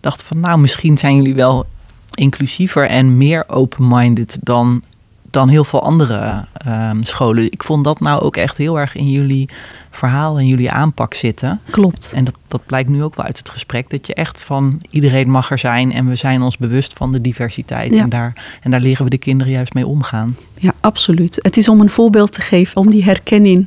dacht 0.00 0.22
van 0.22 0.40
nou, 0.40 0.58
misschien 0.58 0.98
zijn 0.98 1.16
jullie 1.16 1.34
wel 1.34 1.66
inclusiever 2.14 2.88
en 2.88 3.16
meer 3.16 3.44
open-minded 3.48 4.38
dan, 4.40 4.82
dan 5.30 5.48
heel 5.48 5.64
veel 5.64 5.82
andere 5.82 6.44
um, 6.66 7.02
scholen. 7.02 7.52
Ik 7.52 7.62
vond 7.62 7.84
dat 7.84 8.00
nou 8.00 8.20
ook 8.20 8.36
echt 8.36 8.56
heel 8.56 8.78
erg 8.78 8.94
in 8.94 9.10
jullie 9.10 9.48
verhaal 9.96 10.38
en 10.38 10.46
jullie 10.46 10.70
aanpak 10.70 11.14
zitten. 11.14 11.60
Klopt. 11.70 12.12
En 12.14 12.24
dat, 12.24 12.34
dat 12.48 12.66
blijkt 12.66 12.88
nu 12.88 13.02
ook 13.02 13.14
wel 13.14 13.24
uit 13.24 13.38
het 13.38 13.48
gesprek. 13.48 13.90
Dat 13.90 14.06
je 14.06 14.14
echt 14.14 14.44
van 14.44 14.80
iedereen 14.90 15.30
mag 15.30 15.50
er 15.50 15.58
zijn 15.58 15.92
en 15.92 16.08
we 16.08 16.14
zijn 16.14 16.42
ons 16.42 16.56
bewust 16.56 16.92
van 16.92 17.12
de 17.12 17.20
diversiteit. 17.20 17.94
Ja. 17.94 18.02
En, 18.02 18.08
daar, 18.08 18.58
en 18.62 18.70
daar 18.70 18.80
leren 18.80 19.04
we 19.04 19.10
de 19.10 19.18
kinderen 19.18 19.52
juist 19.52 19.74
mee 19.74 19.86
omgaan. 19.86 20.36
Ja, 20.58 20.72
absoluut. 20.80 21.38
Het 21.42 21.56
is 21.56 21.68
om 21.68 21.80
een 21.80 21.90
voorbeeld 21.90 22.32
te 22.32 22.40
geven, 22.40 22.80
om 22.80 22.90
die 22.90 23.04
herkenning 23.04 23.66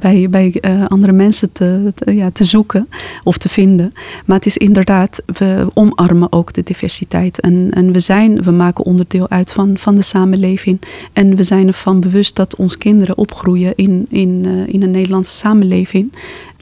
bij, 0.00 0.26
bij 0.30 0.58
uh, 0.60 0.86
andere 0.86 1.12
mensen 1.12 1.52
te, 1.52 1.92
ja, 2.04 2.30
te 2.30 2.44
zoeken 2.44 2.88
of 3.24 3.38
te 3.38 3.48
vinden. 3.48 3.92
Maar 4.24 4.36
het 4.36 4.46
is 4.46 4.56
inderdaad, 4.56 5.22
we 5.26 5.66
omarmen 5.74 6.32
ook 6.32 6.52
de 6.52 6.62
diversiteit. 6.62 7.40
En, 7.40 7.70
en 7.70 7.92
we 7.92 8.00
zijn, 8.00 8.42
we 8.42 8.50
maken 8.50 8.84
onderdeel 8.84 9.28
uit 9.28 9.52
van, 9.52 9.78
van 9.78 9.94
de 9.94 10.02
samenleving. 10.02 10.80
En 11.12 11.36
we 11.36 11.42
zijn 11.42 11.66
ervan 11.66 12.00
bewust 12.00 12.36
dat 12.36 12.56
onze 12.56 12.78
kinderen 12.78 13.18
opgroeien 13.18 13.72
in, 13.74 14.06
in, 14.10 14.44
uh, 14.46 14.66
in 14.66 14.82
een 14.82 14.90
Nederlandse 14.90 15.36
samenleving. 15.36 16.12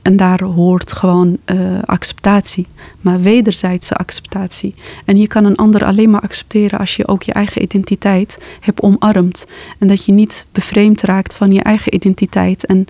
En 0.02 0.16
daar 0.16 0.42
hoort 0.42 0.92
gewoon 0.92 1.38
uh, 1.46 1.82
acceptatie, 1.84 2.66
maar 3.00 3.20
wederzijdse 3.20 3.94
acceptatie. 3.94 4.74
En 5.04 5.16
je 5.16 5.26
kan 5.26 5.44
een 5.44 5.56
ander 5.56 5.84
alleen 5.84 6.11
maar 6.11 6.20
accepteren 6.20 6.78
als 6.78 6.96
je 6.96 7.08
ook 7.08 7.22
je 7.22 7.32
eigen 7.32 7.62
identiteit 7.62 8.38
hebt 8.61 8.82
omarmd. 8.82 9.46
En 9.78 9.88
dat 9.88 10.04
je 10.04 10.12
niet 10.12 10.46
bevreemd 10.52 11.02
raakt 11.02 11.34
van 11.34 11.52
je 11.52 11.62
eigen 11.62 11.94
identiteit. 11.94 12.66
En 12.66 12.84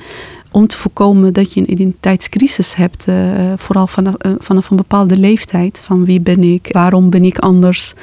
om 0.51 0.67
te 0.67 0.77
voorkomen 0.77 1.33
dat 1.33 1.53
je 1.53 1.61
een 1.61 1.71
identiteitscrisis 1.71 2.75
hebt, 2.75 3.07
uh, 3.09 3.53
vooral 3.57 3.87
vanaf, 3.87 4.15
uh, 4.27 4.33
vanaf 4.39 4.71
een 4.71 4.77
bepaalde 4.77 5.17
leeftijd. 5.17 5.83
Van 5.85 6.05
wie 6.05 6.21
ben 6.21 6.43
ik, 6.43 6.69
waarom 6.73 7.11
ben 7.11 7.25
ik 7.25 7.39
anders, 7.39 7.95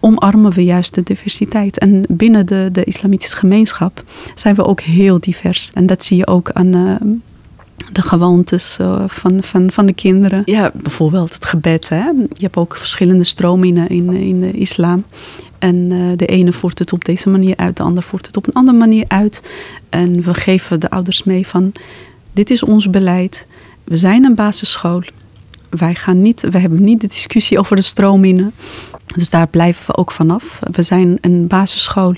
omarmen 0.00 0.52
we 0.52 0.64
juist 0.64 0.94
de 0.94 1.02
diversiteit. 1.02 1.78
En 1.78 2.04
binnen 2.08 2.46
de, 2.46 2.68
de 2.72 2.84
islamitische 2.84 3.36
gemeenschap 3.36 4.04
zijn 4.34 4.54
we 4.54 4.64
ook 4.64 4.80
heel 4.80 5.20
divers. 5.20 5.70
En 5.74 5.86
dat 5.86 6.04
zie 6.04 6.16
je 6.16 6.26
ook 6.26 6.50
aan 6.50 6.70
de 7.96 8.02
gewoontes 8.02 8.78
uh, 8.80 9.04
van, 9.06 9.42
van, 9.42 9.72
van 9.72 9.86
de 9.86 9.92
kinderen. 9.92 10.42
Ja, 10.44 10.70
bijvoorbeeld 10.74 11.34
het 11.34 11.44
gebed. 11.44 11.88
Hè? 11.88 12.04
Je 12.32 12.42
hebt 12.42 12.56
ook 12.56 12.76
verschillende 12.76 13.24
stromingen 13.24 13.88
in, 13.88 14.12
in 14.12 14.40
de 14.40 14.50
islam. 14.50 15.04
En 15.58 15.88
de 16.16 16.26
ene 16.26 16.52
voert 16.52 16.78
het 16.78 16.92
op 16.92 17.04
deze 17.04 17.28
manier 17.28 17.56
uit, 17.56 17.76
de 17.76 17.82
ander 17.82 18.02
voert 18.02 18.26
het 18.26 18.36
op 18.36 18.46
een 18.46 18.52
andere 18.52 18.78
manier 18.78 19.04
uit. 19.08 19.42
En 19.88 20.22
we 20.22 20.34
geven 20.34 20.80
de 20.80 20.90
ouders 20.90 21.24
mee 21.24 21.46
van, 21.46 21.72
dit 22.32 22.50
is 22.50 22.62
ons 22.62 22.90
beleid. 22.90 23.46
We 23.84 23.96
zijn 23.96 24.24
een 24.24 24.34
basisschool. 24.34 25.02
Wij, 25.70 25.94
gaan 25.94 26.22
niet, 26.22 26.40
we 26.40 26.58
hebben 26.58 26.84
niet 26.84 27.00
de 27.00 27.06
discussie 27.06 27.58
over 27.58 27.76
de 27.76 27.82
stromingen. 27.82 28.52
Dus 29.14 29.30
daar 29.30 29.48
blijven 29.48 29.84
we 29.86 29.96
ook 29.96 30.12
vanaf. 30.12 30.58
We 30.70 30.82
zijn 30.82 31.18
een 31.20 31.46
basisschool 31.46 32.14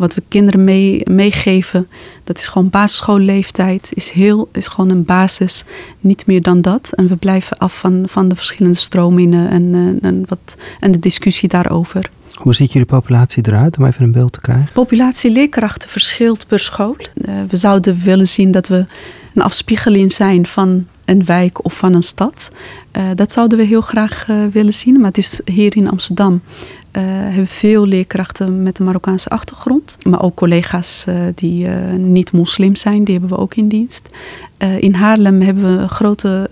wat 0.00 0.14
we 0.14 0.22
kinderen 0.28 0.64
mee, 0.64 1.00
meegeven, 1.10 1.88
dat 2.24 2.38
is 2.38 2.48
gewoon 2.48 2.70
basisschoolleeftijd, 2.70 3.90
is, 3.94 4.10
heel, 4.10 4.48
is 4.52 4.68
gewoon 4.68 4.90
een 4.90 5.04
basis, 5.04 5.64
niet 6.00 6.26
meer 6.26 6.42
dan 6.42 6.62
dat. 6.62 6.92
En 6.92 7.08
we 7.08 7.16
blijven 7.16 7.58
af 7.58 7.78
van, 7.78 8.04
van 8.06 8.28
de 8.28 8.36
verschillende 8.36 8.78
stromingen 8.78 9.50
en, 9.50 9.98
en, 10.02 10.24
wat, 10.28 10.56
en 10.80 10.92
de 10.92 10.98
discussie 10.98 11.48
daarover. 11.48 12.10
Hoe 12.34 12.54
ziet 12.54 12.72
jullie 12.72 12.86
populatie 12.88 13.46
eruit, 13.46 13.78
om 13.78 13.84
even 13.84 14.04
een 14.04 14.12
beeld 14.12 14.32
te 14.32 14.40
krijgen? 14.40 14.68
Populatie 14.72 15.30
leerkrachten 15.30 15.90
verschilt 15.90 16.46
per 16.46 16.60
school. 16.60 16.96
Uh, 17.14 17.34
we 17.48 17.56
zouden 17.56 17.98
willen 18.04 18.28
zien 18.28 18.50
dat 18.50 18.68
we 18.68 18.86
een 19.34 19.42
afspiegeling 19.42 20.12
zijn 20.12 20.46
van 20.46 20.86
een 21.04 21.24
wijk 21.24 21.64
of 21.64 21.76
van 21.76 21.94
een 21.94 22.02
stad. 22.02 22.50
Uh, 22.96 23.02
dat 23.14 23.32
zouden 23.32 23.58
we 23.58 23.64
heel 23.64 23.80
graag 23.80 24.26
uh, 24.28 24.36
willen 24.52 24.74
zien, 24.74 24.96
maar 24.96 25.08
het 25.08 25.18
is 25.18 25.40
hier 25.44 25.76
in 25.76 25.90
Amsterdam 25.90 26.42
uh, 26.92 27.02
hebben 27.04 27.46
veel 27.46 27.86
leerkrachten 27.86 28.62
met 28.62 28.78
een 28.78 28.84
Marokkaanse 28.84 29.28
achtergrond. 29.28 29.98
Maar 30.02 30.22
ook 30.22 30.34
collega's 30.34 31.04
uh, 31.08 31.14
die 31.34 31.66
uh, 31.66 31.92
niet 31.92 32.32
moslim 32.32 32.76
zijn, 32.76 33.04
die 33.04 33.18
hebben 33.18 33.36
we 33.36 33.42
ook 33.42 33.54
in 33.54 33.68
dienst. 33.68 34.08
in 34.78 34.94
Haarlem 34.94 35.40
hebben 35.40 35.62
we 35.62 35.82
een 35.82 35.88
grote 35.88 36.48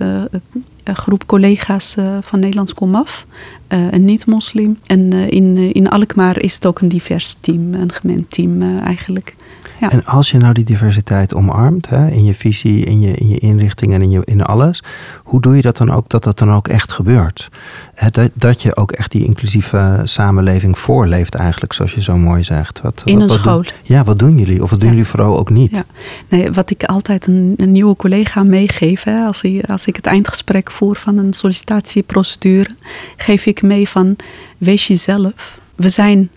groep 0.85 1.27
collega's 1.27 1.97
van 2.21 2.41
Nederlands 2.41 2.75
Komaf, 2.75 3.27
een 3.69 4.05
niet-moslim. 4.05 4.79
En 4.87 5.13
in, 5.13 5.73
in 5.73 5.89
Alkmaar 5.91 6.41
is 6.41 6.55
het 6.55 6.67
ook 6.67 6.81
een 6.81 6.89
divers 6.89 7.37
team, 7.41 7.75
een 7.75 7.93
gemengd 7.93 8.31
team 8.31 8.79
eigenlijk. 8.79 9.35
Ja. 9.81 9.91
En 9.91 10.05
als 10.05 10.31
je 10.31 10.39
nou 10.39 10.53
die 10.53 10.65
diversiteit 10.65 11.35
omarmt, 11.35 11.89
hè, 11.89 12.11
in 12.11 12.25
je 12.25 12.35
visie, 12.35 12.85
in 12.85 13.01
je, 13.01 13.13
in 13.13 13.29
je 13.29 13.39
inrichting 13.39 13.93
en 13.93 14.03
in, 14.03 14.11
je, 14.11 14.21
in 14.25 14.43
alles, 14.43 14.83
hoe 15.23 15.41
doe 15.41 15.57
je 15.57 15.63
dat 15.63 15.77
dan 15.77 15.91
ook, 15.91 16.09
dat 16.09 16.25
dat 16.25 16.39
dan 16.39 16.53
ook 16.53 16.69
echt 16.69 16.93
gebeurt? 16.93 17.49
Hè, 17.95 18.11
dat, 18.11 18.31
dat 18.35 18.63
je 18.63 18.77
ook 18.77 18.93
echt 18.93 19.11
die 19.13 19.25
inclusieve 19.25 20.01
samenleving 20.05 20.79
voorleeft 20.79 21.35
eigenlijk, 21.35 21.73
zoals 21.73 21.95
je 21.95 22.03
zo 22.03 22.17
mooi 22.17 22.45
zegt. 22.45 22.81
Wat, 22.81 23.03
In 23.05 23.13
wat, 23.13 23.23
een 23.23 23.29
wat 23.29 23.39
school. 23.39 23.63
Doen, 23.63 23.73
ja, 23.83 24.05
wat 24.05 24.19
doen 24.19 24.39
jullie? 24.39 24.63
Of 24.63 24.71
wat 24.71 24.81
doen 24.81 24.89
Ja. 24.89 24.95
jullie 24.95 25.11
vooral 25.11 25.39
ook 25.39 25.51
niet? 25.51 25.71
Ja. 25.71 25.85
Nee, 26.29 26.53
wat 26.53 26.71
ik 26.71 26.85
altijd 26.85 27.27
een, 27.27 27.55
een 27.57 27.73
nieuwe 27.73 27.97
collega 27.97 28.43
meegeef, 28.43 29.03
hè, 29.03 29.25
als, 29.25 29.43
hij, 29.43 29.63
als 29.69 29.87
ik 29.87 29.97
het 29.97 30.07
eindgesprek 30.07 30.71
voer 30.71 30.97
van 30.97 31.19
een 31.19 31.33
sollicitatieprocedure, 31.33 32.71
geef 33.17 33.47
ik 33.47 33.63
mee 33.63 33.89
van 33.89 34.17
wees 34.59 34.87
jezelf. 34.87 35.33
We 35.75 35.89
zijn 35.89 36.31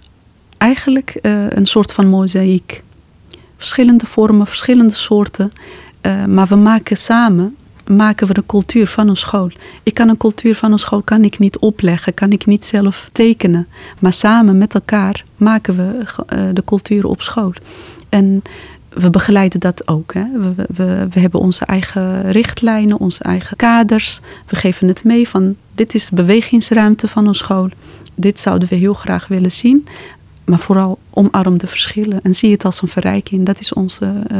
eigenlijk 0.57 1.17
eh, 1.21 1.31
een 1.49 1.65
soort 1.65 1.93
van 1.93 2.07
mozaïek. 2.07 2.83
Verschillende 3.65 4.05
vormen, 4.05 4.47
verschillende 4.47 4.93
soorten. 4.95 5.51
eh, 6.01 6.25
maar 6.25 6.47
we 6.47 6.55
maken 6.55 6.97
samen 6.97 7.55
maken 7.87 8.27
we 8.27 8.33
de 8.33 8.43
cultuur 8.45 8.87
van 8.87 9.07
een 9.07 9.15
school. 9.15 9.51
Ik 9.83 9.93
kan 9.93 10.09
een 10.09 10.17
cultuur 10.17 10.55
van 10.55 10.71
een 10.71 10.79
school 10.79 11.01
kan 11.01 11.23
ik 11.23 11.39
niet 11.39 11.57
opleggen, 11.59 12.13
kan 12.13 12.31
ik 12.31 12.45
niet 12.45 12.65
zelf 12.65 13.09
tekenen. 13.11 13.67
Maar 13.99 14.13
samen 14.13 14.57
met 14.57 14.73
elkaar 14.73 15.23
maken 15.37 15.75
we 15.75 16.03
eh, 16.27 16.39
de 16.53 16.63
cultuur 16.65 17.05
op 17.05 17.21
school. 17.21 17.53
En 18.09 18.41
we 18.89 19.09
begeleiden 19.09 19.59
dat 19.59 19.87
ook. 19.87 20.13
Hè. 20.13 20.23
We, 20.39 20.53
we- 20.67 21.07
we, 21.13 21.19
hebben 21.19 21.39
onze 21.39 21.65
eigen 21.65 22.31
richtlijnen, 22.31 22.97
onze 22.99 23.23
eigen 23.23 23.57
kaders. 23.57 24.19
We 24.47 24.55
geven 24.55 24.87
het 24.87 25.03
mee 25.03 25.27
van 25.27 25.55
dit 25.75 25.93
is 25.95 26.09
de 26.09 26.15
bewegingsruimte 26.15 27.07
van 27.07 27.27
een 27.27 27.35
school. 27.35 27.69
Dit 28.15 28.39
zouden 28.39 28.67
we 28.69 28.75
heel 28.75 28.93
graag 28.93 29.27
willen 29.27 29.51
zien. 29.51 29.87
Maar 30.45 30.59
vooral 30.59 30.99
omarm 31.09 31.57
de 31.57 31.67
verschillen 31.67 32.21
en 32.21 32.33
zie 32.33 32.51
het 32.51 32.65
als 32.65 32.81
een 32.81 32.87
verrijking. 32.87 33.45
Dat 33.45 33.59
is 33.59 33.73
onze 33.73 34.13
eh, 34.27 34.37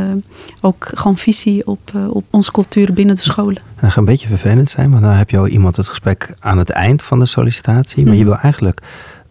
ook 0.62 0.92
gewoon 0.94 1.18
visie 1.18 1.68
op, 1.68 1.80
eh, 1.94 2.10
op 2.16 2.24
onze 2.30 2.52
cultuur 2.52 2.94
binnen 2.94 3.16
de 3.16 3.22
scholen. 3.22 3.56
En 3.58 3.64
dat 3.82 3.90
gaat 3.90 3.98
een 3.98 4.06
beetje 4.06 4.28
vervelend 4.28 4.70
zijn, 4.70 4.92
want 4.92 5.04
dan 5.04 5.12
heb 5.12 5.30
je 5.30 5.38
al 5.38 5.48
iemand 5.48 5.76
het 5.76 5.88
gesprek 5.88 6.34
aan 6.40 6.58
het 6.58 6.70
eind 6.70 7.02
van 7.04 7.20
de 7.20 7.26
sollicitatie. 7.26 8.04
Maar 8.06 8.14
je 8.16 8.20
Mhm. 8.20 8.30
wil 8.30 8.40
eigenlijk 8.40 8.82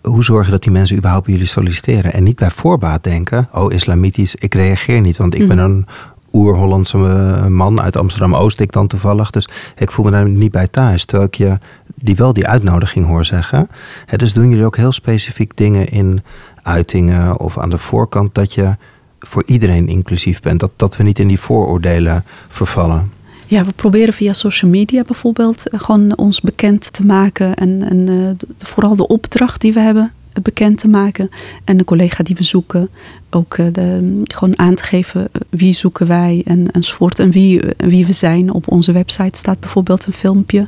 hoe 0.02 0.24
zorgen 0.24 0.50
dat 0.50 0.62
die 0.62 0.72
mensen 0.72 0.96
überhaupt 0.96 1.24
bij 1.24 1.34
jullie 1.34 1.48
solliciteren. 1.48 2.12
En 2.12 2.22
niet 2.22 2.36
bij 2.36 2.50
voorbaat 2.50 3.04
denken, 3.04 3.48
oh 3.52 3.72
islamitisch, 3.72 4.34
ik 4.34 4.54
reageer 4.54 5.00
niet. 5.00 5.16
Want 5.16 5.34
ik 5.34 5.48
ben 5.48 5.56
Mhm. 5.56 5.66
een 5.66 5.86
oer-Hollandse 6.32 6.98
eh, 6.98 7.46
man 7.46 7.80
uit 7.80 7.96
Amsterdam-Oost, 7.96 8.60
ik 8.60 8.72
dan 8.72 8.86
toevallig. 8.86 9.30
Dus 9.30 9.48
ik 9.76 9.90
voel 9.90 10.04
me 10.04 10.10
daar 10.10 10.28
niet 10.28 10.50
bij 10.50 10.68
thuis. 10.68 11.04
Terwijl 11.04 11.28
ik 11.28 11.34
je 11.36 11.58
die 12.00 12.16
wel 12.16 12.32
die 12.32 12.46
uitnodiging 12.46 13.06
hoor 13.06 13.24
zeggen. 13.24 13.68
Dus 14.16 14.32
doen 14.32 14.50
jullie 14.50 14.64
ook 14.64 14.76
heel 14.76 14.92
specifiek 14.92 15.56
dingen 15.56 15.88
in 15.88 16.22
uitingen 16.62 17.40
of 17.40 17.58
aan 17.58 17.70
de 17.70 17.78
voorkant 17.78 18.34
dat 18.34 18.54
je 18.54 18.76
voor 19.18 19.42
iedereen 19.46 19.88
inclusief 19.88 20.40
bent. 20.40 20.60
Dat, 20.60 20.70
dat 20.76 20.96
we 20.96 21.02
niet 21.02 21.18
in 21.18 21.28
die 21.28 21.40
vooroordelen 21.40 22.24
vervallen. 22.48 23.12
Ja, 23.46 23.64
we 23.64 23.72
proberen 23.72 24.14
via 24.14 24.32
social 24.32 24.70
media 24.70 25.02
bijvoorbeeld 25.02 25.68
eh, 25.68 25.80
gewoon 25.80 26.16
ons 26.16 26.40
bekend 26.40 26.92
te 26.92 27.06
maken. 27.06 27.54
En, 27.54 28.08
eh, 28.08 28.48
vooral 28.58 28.96
de 28.96 29.06
opdracht 29.06 29.60
die 29.60 29.72
we 29.72 29.80
hebben 29.80 30.12
bekend 30.42 30.78
te 30.78 30.88
maken. 30.88 31.30
En 31.64 31.76
de 31.76 31.84
collega 31.84 32.22
die 32.22 32.36
we 32.36 32.44
zoeken. 32.44 32.88
Ook 33.30 33.54
eh, 33.54 33.66
de, 33.72 34.22
gewoon 34.24 34.58
aan 34.58 34.74
te 34.74 34.84
geven 34.84 35.28
eh, 35.32 35.40
wie 35.50 35.74
zoeken 35.74 36.06
wij 36.06 36.42
en, 36.46 36.70
enzovoort. 36.70 37.18
En 37.18 37.30
wie, 37.30 37.60
eh, 37.60 37.88
wie 37.88 38.06
we 38.06 38.12
zijn. 38.12 38.52
Op 38.52 38.70
onze 38.70 38.92
website 38.92 39.38
staat 39.38 39.60
bijvoorbeeld 39.60 40.06
een 40.06 40.12
filmpje 40.12 40.66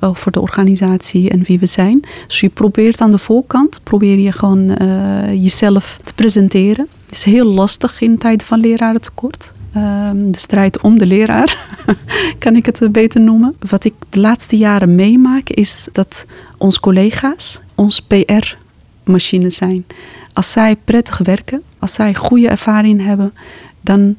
over 0.00 0.32
de 0.32 0.40
organisatie 0.40 1.30
en 1.30 1.42
wie 1.42 1.58
we 1.58 1.66
zijn. 1.66 2.00
Dus 2.26 2.40
je 2.40 2.48
probeert 2.48 3.00
aan 3.00 3.10
de 3.10 3.18
voorkant, 3.18 3.80
probeer 3.82 4.18
je 4.18 4.32
gewoon 4.32 4.66
jezelf 5.40 5.98
te 6.04 6.14
presenteren. 6.14 6.88
Het 7.06 7.16
is 7.16 7.24
heel 7.24 7.46
lastig 7.46 8.00
in 8.00 8.18
tijden 8.18 8.46
van 8.46 8.60
lerarentekort. 8.60 9.52
Ehm, 9.72 10.30
de 10.30 10.38
strijd 10.38 10.80
om 10.80 10.98
de 10.98 11.06
leraar, 11.06 11.66
kan 12.38 12.56
ik 12.56 12.66
het 12.66 12.92
beter 12.92 13.20
noemen. 13.20 13.54
Wat 13.68 13.84
ik 13.84 13.94
de 14.10 14.20
laatste 14.20 14.56
jaren 14.56 14.94
meemaak 14.94 15.48
is 15.48 15.88
dat 15.92 16.26
onze 16.58 16.80
collega's 16.80 17.60
ons 17.74 18.06
PR-machine 19.04 19.50
zijn. 19.50 19.86
Als 20.32 20.52
zij 20.52 20.76
prettig 20.76 21.18
werken, 21.18 21.62
als 21.78 21.94
zij 21.94 22.14
goede 22.14 22.48
ervaring 22.48 23.04
hebben, 23.04 23.34
dan 23.80 24.16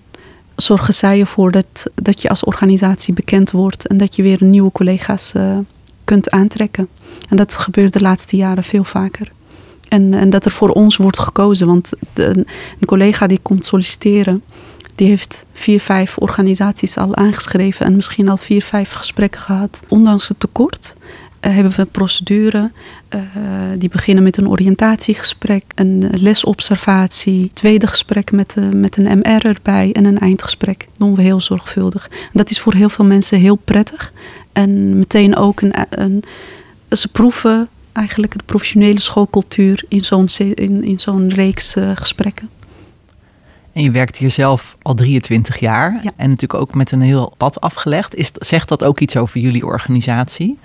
zorgen 0.56 0.94
zij 0.94 1.20
ervoor 1.20 1.52
dat, 1.52 1.86
dat 1.96 2.22
je 2.22 2.30
als 2.30 2.44
organisatie 2.44 3.14
bekend 3.14 3.52
wordt 3.52 3.88
en 3.88 3.98
dat 3.98 4.16
je 4.16 4.24
weer 4.24 4.44
nieuwe 4.44 4.72
collega's 4.72 5.34
eh, 5.34 5.58
kunt 6.04 6.30
aantrekken. 6.30 6.88
En 7.30 7.38
dat 7.38 7.58
gebeurt 7.58 7.94
de 7.94 8.02
laatste 8.02 8.36
jaren 8.36 8.64
veel 8.64 8.84
vaker. 8.84 9.32
En, 9.88 10.14
en 10.14 10.30
dat 10.30 10.46
er 10.46 10.52
voor 10.52 10.70
ons 10.70 10.98
wordt 10.98 11.20
gekozen. 11.20 11.68
Want 11.68 11.92
een 12.14 12.46
collega 12.86 13.28
die 13.28 13.40
komt 13.42 13.66
solliciteren, 13.66 14.44
die 14.96 15.08
heeft 15.08 15.46
vier, 15.54 15.80
vijf 15.80 16.18
organisaties 16.18 16.98
al 16.98 17.16
aangeschreven 17.16 17.86
en 17.86 17.96
misschien 17.96 18.30
al 18.30 18.38
vier, 18.38 18.64
vijf 18.64 18.94
gesprekken 18.94 19.42
gehad. 19.42 19.80
Ondanks 19.88 20.28
het 20.28 20.40
tekort 20.40 20.96
hebben 21.52 21.72
we 21.72 21.82
een 21.82 21.88
procedure. 21.88 22.72
eh, 23.10 23.22
die 23.78 23.90
beginnen 23.90 24.24
met 24.24 24.38
een 24.38 24.50
oriëntatiegesprek, 24.50 25.64
een 25.76 26.10
lesobservatie, 26.12 27.52
tweede 27.54 27.88
gesprek 27.88 28.32
met, 28.32 28.58
eh, 28.58 28.64
met 28.70 28.98
een 28.98 29.18
MR 29.18 29.46
erbij 29.46 29.92
en 29.92 30.06
een 30.06 30.20
eindgesprek. 30.20 30.80
Dat 30.80 31.08
doen 31.08 31.16
we 31.16 31.22
heel 31.22 31.42
zorgvuldig. 31.42 32.10
Dat 32.34 32.50
is 32.50 32.60
voor 32.60 32.74
heel 32.74 32.90
veel 32.90 33.06
mensen 33.06 33.40
heel 33.40 33.56
prettig. 33.56 34.14
En 34.54 34.98
meteen 34.98 35.36
ook 35.36 35.62
een, 35.62 35.74
een 35.90 36.24
ze 36.90 37.08
proeven 37.08 37.68
eigenlijk 37.92 38.38
de 38.38 38.44
professionele 38.46 39.00
schoolcultuur 39.00 39.84
in 39.88 40.02
zo'n 40.02 40.28
in, 40.38 40.84
in 40.84 41.00
zo'n 41.00 41.30
reeks 41.30 41.76
eh, 41.76 41.92
gesprekken. 41.96 42.50
En 43.74 43.84
je 43.84 43.92
werkt 43.92 44.18
hier 44.18 44.32
zelf 44.32 44.78
al 44.82 44.94
23 44.94 45.60
jaar. 45.60 46.00
Ja. 46.04 46.12
En 46.16 46.30
natuurlijk 46.30 46.62
ook 46.62 46.74
met 46.74 46.92
een 46.92 47.02
heel 47.02 47.34
pad 47.38 47.62
afgelegd. 47.62 48.16
Is, 48.16 48.32
zegt 48.34 48.68
dat 48.68 48.84
ook 48.84 49.00
iets 49.00 49.18
over 49.18 49.40
jullie 49.40 49.66
organisatie? 49.66 50.58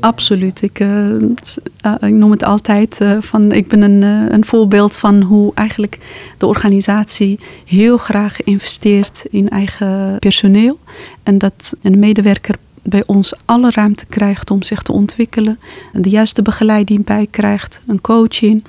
Absoluut. 0.00 0.62
Ik, 0.62 0.80
eh, 0.80 1.14
eh, 1.14 1.94
ik 2.00 2.12
noem 2.12 2.30
het 2.30 2.42
altijd 2.42 3.00
eh, 3.00 3.16
van 3.20 3.52
ik 3.52 3.68
ben 3.68 3.82
een, 3.82 4.02
een 4.32 4.44
voorbeeld 4.44 4.96
van 4.96 5.22
hoe 5.22 5.52
eigenlijk 5.54 5.98
de 6.38 6.46
organisatie 6.46 7.38
heel 7.64 7.96
graag 7.96 8.42
investeert 8.42 9.24
in 9.30 9.48
eigen 9.48 10.18
personeel. 10.18 10.78
En 11.22 11.38
dat 11.38 11.74
een 11.82 11.98
medewerker 11.98 12.56
bij 12.82 13.02
ons 13.06 13.34
alle 13.44 13.70
ruimte 13.70 14.06
krijgt 14.06 14.50
om 14.50 14.62
zich 14.62 14.82
te 14.82 14.92
ontwikkelen. 14.92 15.58
En 15.92 16.02
de 16.02 16.10
juiste 16.10 16.42
begeleiding 16.42 17.04
bij 17.04 17.26
krijgt, 17.30 17.80
een 17.86 18.00
coaching. 18.00 18.64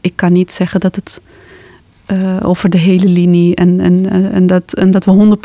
Ik 0.00 0.12
kan 0.14 0.32
niet 0.32 0.52
zeggen 0.52 0.80
dat 0.80 0.94
het 0.94 1.20
eh, 2.06 2.36
over 2.42 2.70
de 2.70 2.78
hele 2.78 3.08
linie 3.08 3.54
en, 3.54 3.80
en, 3.80 4.10
eh, 4.10 4.34
en, 4.34 4.46
dat, 4.46 4.72
en 4.72 4.90
dat 4.90 5.04
we 5.04 5.38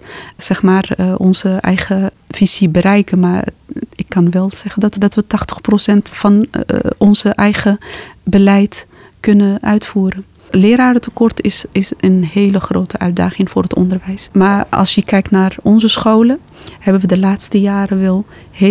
100% 0.00 0.04
zeg 0.36 0.62
maar, 0.62 0.90
eh, 0.96 1.14
onze 1.16 1.48
eigen 1.48 2.10
visie 2.28 2.68
bereiken. 2.68 3.20
Maar 3.20 3.48
ik 3.94 4.08
kan 4.08 4.30
wel 4.30 4.50
zeggen 4.52 4.80
dat, 4.80 4.96
dat 4.98 5.14
we 5.14 5.24
80% 5.26 6.12
van 6.14 6.46
eh, 6.50 6.76
onze 6.98 7.28
eigen 7.28 7.78
beleid 8.22 8.86
kunnen 9.20 9.62
uitvoeren. 9.62 10.24
Lerarentekort 10.50 11.42
is, 11.42 11.64
is 11.72 11.92
een 12.00 12.24
hele 12.24 12.60
grote 12.60 12.98
uitdaging 12.98 13.50
voor 13.50 13.62
het 13.62 13.74
onderwijs. 13.74 14.28
Maar 14.32 14.66
als 14.70 14.94
je 14.94 15.02
kijkt 15.02 15.30
naar 15.30 15.56
onze 15.62 15.88
scholen, 15.88 16.38
hebben 16.78 17.02
we 17.02 17.08
de 17.08 17.18
laatste 17.18 17.60
jaren 17.60 18.00
wel, 18.00 18.24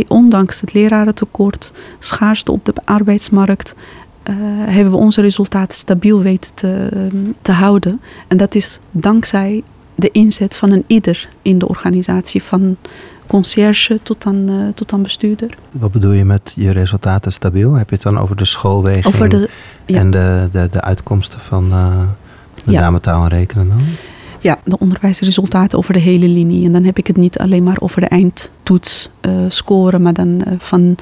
ondanks 0.08 0.62
het 0.62 0.73
lerarentekort, 0.73 1.73
schaarste 2.00 2.52
op 2.52 2.65
de 2.65 2.73
arbeidsmarkt, 2.86 3.76
eh, 4.27 4.35
hebben 4.73 4.91
we 4.93 4.99
onze 4.99 5.21
resultaten 5.21 5.77
stabiel 5.77 6.21
weten 6.21 6.51
te, 6.53 6.89
te 7.41 7.51
houden. 7.51 8.01
En 8.27 8.37
dat 8.37 8.55
is 8.55 8.79
dankzij 8.91 9.63
de 9.95 10.11
inzet 10.11 10.55
van 10.55 10.71
een 10.71 10.83
ieder 10.87 11.29
in 11.41 11.57
de 11.57 11.67
organisatie, 11.67 12.43
van 12.43 12.77
conciërge 13.27 13.99
tot 14.03 14.25
aan, 14.25 14.49
eh, 14.49 14.55
tot 14.75 14.93
aan 14.93 15.01
bestuurder. 15.01 15.57
Wat 15.71 15.91
bedoel 15.91 16.11
je 16.11 16.25
met 16.25 16.53
je 16.55 16.71
resultaten 16.71 17.31
stabiel? 17.31 17.73
Heb 17.73 17.89
je 17.89 17.95
het 17.95 18.03
dan 18.03 18.17
over 18.17 18.35
de 18.35 18.45
schoolweging 18.45 19.05
Over 19.05 19.29
de, 19.29 19.49
ja. 19.85 19.99
en 19.99 20.11
de, 20.11 20.49
de, 20.51 20.67
de 20.71 20.81
uitkomsten 20.81 21.39
van 21.39 21.65
uh, 21.71 21.99
de 22.65 22.71
Ja. 22.71 22.79
name 22.81 22.99
taal 22.99 23.23
en 23.23 23.29
rekenen 23.29 23.69
dan? 23.69 23.81
Ja, 24.39 24.59
de 24.63 24.79
onderwijsresultaten 24.79 25.77
over 25.77 25.93
de 25.93 25.99
hele 25.99 26.27
linie. 26.27 26.65
En 26.65 26.71
dan 26.71 26.83
heb 26.83 26.97
ik 26.97 27.07
het 27.07 27.17
niet 27.17 27.37
alleen 27.37 27.63
maar 27.63 27.77
over 27.79 28.01
de 28.01 28.07
eindtoets 28.07 29.09
eh, 29.21 29.31
scoren, 29.47 30.01
maar 30.01 30.13
dan 30.13 30.43
eh, 30.43 30.53
van, 30.57 30.95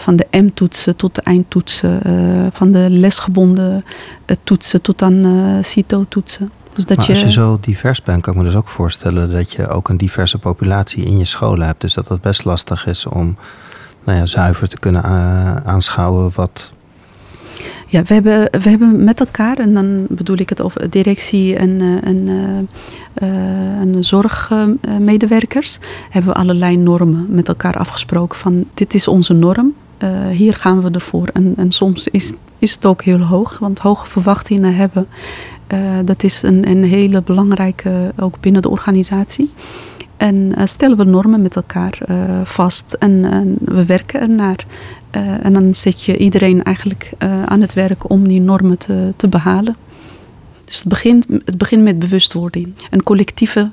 van 0.00 0.16
de 0.16 0.26
M-toetsen 0.30 0.96
tot 0.96 1.14
de 1.14 1.22
eindtoetsen, 1.22 2.02
eh, 2.02 2.46
van 2.52 2.72
de 2.72 2.86
lesgebonden 2.90 3.84
eh, 4.24 4.36
toetsen 4.44 4.80
tot 4.80 5.02
aan 5.02 5.24
eh 5.24 5.64
CITO-toetsen. 5.64 6.50
Dus 6.74 6.86
dat 6.86 6.96
maar 6.96 7.06
je, 7.06 7.12
als 7.12 7.22
je 7.22 7.30
zo 7.30 7.58
divers 7.60 8.02
bent, 8.02 8.22
kan 8.22 8.32
ik 8.32 8.38
me 8.38 8.44
dus 8.44 8.54
ook 8.54 8.68
voorstellen 8.68 9.30
dat 9.30 9.52
je 9.52 9.68
ook 9.68 9.88
een 9.88 9.96
diverse 9.96 10.38
populatie 10.38 11.04
in 11.04 11.18
je 11.18 11.24
scholen 11.24 11.66
hebt. 11.66 11.80
Dus 11.80 11.94
dat 11.94 12.08
het 12.08 12.20
best 12.20 12.44
lastig 12.44 12.86
is 12.86 13.06
om 13.06 13.36
nou 14.04 14.18
ja, 14.18 14.26
zuiver 14.26 14.68
te 14.68 14.78
kunnen 14.78 15.02
aanschouwen 15.64 16.30
wat 16.34 16.72
Ja, 17.86 18.02
we 18.02 18.14
hebben, 18.14 18.48
we 18.62 18.68
hebben 18.68 19.04
met 19.04 19.20
elkaar, 19.20 19.58
en 19.58 19.74
dan 19.74 20.06
bedoel 20.08 20.38
ik 20.38 20.48
het 20.48 20.62
over 20.62 20.90
directie 20.90 21.56
en, 21.56 22.00
en, 22.04 22.28
en 23.80 24.04
zorgmedewerkers, 24.04 25.78
hebben 26.10 26.32
we 26.32 26.38
allerlei 26.38 26.76
normen 26.76 27.26
met 27.28 27.48
elkaar 27.48 27.76
afgesproken 27.76 28.38
van 28.38 28.64
dit 28.74 28.94
is 28.94 29.08
onze 29.08 29.32
norm, 29.32 29.74
uh, 30.02 30.28
hier 30.28 30.54
gaan 30.54 30.82
we 30.82 30.90
ervoor. 30.90 31.28
En, 31.32 31.54
en 31.56 31.72
soms 31.72 32.08
is, 32.08 32.32
is 32.58 32.72
het 32.72 32.86
ook 32.86 33.02
heel 33.02 33.20
hoog, 33.20 33.58
want 33.58 33.78
hoge 33.78 34.06
verwachtingen 34.06 34.74
hebben 34.74 35.08
dat 36.04 36.22
is 36.22 36.42
een, 36.42 36.68
een 36.68 36.84
hele 36.84 37.22
belangrijke, 37.22 38.12
ook 38.20 38.40
binnen 38.40 38.62
de 38.62 38.68
organisatie. 38.68 39.50
En 40.16 40.52
stellen 40.64 40.96
we 40.96 41.04
normen 41.04 41.42
met 41.42 41.56
elkaar 41.56 41.98
vast 42.44 42.92
en, 42.92 43.24
en, 43.24 43.56
we 43.64 43.84
werken 43.84 44.20
ernaar. 44.20 44.66
en 45.42 45.52
dan 45.52 45.74
zet 45.74 46.02
je 46.04 46.16
iedereen 46.16 46.62
eigenlijk 46.62 47.12
aan 47.44 47.60
het 47.60 47.74
werk 47.74 48.10
om 48.10 48.28
die 48.28 48.40
normen 48.40 48.78
te, 48.78 49.12
te 49.16 49.28
behalen. 49.28 49.76
Dus 50.68 50.78
het 50.78 50.88
begint, 50.88 51.26
het 51.44 51.58
begint 51.58 51.82
met 51.82 51.98
bewustwording. 51.98 52.74
Een 52.90 53.02
collectieve 53.02 53.70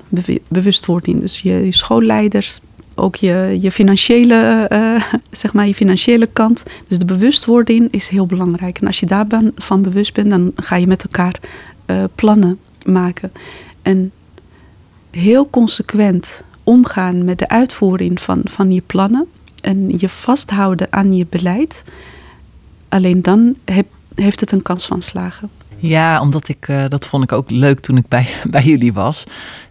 bewustwording. 0.48 1.20
Dus 1.20 1.40
je, 1.40 1.68
schoolleiders, 1.70 2.60
ook 2.96 3.16
je, 3.16 3.58
je, 3.62 3.72
financiële, 3.72 4.68
uh, 4.72 5.04
zeg 5.42 5.54
maar 5.54 5.68
je 5.68 5.76
financiële 5.76 6.26
kant. 6.26 6.64
Dus 6.88 7.00
de 7.00 7.06
bewustwording 7.06 7.88
is 7.92 8.08
heel 8.08 8.26
belangrijk. 8.26 8.80
En 8.80 8.88
als 8.88 9.00
je 9.00 9.06
daarvan 9.06 9.82
bewust 9.82 10.14
bent, 10.14 10.30
dan 10.30 10.52
ga 10.56 10.76
je 10.76 10.88
met 10.88 11.04
elkaar 11.04 11.40
uh, 11.86 12.04
plannen 12.16 12.60
maken. 12.86 13.32
En 13.82 14.12
heel 15.12 15.50
consequent 15.50 16.44
omgaan 16.64 17.26
met 17.26 17.40
de 17.40 17.48
uitvoering 17.48 18.22
van, 18.22 18.42
van 18.44 18.72
je 18.72 18.82
plannen. 18.86 19.28
En 19.62 19.94
je 19.98 20.10
vasthouden 20.10 20.88
aan 20.90 21.14
je 21.14 21.26
beleid. 21.30 21.84
Alleen 22.90 23.22
dan 23.22 23.56
heeft 24.16 24.40
het 24.40 24.52
een 24.52 24.62
kans 24.62 24.86
van 24.86 25.02
slagen. 25.02 25.50
Ja, 25.78 26.22
omdat 26.22 26.48
ik, 26.48 26.68
uh, 26.68 26.86
dat 26.88 27.06
vond 27.06 27.24
ik 27.24 27.32
ook 27.32 27.50
leuk 27.50 27.80
toen 27.80 27.98
ik 27.98 28.08
bij, 28.08 28.28
bij 28.50 28.64
jullie 28.64 28.94
was 28.94 29.24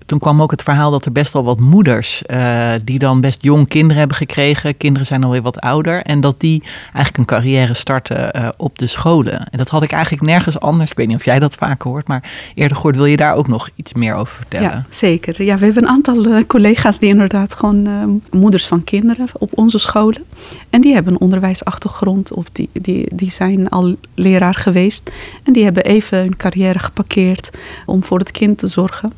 toen 0.06 0.18
kwam 0.18 0.42
ook 0.42 0.50
het 0.50 0.62
verhaal 0.62 0.90
dat 0.90 1.04
er 1.04 1.12
best 1.12 1.32
wel 1.32 1.44
wat 1.44 1.60
moeders 1.60 2.22
uh, 2.26 2.72
die 2.84 2.98
dan 2.98 3.20
best 3.20 3.42
jong 3.42 3.68
kinderen 3.68 3.98
hebben 3.98 4.16
gekregen, 4.16 4.76
kinderen 4.76 5.06
zijn 5.06 5.24
alweer 5.24 5.42
wat 5.42 5.60
ouder, 5.60 6.02
en 6.02 6.20
dat 6.20 6.40
die 6.40 6.62
eigenlijk 6.84 7.16
een 7.16 7.24
carrière 7.24 7.74
starten 7.74 8.36
uh, 8.36 8.48
op 8.56 8.78
de 8.78 8.86
scholen. 8.86 9.38
En 9.38 9.58
dat 9.58 9.68
had 9.68 9.82
ik 9.82 9.92
eigenlijk 9.92 10.22
nergens 10.22 10.60
anders. 10.60 10.90
Ik 10.90 10.96
weet 10.96 11.06
niet 11.06 11.16
of 11.16 11.24
jij 11.24 11.38
dat 11.38 11.54
vaker 11.54 11.90
hoort, 11.90 12.08
maar 12.08 12.30
eerder 12.54 12.76
gehoord. 12.76 12.96
Wil 12.96 13.04
je 13.04 13.16
daar 13.16 13.34
ook 13.34 13.48
nog 13.48 13.68
iets 13.74 13.92
meer 13.92 14.14
over 14.14 14.34
vertellen? 14.34 14.68
Ja, 14.68 14.84
zeker. 14.88 15.42
Ja, 15.42 15.58
we 15.58 15.64
hebben 15.64 15.82
een 15.82 15.88
aantal 15.88 16.26
uh, 16.26 16.44
collega's 16.46 16.98
die 16.98 17.08
inderdaad 17.08 17.54
gewoon 17.54 18.22
moeders 18.30 18.66
van 18.66 18.84
kinderen 18.84 19.26
op 19.38 19.50
onze 19.54 19.78
scholen. 19.78 20.24
En 20.70 20.80
die 20.80 20.94
hebben 20.94 21.12
een 21.12 21.20
onderwijsachtergrond 21.20 22.32
of 22.32 22.48
die, 22.52 22.68
die, 22.72 23.08
die 23.14 23.30
zijn 23.30 23.68
al 23.68 23.96
leraar 24.14 24.54
geweest. 24.54 25.10
En 25.42 25.52
die 25.52 25.64
hebben 25.64 25.84
even 25.84 26.18
hun 26.18 26.36
carrière 26.36 26.78
geparkeerd 26.78 27.50
om 27.86 28.04
voor 28.04 28.18
het 28.18 28.30
kind 28.30 28.58
te 28.58 28.66
zorgen. 28.66 29.12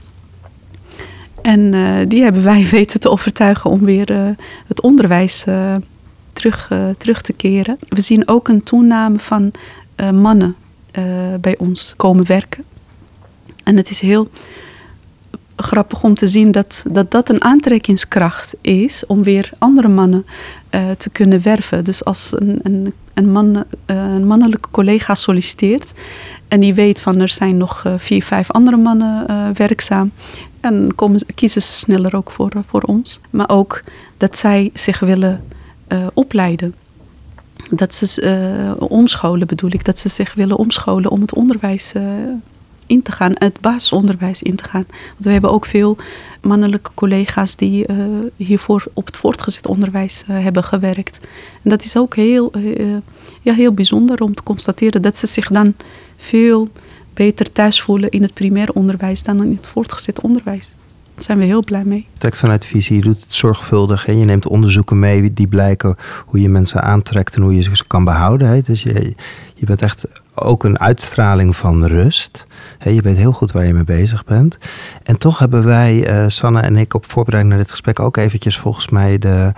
En 1.47 1.73
uh, 1.73 1.99
die 2.09 2.23
hebben 2.23 2.43
wij 2.43 2.67
weten 2.79 3.01
te 3.01 3.11
overtuigen 3.11 3.71
om 3.71 3.81
weer 3.81 4.11
uh, 4.11 4.29
het 4.67 4.81
onderwijs 4.81 5.45
uh, 5.49 5.75
terug, 6.33 6.71
terug 6.99 7.21
te 7.21 7.33
keren. 7.33 7.77
We 7.89 8.01
zien 8.01 8.29
ook 8.29 8.49
een 8.49 8.63
toename 8.63 9.19
van 9.19 9.53
mannen 10.13 10.57
bij 11.41 11.59
ons 11.59 11.95
komen 11.97 12.27
werken. 12.27 12.65
En 13.63 13.77
het 13.77 13.91
is 13.91 14.01
heel 14.01 14.29
grappig 15.57 16.03
om 16.03 16.15
te 16.15 16.27
zien 16.27 16.51
dat 16.51 16.85
dat, 16.91 17.11
dat 17.11 17.29
een 17.29 17.43
aantrekkingskracht 17.45 18.55
is 18.61 19.07
om 19.07 19.23
weer 19.23 19.51
andere 19.59 19.89
mannen 19.89 20.27
te 20.97 21.11
kunnen 21.13 21.43
werven. 21.43 21.85
Dus 21.85 22.05
als 22.05 22.33
een, 22.35 22.61
een, 22.63 22.93
een, 23.15 23.33
man, 23.33 23.65
een 23.87 24.27
mannelijke 24.27 24.71
collega 24.71 25.15
solliciteert 25.15 25.93
en 26.49 26.61
die 26.61 26.75
weet 26.75 27.01
van 27.01 27.21
er 27.21 27.29
zijn 27.29 27.57
nog 27.57 27.85
vier, 27.97 28.23
vijf 28.23 28.51
andere 28.51 28.77
mannen 28.77 29.27
werkzaam, 29.55 30.13
en 30.61 30.93
komen, 30.95 31.21
kiezen 31.35 31.63
ze 31.63 31.73
sneller 31.73 32.17
ook 32.17 32.31
voor, 32.31 32.53
voor 32.67 32.81
ons. 32.81 33.21
Maar 33.31 33.49
ook 33.49 33.83
dat 34.17 34.39
zij 34.39 34.71
zich 34.75 34.99
willen 35.01 35.45
uh, 35.89 36.07
opleiden. 36.15 36.75
Dat 37.71 37.95
ze 37.95 38.23
uh, 38.79 38.89
omscholen 38.89 39.47
bedoel 39.47 39.71
ik. 39.73 39.85
Dat 39.85 39.99
ze 39.99 40.09
zich 40.09 40.35
willen 40.35 40.57
omscholen 40.57 41.11
om 41.11 41.21
het 41.21 41.35
onderwijs 41.35 41.93
in 42.87 43.03
te 43.03 43.13
gaan. 43.13 43.33
Het 43.35 43.61
basisonderwijs 43.61 44.43
in 44.43 44.57
te 44.57 44.65
gaan. 44.65 44.85
Want 44.89 45.25
we 45.25 45.31
hebben 45.31 45.51
ook 45.51 45.67
veel 45.67 45.97
mannelijke 46.43 46.91
collega's 46.95 47.57
die 47.57 47.87
hiervoor 48.37 48.85
op 48.93 49.07
het 49.07 49.17
voortgezet 49.17 49.67
onderwijs 49.67 50.25
hebben 50.27 50.65
gewerkt. 50.65 51.19
En 51.63 51.71
dat 51.71 51.85
is 51.85 51.97
ook 51.97 52.17
heel, 52.17 52.53
ja, 53.41 53.53
heel 53.53 53.73
bijzonder 53.73 54.21
om 54.21 54.35
te 54.35 54.43
constateren 54.43 55.03
dat 55.03 55.17
ze 55.17 55.27
zich 55.27 55.49
dan 55.49 55.75
veel 56.17 56.69
beter 57.17 57.53
thuis 57.53 57.81
voelen 57.83 58.11
in 58.11 58.23
het 58.23 58.35
primair 58.35 58.73
onderwijs 58.73 59.23
dan 59.23 59.43
in 59.43 59.57
het 59.57 59.67
voortgezet 59.67 60.21
onderwijs. 60.21 60.75
Daar 61.15 61.25
zijn 61.25 61.39
we 61.39 61.45
heel 61.45 61.65
blij 61.65 61.85
mee. 61.85 62.07
Trekt 62.19 62.39
vanuit 62.39 62.67
visie, 62.67 62.97
je 62.97 63.03
doet 63.03 63.21
het 63.21 63.35
zorgvuldig. 63.35 64.07
en 64.07 64.19
Je 64.19 64.25
neemt 64.25 64.47
onderzoeken 64.47 64.99
mee 64.99 65.33
die 65.33 65.47
blijken 65.47 65.97
hoe 66.27 66.41
je 66.41 66.49
mensen 66.49 66.83
aantrekt 66.83 67.37
en 67.37 67.43
hoe 67.43 67.55
je 67.55 67.63
ze 67.63 67.85
kan 67.87 68.05
behouden. 68.05 68.49
Hè? 68.49 68.61
Dus 68.61 68.83
je, 68.83 69.15
je 69.55 69.67
bent 69.67 69.83
echt 69.83 70.07
ook 70.35 70.65
een 70.65 70.79
uitstraling 70.79 71.57
van 71.57 71.85
rust. 71.85 72.47
je 72.79 73.03
weet 73.03 73.17
heel 73.17 73.33
goed 73.33 73.53
waar 73.53 73.67
je 73.67 73.75
mee 73.75 73.85
bezig 73.85 74.25
bent. 74.25 74.59
En 75.03 75.19
toch 75.19 75.39
hebben 75.39 75.65
wij, 75.65 76.11
uh, 76.11 76.25
Sanne 76.29 76.61
en 76.61 76.77
ik, 76.77 76.95
op 76.95 77.11
voorbereiding 77.11 77.55
naar 77.55 77.63
dit 77.65 77.73
gesprek 77.73 78.01
ook 78.01 78.17
eventjes 78.17 78.59
volgens 78.59 78.89
mij 78.89 79.19
de, 79.19 79.53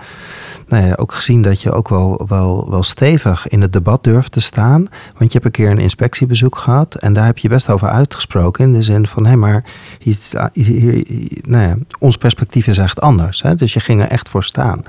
nou 0.69 0.85
ja, 0.85 0.93
ook 0.95 1.13
gezien 1.13 1.41
dat 1.41 1.61
je 1.61 1.71
ook 1.71 1.89
wel, 1.89 2.25
wel, 2.27 2.69
wel 2.69 2.83
stevig 2.83 3.47
in 3.47 3.61
het 3.61 3.73
debat 3.73 4.03
durft 4.03 4.31
te 4.31 4.39
staan. 4.39 4.87
Want 5.17 5.31
je 5.31 5.39
hebt 5.39 5.45
een 5.45 5.51
keer 5.51 5.69
een 5.69 5.77
inspectiebezoek 5.77 6.57
gehad 6.57 6.95
en 6.95 7.13
daar 7.13 7.25
heb 7.25 7.37
je 7.37 7.49
best 7.49 7.69
over 7.69 7.87
uitgesproken. 7.87 8.65
In 8.65 8.73
de 8.73 8.83
zin 8.83 9.07
van, 9.07 9.25
hé, 9.25 9.35
maar 9.35 9.65
hier, 9.99 10.17
nou 11.41 11.63
ja, 11.63 11.75
ons 11.99 12.17
perspectief 12.17 12.67
is 12.67 12.77
echt 12.77 13.01
anders. 13.01 13.41
Hè? 13.41 13.55
Dus 13.55 13.73
je 13.73 13.79
ging 13.79 14.01
er 14.01 14.07
echt 14.07 14.29
voor 14.29 14.43
staan. 14.43 14.83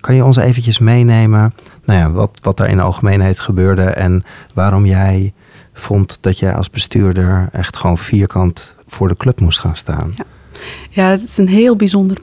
Kan 0.00 0.14
je 0.14 0.24
ons 0.24 0.36
eventjes 0.36 0.78
meenemen, 0.78 1.54
nou 1.84 2.00
ja, 2.00 2.10
wat, 2.10 2.38
wat 2.42 2.56
daar 2.56 2.68
in 2.68 2.76
de 2.76 2.82
algemeenheid 2.82 3.40
gebeurde 3.40 3.82
en 3.82 4.24
waarom 4.54 4.86
jij 4.86 5.32
vond 5.72 6.18
dat 6.20 6.38
jij 6.38 6.54
als 6.54 6.70
bestuurder 6.70 7.48
echt 7.52 7.76
gewoon 7.76 7.98
vierkant 7.98 8.74
voor 8.86 9.08
de 9.08 9.16
club 9.16 9.40
moest 9.40 9.58
gaan 9.58 9.76
staan? 9.76 10.12
Ja, 10.16 10.24
ja 10.90 11.10
het 11.10 11.22
is 11.22 11.36
een 11.36 11.48
heel 11.48 11.76
bijzonder 11.76 12.18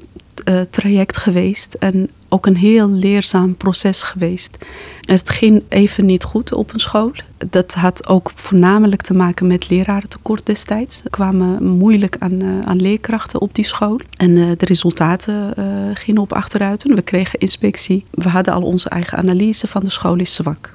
uh, 0.45 0.62
traject 0.69 1.17
geweest 1.17 1.73
en 1.73 2.10
ook 2.29 2.45
een 2.45 2.58
heel 2.58 2.89
leerzaam 2.89 3.56
proces 3.56 4.03
geweest. 4.03 4.58
Het 5.01 5.29
ging 5.29 5.63
even 5.69 6.06
niet 6.06 6.23
goed 6.23 6.53
op 6.53 6.73
een 6.73 6.79
school. 6.79 7.12
Dat 7.49 7.73
had 7.73 8.08
ook 8.08 8.32
voornamelijk 8.36 9.01
te 9.01 9.13
maken 9.13 9.47
met 9.47 9.69
lerarentekort 9.69 10.45
destijds. 10.45 11.01
Er 11.03 11.10
kwamen 11.10 11.63
moeilijk 11.63 12.15
aan, 12.19 12.43
uh, 12.43 12.62
aan 12.62 12.82
leerkrachten 12.82 13.41
op 13.41 13.56
die 13.56 13.65
school. 13.65 13.99
En 14.17 14.29
uh, 14.29 14.51
de 14.58 14.65
resultaten 14.65 15.53
gingen 15.93 16.21
op 16.21 16.34
achteruit. 16.34 16.89
En 16.89 16.95
we 16.95 17.01
kregen 17.01 17.39
inspectie. 17.39 18.06
We 18.12 18.29
hadden 18.29 18.53
al 18.53 18.62
onze 18.62 18.89
eigen 18.89 19.17
analyse 19.17 19.67
van 19.67 19.84
de 19.84 19.89
school 19.89 20.15
is 20.15 20.34
zwak. 20.34 20.73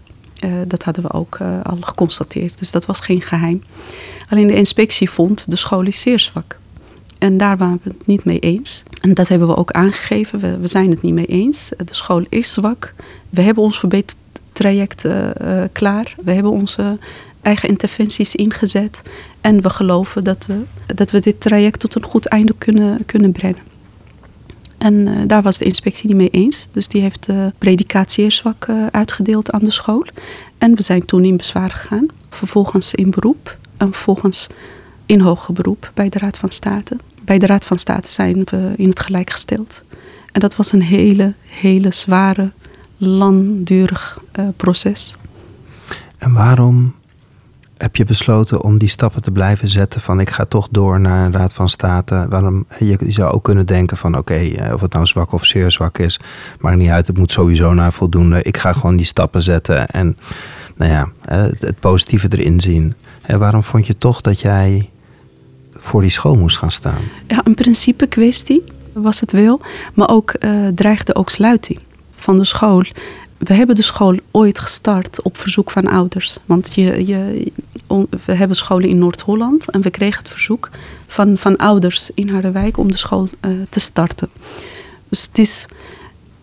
dat 0.66 0.83
hadden 0.83 1.02
we 1.02 1.12
ook 1.12 1.38
al 1.62 1.76
geconstateerd. 1.81 2.59
Dus 2.59 2.70
dat 2.70 2.87
was 2.87 3.00
geen 3.00 3.22
geheim. 3.22 3.62
Alleen 4.28 4.46
de 4.46 4.54
inspectie 4.54 5.11
vond 5.11 5.50
de 5.50 5.57
school 5.57 5.87
is 5.87 6.00
zeer 6.00 6.18
zwak. 6.18 6.59
En 7.18 7.37
daar 7.37 7.57
waren 7.57 7.81
we 7.83 7.90
het 7.90 8.07
niet 8.07 8.24
mee 8.24 8.38
eens. 8.38 8.83
En 9.00 9.14
dat 9.14 9.28
hebben 9.28 9.48
we 9.48 9.56
ook 9.56 9.70
aangegeven. 9.70 10.61
We, 10.61 10.68
zijn 10.68 10.90
het 10.90 11.02
niet 11.02 11.14
mee 11.14 11.26
eens. 11.26 11.70
De 11.76 11.94
school 11.94 12.24
is 12.28 12.52
zwak. 12.52 12.94
We 13.30 13.42
hebben 13.42 13.62
ons 13.62 13.78
verbetertraject 13.78 15.04
uh, 15.04 15.30
klaar. 15.72 16.14
We 16.24 16.32
hebben 16.32 16.52
onze 16.52 16.98
eigen 17.42 17.68
interventies 17.68 18.34
ingezet. 18.34 19.02
En 19.40 19.61
we 19.61 19.70
geloven 19.70 20.24
dat 20.24 20.46
we, 20.46 20.62
dat 20.94 21.11
we 21.11 21.20
dit 21.20 21.40
traject 21.40 21.80
tot 21.80 21.94
een 21.94 22.04
goed 22.04 22.26
einde 22.26 22.54
kunnen, 22.58 23.04
kunnen 23.04 23.32
brengen. 23.32 23.62
En 24.78 24.94
uh, 24.94 25.16
daar 25.26 25.42
was 25.42 25.58
de 25.58 25.64
inspectie 25.64 26.08
niet 26.08 26.16
mee 26.16 26.30
eens. 26.30 26.68
Dus 26.72 26.88
die 26.88 27.02
heeft 27.02 27.28
zeer 28.06 28.32
zwak 28.32 28.66
uh, 28.70 28.87
uitgedeeld 28.90 29.50
aan 29.50 29.64
de 29.64 29.70
school. 29.70 30.04
En 30.58 30.76
we 30.76 30.82
zijn 30.82 31.04
toen 31.04 31.24
in 31.24 31.37
bezwaar 31.37 31.70
gegaan. 31.70 32.06
Vervolgens 32.28 32.94
in 32.94 33.11
beroep. 33.11 33.56
En 33.76 33.92
vervolgens 33.92 34.46
in 35.06 35.20
hoger 35.20 35.54
beroep 35.54 35.90
bij 35.94 36.08
de 36.08 36.18
Raad 36.18 36.38
van 36.38 36.50
State. 36.50 36.96
Bij 37.28 37.38
de 37.38 37.46
Raad 37.46 37.64
van 37.64 37.78
State 37.78 38.10
zijn 38.10 38.42
we 38.44 38.72
in 38.76 38.88
het 38.88 39.00
gelijk 39.00 39.30
gesteld. 39.30 39.84
En 40.32 40.40
dat 40.40 40.56
was 40.56 40.72
een 40.72 40.82
hele, 40.82 41.34
hele 41.46 41.92
zware, 41.92 42.52
langdurig 42.96 44.20
uh, 44.38 44.48
proces. 44.56 45.16
En 46.18 46.32
waarom 46.32 46.94
heb 47.76 47.96
je 47.96 48.04
besloten 48.04 48.62
om 48.62 48.78
die 48.78 48.88
stappen 48.88 49.22
te 49.22 49.30
blijven 49.30 49.68
zetten 49.68 50.00
van 50.00 50.20
ik 50.20 50.30
ga 50.30 50.44
toch 50.44 50.68
door 50.70 51.00
naar 51.00 51.26
een 51.26 51.32
Raad 51.32 51.52
van 51.52 51.68
State? 51.68 52.26
Waarom, 52.28 52.66
je, 52.78 52.98
zou 53.08 53.32
ook 53.32 53.44
kunnen 53.44 53.66
denken 53.66 53.96
van 53.96 54.18
oké, 54.18 54.34
eh, 54.34 54.72
of 54.74 54.80
het 54.80 54.92
nou 54.92 55.06
zwak 55.06 55.32
of 55.32 55.44
zeer 55.44 55.70
zwak 55.70 55.98
is, 55.98 56.20
maakt 56.60 56.76
niet 56.76 56.90
uit, 56.90 57.06
het 57.06 57.18
moet 57.18 57.32
sowieso 57.32 57.74
naar 57.74 57.92
voldoende. 57.92 58.42
Ik 58.42 58.56
ga 58.56 58.72
gewoon 58.72 58.96
die 58.96 59.06
stappen 59.06 59.42
zetten 59.42 59.86
en 59.86 60.16
nou 60.76 60.92
ja, 60.92 61.08
het 61.58 61.80
positieve 61.80 62.28
erin 62.30 62.60
zien. 62.60 62.94
En 63.22 63.38
waarom 63.38 63.62
vond 63.62 63.86
je 63.86 63.98
toch 63.98 64.20
dat 64.20 64.40
jij 64.40 64.90
voor 65.88 66.01
die 66.01 66.11
school 66.11 66.35
moest 66.35 66.57
gaan 66.57 66.70
staan? 66.70 67.03
Ja, 67.27 67.40
een 67.44 67.55
principe 67.55 68.07
kwestie 68.07 68.62
was 68.92 69.20
het 69.20 69.33
wel. 69.33 69.61
Maar 69.94 70.09
ook 70.09 70.35
uh, 70.40 70.66
dreigde 70.74 71.14
ook 71.14 71.31
sluiting 71.31 71.79
van 72.14 72.38
de 72.38 72.44
school. 72.44 72.85
We 73.38 73.55
hebben 73.55 73.77
de 73.77 73.83
school 73.83 74.16
ooit 74.31 74.59
gestart 74.59 75.22
op 75.22 75.38
verzoek 75.38 75.70
van 75.70 75.87
ouders. 75.87 76.38
Want 76.44 76.74
je, 76.74 77.07
je, 77.07 77.53
we 78.24 78.33
hebben 78.33 78.57
scholen 78.57 78.88
in 78.88 78.98
Noord-Holland 78.98 79.70
en 79.70 79.81
we 79.81 79.90
kregen 79.90 80.18
het 80.18 80.29
verzoek 80.29 80.70
van, 81.07 81.38
van 81.38 81.57
ouders 81.57 82.11
in 82.14 82.29
Harderwijk 82.29 82.79
om 82.79 82.90
de 82.90 82.96
school 82.96 83.29
uh, 83.40 83.51
te 83.68 83.81
starten. 83.81 84.29
Dus 85.09 85.22
het 85.22 85.38
is, 85.38 85.66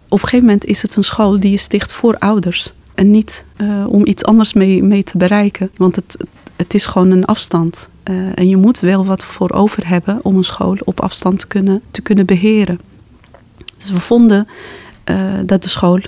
op 0.08 0.22
een 0.22 0.28
gegeven 0.28 0.46
moment 0.46 0.66
is 0.66 0.82
het 0.82 0.96
een 0.96 1.04
school 1.04 1.40
die 1.40 1.52
je 1.52 1.58
sticht 1.58 1.94
voor 1.94 2.18
ouders. 2.18 2.74
En 2.94 3.12
niet 3.12 3.46
uh, 3.58 3.88
om 3.88 4.06
iets 4.06 4.24
anders 4.24 4.54
mee, 4.54 4.84
mee 4.84 5.04
te 5.04 5.18
bereiken. 5.18 5.72
Want 5.76 5.96
het, 5.96 6.26
het 6.56 6.74
is 6.74 6.86
gewoon 6.86 7.12
een 7.12 7.26
afstand 7.26 7.90
Eh, 8.06 8.40
en 8.40 8.48
je 8.48 8.58
moet 8.58 8.80
wel 8.80 9.06
wat 9.06 9.26
voor 9.26 9.52
over 9.52 9.88
hebben 9.88 10.20
om 10.22 10.38
een 10.38 10.44
school 10.44 10.78
op 10.84 11.02
afstand 11.02 11.40
te 11.40 11.48
kunnen, 11.48 11.82
te 11.92 12.02
kunnen 12.02 12.26
beheren. 12.26 12.80
Dus 13.78 13.92
we 13.92 14.00
vonden 14.00 14.48
uh, 15.06 15.18
dat 15.46 15.64
de 15.64 15.70
school 15.70 16.00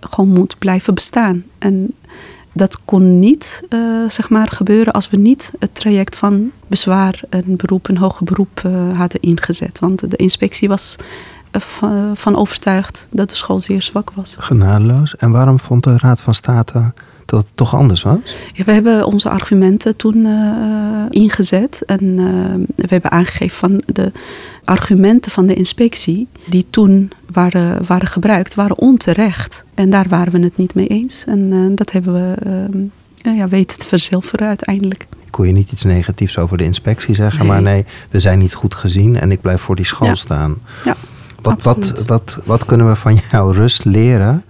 gewoon 0.00 0.30
moet 0.30 0.58
blijven 0.58 0.94
bestaan. 0.94 1.44
En 1.58 1.94
dat 2.52 2.84
kon 2.84 3.18
niet 3.18 3.62
uh, 3.68 4.08
zeg 4.08 4.28
maar, 4.28 4.48
gebeuren 4.48 4.92
als 4.92 5.10
we 5.10 5.16
niet 5.16 5.52
het 5.58 5.74
traject 5.74 6.16
van 6.16 6.50
bezwaar 6.66 7.20
en 7.28 7.56
beroep 7.56 7.88
en 7.88 7.96
hoger 7.96 8.24
beroep 8.24 8.62
hadden 8.94 9.20
ingezet. 9.20 9.78
Want 9.78 10.10
de 10.10 10.16
inspectie 10.16 10.68
was 10.68 10.96
van 12.14 12.36
overtuigd 12.36 13.06
dat 13.10 13.28
de 13.30 13.36
school 13.36 13.60
zeer 13.60 13.82
zwak 13.82 14.10
was. 14.14 14.36
Genadeloos. 14.38 15.16
En 15.16 15.30
waarom 15.30 15.60
vond 15.60 15.84
de 15.84 15.98
Raad 15.98 16.20
van 16.20 16.34
State 16.34 16.92
dat 17.26 17.40
het 17.44 17.56
toch 17.56 17.74
anders 17.74 18.02
was? 18.02 18.18
Ja, 18.52 18.64
we 18.64 18.72
hebben 18.72 19.06
onze 19.06 19.28
argumenten 19.28 19.96
toen 19.96 20.26
ingezet. 21.10 21.82
En 21.86 22.16
we 22.76 22.86
hebben 22.86 23.10
aangegeven 23.10 23.56
van 23.58 23.82
de 23.86 24.12
argumenten 24.64 25.30
van 25.30 25.46
de 25.46 25.54
inspectie 25.54 26.28
die 26.46 26.66
toen 26.70 27.10
waren, 27.32 27.86
waren 27.86 28.08
gebruikt, 28.08 28.54
waren 28.54 28.78
onterecht. 28.78 29.64
En 29.74 29.90
daar 29.90 30.08
waren 30.08 30.32
we 30.32 30.38
het 30.38 30.56
niet 30.56 30.74
mee 30.74 30.86
eens. 30.86 31.24
En 31.26 31.38
uh, 31.38 31.76
dat 31.76 31.92
hebben 31.92 32.12
we 32.14 32.90
ja, 33.30 33.48
weten 33.48 33.78
te 33.78 33.86
verzilveren 33.86 34.48
uiteindelijk. 34.48 35.06
Kon 35.30 35.46
je 35.46 35.52
niet 35.52 35.72
iets 35.72 35.84
negatiefs 35.84 36.38
over 36.38 36.56
de 36.56 36.64
inspectie 36.64 37.14
zeggen, 37.14 37.38
nee. 37.38 37.48
maar 37.48 37.62
nee, 37.62 37.84
we 38.10 38.18
zijn 38.18 38.38
niet 38.38 38.54
goed 38.54 38.74
gezien 38.74 39.20
en 39.20 39.30
ik 39.30 39.40
blijf 39.40 39.60
voor 39.60 39.76
die 39.76 39.84
school 39.84 40.08
ja. 40.08 40.14
staan. 40.14 40.56
Ja, 40.84 40.96
wat, 41.42 41.62
wat, 41.62 42.02
wat, 42.06 42.38
wat 42.44 42.64
kunnen 42.64 42.88
we 42.88 42.96
van 42.96 43.20
jouw 43.30 43.50
rust 43.50 43.84
leren 43.84 44.44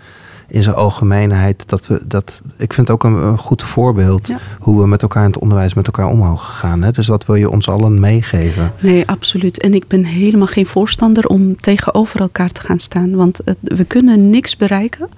in 0.53 0.63
zijn 0.63 0.77
algemeenheid? 0.77 1.69
Dat 1.69 1.87
we, 1.87 2.01
dat, 2.07 2.43
ik 2.57 2.73
vind 2.73 2.89
het 2.89 2.91
ook 2.91 3.05
een, 3.05 3.15
een 3.23 3.39
goed 3.39 3.63
voorbeeld 3.63 4.27
Ja. 4.27 4.39
hoe 4.59 4.81
we 4.81 4.87
met 4.87 5.03
elkaar 5.03 5.25
in 5.25 5.31
het 5.31 5.39
onderwijs 5.41 5.75
met 5.75 5.87
elkaar 5.87 6.07
omhoog 6.09 6.45
gegaan. 6.45 6.83
Hè? 6.83 6.91
Dus 6.91 7.07
wat 7.07 7.27
wil 7.27 7.35
je 7.37 7.51
ons 7.51 7.69
allen 7.69 8.01
meegeven? 8.01 8.73
Nee, 8.81 9.07
absoluut. 9.09 9.61
En 9.61 9.75
ik 9.75 9.87
ben 9.89 10.05
helemaal 10.05 10.47
geen 10.47 10.67
voorstander 10.67 11.27
om 11.27 11.57
tegenover 11.57 12.21
elkaar 12.21 12.51
te 12.51 12.61
gaan 12.61 12.79
staan. 12.79 13.15
Want 13.17 13.41
het- 13.45 13.57
we 13.63 13.85
kunnen 13.85 14.31
niks 14.31 14.57
bereiken 14.57 15.09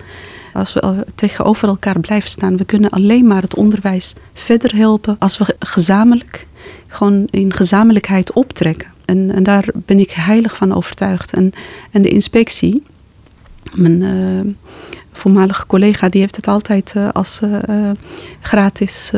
als 0.53 0.73
we 0.73 1.05
tegenover 1.15 1.69
elkaar 1.69 2.01
blijven 2.01 2.31
staan. 2.31 2.57
We 2.57 2.65
kunnen 2.65 2.91
alleen 2.91 3.27
maar 3.27 3.43
het 3.43 3.55
onderwijs 3.57 4.15
verder 4.35 4.75
helpen 4.77 5.17
als 5.19 5.39
we 5.39 5.57
gezamenlijk, 5.59 6.47
gewoon 6.87 7.27
in 7.31 7.53
gezamenlijkheid 7.53 8.33
optrekken. 8.33 8.89
En, 9.05 9.31
en 9.35 9.43
daar 9.43 9.65
ben 9.75 9.99
ik 9.99 10.11
heilig 10.11 10.57
van 10.57 10.73
overtuigd. 10.75 11.33
En, 11.33 11.53
en 11.91 12.03
de 12.03 12.09
inspectie, 12.09 12.83
mijn 13.77 14.03
eh, 14.03 14.53
voormalige 15.19 15.67
collega, 15.67 16.09
die 16.09 16.21
heeft 16.21 16.37
het 16.37 16.49
altijd 16.49 16.93
eh, 16.97 17.09
als 17.13 17.41
eh, 17.41 17.69
eh, 17.69 17.97
gratis 18.41 19.11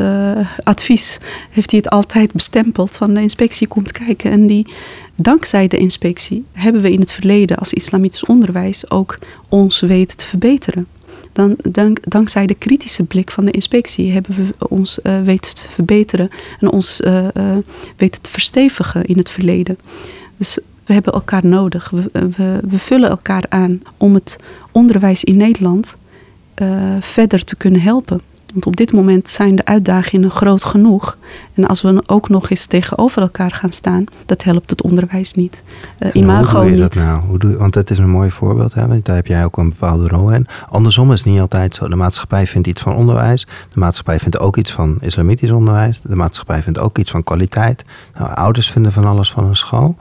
advies, 0.63 1.17
heeft 1.49 1.71
hij 1.71 1.79
het 1.79 1.89
altijd 1.89 2.31
bestempeld 2.31 2.95
van 2.95 3.13
de 3.13 3.21
inspectie 3.21 3.67
komt 3.67 3.91
kijken. 3.91 4.31
En 4.31 4.47
die, 4.47 4.67
dankzij 5.15 5.67
de 5.67 5.77
inspectie 5.77 6.45
hebben 6.51 6.81
we 6.81 6.91
in 6.91 6.99
het 6.99 7.11
verleden 7.11 7.57
als 7.57 7.73
islamitisch 7.73 8.25
onderwijs 8.25 8.89
ook 8.89 9.19
ons 9.49 9.79
weten 9.79 10.17
te 10.17 10.25
verbeteren. 10.25 10.87
Dan, 11.33 11.55
dank, 11.71 11.99
dankzij 12.01 12.45
de 12.45 12.55
kritische 12.55 13.03
blik 13.03 13.31
van 13.31 13.45
de 13.45 13.51
inspectie 13.51 14.11
hebben 14.11 14.35
we 14.35 14.67
ons 14.67 14.99
weten 15.23 15.55
te 15.55 15.69
verbeteren 15.69 16.29
en 16.59 16.71
ons 16.71 16.99
weten 17.97 18.21
te 18.21 18.31
verstevigen 18.31 19.03
in 19.03 19.17
het 19.17 19.29
verleden. 19.29 19.77
Dus 20.37 20.59
we 20.87 20.93
hebben 20.93 21.13
elkaar 21.13 21.45
nodig. 21.45 21.89
We, 21.89 22.09
we, 22.11 22.59
we 22.69 22.79
vullen 22.79 23.09
elkaar 23.09 23.43
aan 23.49 23.81
om 23.97 24.13
het 24.13 24.37
onderwijs 24.71 25.23
in 25.23 25.37
Nederland 25.37 25.97
eh, 26.53 26.67
verder 26.99 27.43
te 27.43 27.55
kunnen 27.55 27.81
helpen. 27.81 28.21
Want 28.53 28.65
op 28.65 28.75
dit 28.75 28.93
moment 28.93 29.29
zijn 29.29 29.55
de 29.55 29.65
uitdagingen 29.65 30.31
groot 30.31 30.63
genoeg. 30.63 31.17
En 31.53 31.67
als 31.67 31.81
we 31.81 32.03
ook 32.05 32.29
nog 32.29 32.49
eens 32.49 32.65
tegenover 32.65 33.21
elkaar 33.21 33.51
gaan 33.51 33.71
staan, 33.71 34.03
dat 34.25 34.43
helpt 34.43 34.69
het 34.69 34.81
onderwijs 34.81 35.33
niet. 35.33 35.63
Uh, 35.99 36.09
imago 36.13 36.51
hoe 36.51 36.61
doe 36.61 36.65
je 36.65 36.83
niet. 36.83 36.93
dat 36.93 37.03
nou? 37.03 37.21
Hoe 37.21 37.39
doe 37.39 37.51
je, 37.51 37.57
want 37.57 37.73
dat 37.73 37.89
is 37.89 37.97
een 37.97 38.09
mooi 38.09 38.31
voorbeeld. 38.31 38.73
Hè? 38.73 38.87
want 38.87 39.05
Daar 39.05 39.15
heb 39.15 39.27
jij 39.27 39.45
ook 39.45 39.57
een 39.57 39.69
bepaalde 39.69 40.07
rol 40.07 40.31
in. 40.31 40.47
Andersom 40.69 41.11
is 41.11 41.17
het 41.17 41.27
niet 41.27 41.39
altijd 41.39 41.75
zo. 41.75 41.87
De 41.87 41.95
maatschappij 41.95 42.47
vindt 42.47 42.67
iets 42.67 42.81
van 42.81 42.95
onderwijs. 42.95 43.47
De 43.73 43.79
maatschappij 43.79 44.19
vindt 44.19 44.39
ook 44.39 44.57
iets 44.57 44.71
van 44.71 44.97
islamitisch 44.99 45.51
onderwijs. 45.51 46.01
De 46.01 46.15
maatschappij 46.15 46.63
vindt 46.63 46.79
ook 46.79 46.97
iets 46.97 47.11
van 47.11 47.23
kwaliteit. 47.23 47.83
Nou, 48.17 48.33
ouders 48.33 48.69
vinden 48.71 48.91
van 48.91 49.05
alles 49.05 49.31
van 49.31 49.45
een 49.45 49.55
school. 49.55 49.95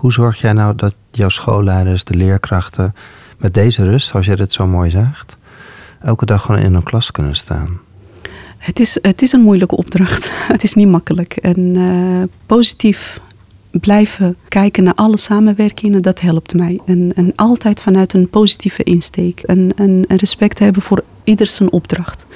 Hoe 0.00 0.12
zorg 0.12 0.40
jij 0.40 0.52
nou 0.52 0.74
dat 0.74 0.94
jouw 1.10 1.28
schoolleiders, 1.28 2.04
de 2.04 2.14
leerkrachten... 2.14 2.94
met 3.38 3.54
deze 3.54 3.84
rust, 3.84 4.06
zoals 4.06 4.26
jij 4.26 4.36
dat 4.36 4.52
zo 4.52 4.66
mooi 4.66 4.90
zegt... 4.90 5.38
elke 6.02 6.26
dag 6.26 6.42
gewoon 6.42 6.60
in 6.60 6.74
een 6.74 6.82
klas 6.82 7.10
kunnen 7.10 7.36
staan? 7.36 7.80
Het 8.58 8.80
is, 8.80 8.98
het 9.02 9.22
is 9.22 9.32
een 9.32 9.40
moeilijke 9.40 9.76
opdracht. 9.76 10.30
Het 10.52 10.62
is 10.62 10.74
niet 10.74 10.88
makkelijk. 10.88 11.36
En 11.36 11.76
eh, 11.76 12.28
positief 12.46 13.20
blijven 13.70 14.36
kijken 14.48 14.84
naar 14.84 14.94
alle 14.94 15.16
samenwerkingen, 15.16 16.02
dat 16.02 16.20
helpt 16.20 16.54
mij. 16.54 16.80
En, 16.86 17.32
altijd 17.36 17.80
vanuit 17.80 18.12
een 18.12 18.30
positieve 18.30 18.82
insteek. 18.82 19.40
En 19.40 20.04
respect 20.08 20.58
hebben 20.58 20.82
voor 20.82 21.04
ieder 21.24 21.46
zijn 21.46 21.72
opdracht. 21.72 22.26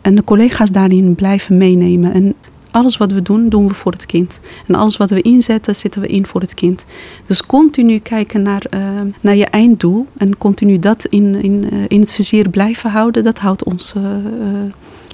En 0.00 0.14
de 0.14 0.24
collega's 0.24 0.70
daarin 0.70 1.14
blijven 1.14 1.56
meenemen. 1.56 2.12
En 2.12 2.34
alles 2.74 2.96
wat 2.96 3.12
we 3.12 3.22
doen, 3.22 3.48
doen 3.48 3.68
we 3.68 3.74
voor 3.74 3.92
het 3.92 4.06
kind. 4.06 4.40
En 4.66 4.74
alles 4.74 4.96
wat 4.96 5.10
we 5.10 5.20
inzetten, 5.20 5.76
zetten 5.76 6.00
we 6.00 6.06
in 6.06 6.26
voor 6.26 6.40
het 6.40 6.54
kind. 6.54 6.84
Dus 7.26 7.46
continu 7.46 7.98
kijken 7.98 8.42
naar, 8.42 8.62
eh, 8.70 8.80
naar 9.20 9.36
je 9.36 9.46
einddoel. 9.46 10.06
En 10.16 10.36
continu 10.38 10.78
dat 10.78 11.04
in, 11.04 11.42
in, 11.42 11.68
eh, 11.70 11.78
in 11.88 12.00
het 12.00 12.12
vizier 12.12 12.48
blijven 12.48 12.90
houden, 12.90 13.24
dat 13.24 13.38
houdt 13.38 13.64
ons 13.64 13.92
eh, 13.96 14.02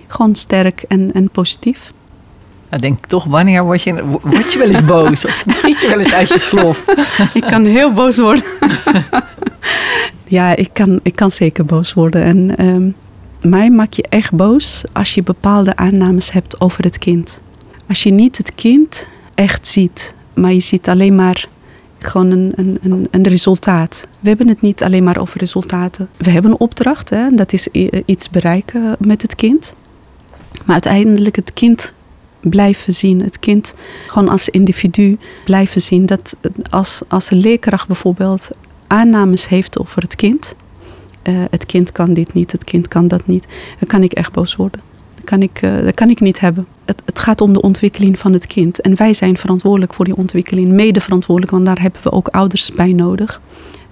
gewoon 0.06 0.34
sterk 0.34 0.82
en, 0.88 1.12
en 1.12 1.30
positief. 1.30 1.92
Nou, 2.70 2.82
denk 2.82 3.06
toch, 3.06 3.24
wanneer 3.24 3.64
word 3.64 3.82
je, 3.82 4.04
word 4.22 4.52
je 4.52 4.58
wel 4.58 4.68
eens 4.68 4.84
boos? 4.94 5.24
Of 5.24 5.44
schiet 5.46 5.80
je 5.80 5.88
wel 5.88 5.98
eens 5.98 6.14
uit 6.14 6.28
je 6.28 6.38
slof? 6.38 6.84
ik 7.40 7.42
kan 7.42 7.64
heel 7.64 7.92
boos 7.92 8.18
worden. 8.18 8.44
ja, 10.38 10.56
ik 10.56 10.70
kan, 10.72 11.00
ik 11.02 11.16
kan 11.16 11.30
zeker 11.30 11.64
boos 11.64 11.92
worden. 11.92 12.22
En 12.22 12.56
ehm, 12.56 12.90
mij 13.50 13.70
maak 13.70 13.92
je 13.92 14.04
echt 14.08 14.32
boos 14.32 14.84
als 14.92 15.14
je 15.14 15.22
bepaalde 15.22 15.76
aannames 15.76 16.32
hebt 16.32 16.60
over 16.60 16.84
het 16.84 16.98
kind. 16.98 17.40
Als 17.90 18.02
je 18.02 18.10
niet 18.10 18.36
het 18.36 18.54
kind 18.54 19.06
echt 19.34 19.66
ziet, 19.66 20.14
maar 20.34 20.52
je 20.52 20.60
ziet 20.60 20.88
alleen 20.88 21.14
maar 21.14 21.48
gewoon 21.98 22.30
een, 22.30 22.52
een, 22.56 23.08
een, 23.10 23.26
resultaat. 23.26 24.06
We 24.20 24.28
hebben 24.28 24.48
het 24.48 24.60
niet 24.60 24.82
alleen 24.82 25.04
maar 25.04 25.18
over 25.18 25.38
resultaten. 25.38 26.08
We 26.16 26.30
hebben 26.30 26.50
een 26.50 26.58
opdracht, 26.58 27.10
hè? 27.10 27.34
dat 27.34 27.52
is 27.52 27.68
iets 28.04 28.30
bereiken 28.30 28.96
met 28.98 29.22
het 29.22 29.34
kind. 29.34 29.74
Maar 30.64 30.72
uiteindelijk 30.72 31.36
het 31.36 31.52
kind 31.52 31.92
blijven 32.40 32.94
zien. 32.94 33.22
Het 33.22 33.38
kind 33.38 33.74
gewoon 34.06 34.28
als 34.28 34.48
individu 34.48 35.18
blijven 35.44 35.80
zien. 35.80 36.06
Dat 36.06 36.36
als, 36.70 37.02
als 37.08 37.30
een 37.30 37.38
leerkracht 37.40 37.86
bijvoorbeeld 37.86 38.50
aannames 38.86 39.48
heeft 39.48 39.78
over 39.78 40.02
het 40.02 40.14
kind. 40.14 40.54
eh, 41.22 41.34
het 41.50 41.66
kind 41.66 41.92
kan 41.92 42.14
dit 42.14 42.32
niet, 42.32 42.52
het 42.52 42.64
kind 42.64 42.88
kan 42.88 43.08
dat 43.08 43.26
niet. 43.26 43.46
Dan 43.78 43.88
kan 43.88 44.02
ik 44.02 44.12
echt 44.12 44.32
boos 44.32 44.56
worden. 44.56 44.89
Dat 45.20 45.28
kan 45.28 45.42
ik, 45.42 45.62
eh, 45.62 45.84
dat 45.84 45.94
kan 45.94 46.10
ik 46.10 46.20
niet 46.20 46.40
hebben. 46.40 46.66
Het, 46.84 47.02
het 47.04 47.18
gaat 47.18 47.40
om 47.40 47.52
de 47.52 47.62
ontwikkeling 47.62 48.18
van 48.18 48.32
het 48.32 48.46
kind. 48.46 48.80
En 48.80 48.96
wij 48.96 49.14
zijn 49.14 49.36
verantwoordelijk 49.36 49.94
voor 49.94 50.04
die 50.04 50.16
ontwikkeling. 50.16 50.68
Mede 50.68 51.00
verantwoordelijk, 51.00 51.52
want 51.52 51.66
daar 51.66 51.80
hebben 51.80 52.00
we 52.02 52.12
ook 52.12 52.28
ouders 52.28 52.70
bij 52.70 52.92
nodig. 52.92 53.40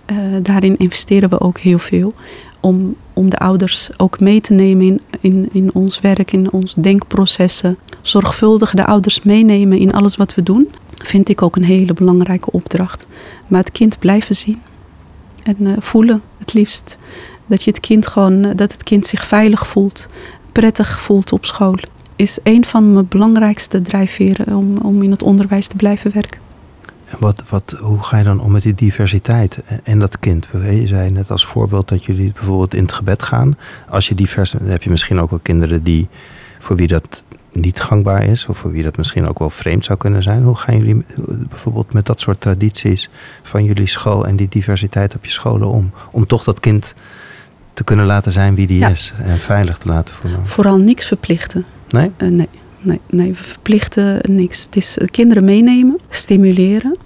Eh, 0.05 0.17
daarin 0.43 0.77
investeren 0.77 1.29
we 1.29 1.41
ook 1.41 1.59
heel 1.59 1.79
veel. 1.79 2.15
Om, 2.61 2.95
om 3.13 3.31
de 3.31 3.39
ouders 3.39 3.91
ook 3.97 4.21
mee 4.21 4.41
te 4.41 4.53
nemen 4.53 4.87
in, 4.87 5.01
in, 5.21 5.49
in 5.53 5.75
ons 5.75 6.01
werk, 6.01 6.33
in 6.33 6.53
ons 6.53 6.75
denkprocessen. 6.75 7.79
Zorgvuldig 8.01 8.75
de 8.75 8.87
ouders 8.87 9.23
meenemen 9.23 9.79
in 9.79 9.93
alles 9.93 10.17
wat 10.17 10.35
we 10.35 10.43
doen. 10.43 10.69
Vind 10.95 11.29
ik 11.29 11.43
ook 11.43 11.57
een 11.57 11.65
hele 11.65 11.93
belangrijke 11.93 12.51
opdracht. 12.51 13.07
Maar 13.47 13.61
het 13.61 13.73
kind 13.73 13.99
blijven 13.99 14.37
zien. 14.37 14.63
En 15.43 15.57
eh, 15.61 15.73
voelen 15.79 16.23
het 16.39 16.53
liefst. 16.53 16.97
Dat, 17.47 17.63
je 17.63 17.71
het 17.71 17.81
kind 17.81 18.07
gewoon, 18.07 18.43
dat 18.43 18.73
het 18.73 18.83
kind 18.83 19.07
zich 19.07 19.27
veilig 19.27 19.67
voelt. 19.67 20.09
Prettig 20.59 21.01
voelt 21.01 21.33
op 21.33 21.45
school. 21.45 21.79
Is 22.17 22.39
een 22.43 22.65
van 22.65 22.93
mijn 22.93 23.09
belangrijkste 23.09 23.83
drijfveren 23.83 24.57
om, 24.57 24.77
om 24.77 25.03
in 25.03 25.11
het 25.11 25.23
onderwijs 25.23 25.67
te 25.67 25.77
blijven 25.77 26.13
werken. 26.13 26.41
En 27.05 27.17
wat, 27.21 27.45
wat, 27.49 27.77
hoe 27.81 28.03
ga 28.03 28.19
je 28.19 28.25
dan 28.25 28.41
om 28.41 28.53
met 28.53 28.63
die 28.63 28.75
diversiteit 28.75 29.63
en- 29.83 29.99
dat 29.99 30.19
kind? 30.19 30.49
Je 30.53 30.87
zei 30.87 31.11
net 31.11 31.31
als 31.31 31.47
voorbeeld 31.47 31.89
dat 31.89 32.05
jullie 32.05 32.33
bijvoorbeeld 32.33 32.75
in 32.75 32.83
het 32.83 32.93
gebed 32.93 33.23
gaan. 33.23 33.59
Als 33.89 34.09
je 34.09 34.15
divers 34.15 34.55
heb 34.63 34.83
je 34.83 34.91
misschien 34.91 35.21
ook 35.21 35.31
wel 35.31 35.41
kinderen 35.43 35.83
die, 35.83 36.09
voor 36.59 36.77
wie 36.77 36.89
dat 36.89 37.25
niet 37.53 37.81
gangbaar 37.81 38.25
is, 38.25 38.47
of 38.47 38.59
voor 38.59 38.71
wie 38.71 38.83
dat 38.83 38.97
misschien 38.97 39.29
ook 39.29 39.39
wel 39.39 39.51
vreemd 39.51 39.85
zou 39.85 39.99
kunnen 39.99 40.23
zijn. 40.23 40.43
Hoe 40.43 40.57
gaan 40.57 40.77
jullie 40.79 41.05
bijvoorbeeld 41.49 41.93
met 41.93 42.07
dat 42.07 42.21
soort 42.21 42.41
tradities 42.41 43.09
van 43.43 43.65
jullie 43.65 43.89
school 43.89 44.27
en 44.27 44.37
die 44.37 44.49
diversiteit 44.49 45.15
op 45.15 45.25
je 45.25 45.31
scholen 45.31 45.69
om? 45.69 45.91
Om 46.11 46.27
toch 46.27 46.45
dat 46.45 46.61
kind 46.61 46.95
te 47.79 47.85
kunnen 47.85 48.07
laten 48.07 48.33
zijn 48.33 48.55
wie 48.55 48.67
die 48.67 48.79
Ja. 48.79 48.89
is 48.89 49.13
en 49.23 49.39
veilig 49.39 49.79
te 49.79 49.89
laten 49.89 50.15
voelen. 50.15 50.47
Vooral 50.47 50.79
niks 50.79 51.07
verplichten. 51.07 51.65
Nee? 51.89 52.11
Eh, 52.17 52.29
nee, 52.29 52.49
nee, 52.81 53.01
nee, 53.11 53.29
we 53.33 53.43
verplichten 53.43 54.19
niks. 54.29 54.63
Het 54.65 54.77
is 54.77 54.99
eh, 54.99 55.07
kinderen 55.11 55.45
meenemen, 55.45 55.99
stimuleren. 56.09 56.97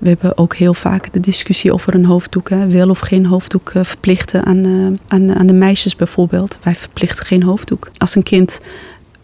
We 0.00 0.08
hebben 0.08 0.38
ook 0.38 0.56
heel 0.56 0.74
vaak 0.74 1.12
de 1.12 1.20
discussie 1.20 1.72
over 1.72 1.94
een 1.94 2.04
hoofddoek. 2.04 2.50
Hè. 2.50 2.66
Wel 2.66 2.88
of 2.88 2.98
geen 2.98 3.26
hoofddoek 3.26 3.70
eh, 3.70 3.84
verplichten 3.84 4.44
aan, 4.44 4.98
aan, 5.08 5.34
aan 5.34 5.46
de 5.46 5.52
meisjes 5.52 5.96
bijvoorbeeld. 5.96 6.58
Wij 6.62 6.74
verplichten 6.76 7.26
geen 7.26 7.42
hoofddoek. 7.42 7.90
Als 7.98 8.14
een 8.14 8.22
kind 8.22 8.60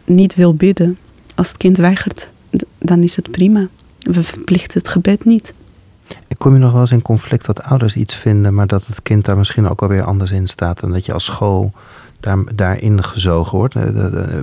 niet 0.04 0.34
wil 0.34 0.54
bidden, 0.54 0.98
als 1.34 1.48
het 1.48 1.56
kind 1.56 1.76
weigert 1.76 2.30
dan 2.78 3.02
is 3.02 3.16
het 3.16 3.30
prima. 3.30 3.68
We 3.98 4.22
verplichten 4.22 4.78
het 4.78 4.88
gebed 4.88 5.24
niet. 5.24 5.54
Kom 6.36 6.52
je 6.52 6.58
nog 6.58 6.72
wel 6.72 6.80
eens 6.80 6.90
in 6.90 7.02
conflict 7.02 7.46
dat 7.46 7.62
ouders 7.62 7.96
iets 7.96 8.14
vinden, 8.14 8.54
maar 8.54 8.66
dat 8.66 8.86
het 8.86 9.02
kind 9.02 9.24
daar 9.24 9.36
misschien 9.36 9.68
ook 9.68 9.82
alweer 9.82 10.02
anders 10.02 10.30
in 10.30 10.46
staat 10.46 10.82
en 10.82 10.92
dat 10.92 11.04
je 11.04 11.12
als 11.12 11.24
school 11.24 11.72
daar, 12.20 12.38
daarin 12.54 13.02
gezogen 13.02 13.58
wordt? 13.58 13.74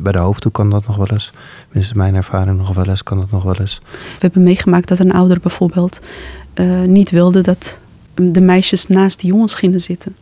Bij 0.03 0.11
de 0.11 0.17
hoofddoek 0.17 0.53
kan 0.53 0.69
dat 0.69 0.87
nog 0.87 0.95
wel 0.95 1.07
eens. 1.07 1.31
Tenminste, 1.65 1.97
mijn 1.97 2.15
ervaring 2.15 2.57
nog 2.57 2.73
wel 2.73 2.87
eens, 2.87 3.03
kan 3.03 3.19
dat 3.19 3.31
nog 3.31 3.43
wel 3.43 3.55
eens. 3.55 3.81
We 3.91 4.17
hebben 4.19 4.43
meegemaakt 4.43 4.87
dat 4.87 4.99
een 4.99 5.13
ouder 5.13 5.39
bijvoorbeeld 5.39 5.99
uh, 6.55 6.81
niet 6.81 7.11
wilde 7.11 7.41
dat 7.41 7.79
de 8.13 8.41
meisjes 8.41 8.87
naast 8.87 9.21
de 9.21 9.27
jongens 9.27 9.53
gingen 9.53 9.81
zitten. 9.81 10.15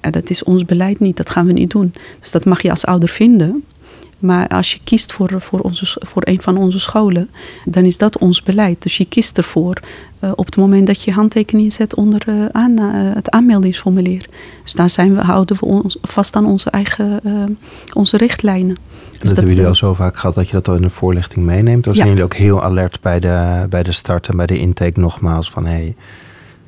En 0.00 0.10
dat 0.10 0.30
is 0.30 0.44
ons 0.44 0.64
beleid 0.64 0.98
niet, 0.98 1.16
dat 1.16 1.30
gaan 1.30 1.46
we 1.46 1.52
niet 1.52 1.70
doen. 1.70 1.94
Dus 2.20 2.30
dat 2.30 2.44
mag 2.44 2.62
je 2.62 2.70
als 2.70 2.86
ouder 2.86 3.08
vinden. 3.08 3.64
Maar 4.24 4.48
als 4.48 4.72
je 4.72 4.78
kiest 4.84 5.12
voor, 5.12 5.30
voor, 5.36 5.60
onze, 5.60 6.00
voor 6.06 6.22
een 6.24 6.42
van 6.42 6.56
onze 6.56 6.80
scholen, 6.80 7.30
dan 7.64 7.84
is 7.84 7.98
dat 7.98 8.18
ons 8.18 8.42
beleid. 8.42 8.82
Dus 8.82 8.96
je 8.96 9.04
kiest 9.04 9.38
ervoor 9.38 9.80
uh, 10.20 10.32
op 10.34 10.46
het 10.46 10.56
moment 10.56 10.86
dat 10.86 11.02
je 11.02 11.12
handtekening 11.12 11.72
zet 11.72 11.94
onder 11.94 12.22
uh, 12.28 12.44
aan, 12.52 12.80
uh, 12.80 13.14
het 13.14 13.30
aanmeldingsformulier. 13.30 14.26
Dus 14.62 14.72
daar 14.72 14.90
zijn 14.90 15.14
we, 15.14 15.20
houden 15.20 15.56
we 15.56 15.66
ons 15.66 15.98
vast 16.02 16.36
aan 16.36 16.46
onze 16.46 16.70
eigen 16.70 17.20
onze 17.94 18.16
richtlijnen. 18.16 18.76
Dus 19.10 19.20
dat, 19.20 19.36
hebben 19.36 19.54
jullie 19.54 19.68
al 19.68 19.74
zo 19.74 19.94
vaak 19.94 20.16
gehad 20.16 20.34
dat 20.34 20.46
je 20.46 20.52
dat 20.52 20.68
al 20.68 20.74
in 20.74 20.82
een 20.82 20.90
voorlichting 20.90 21.44
meeneemt? 21.44 21.86
Of 21.86 21.92
ja. 21.92 21.98
zijn 21.98 22.08
jullie 22.08 22.24
ook 22.24 22.34
heel 22.34 22.62
alert 22.62 23.00
bij 23.00 23.20
de, 23.20 23.66
bij 23.68 23.82
de 23.82 23.92
start 23.92 24.28
en 24.28 24.36
bij 24.36 24.46
de 24.46 24.58
intake 24.58 25.00
nogmaals 25.00 25.50
van 25.50 25.66
hé, 25.66 25.72
hey, 25.72 25.94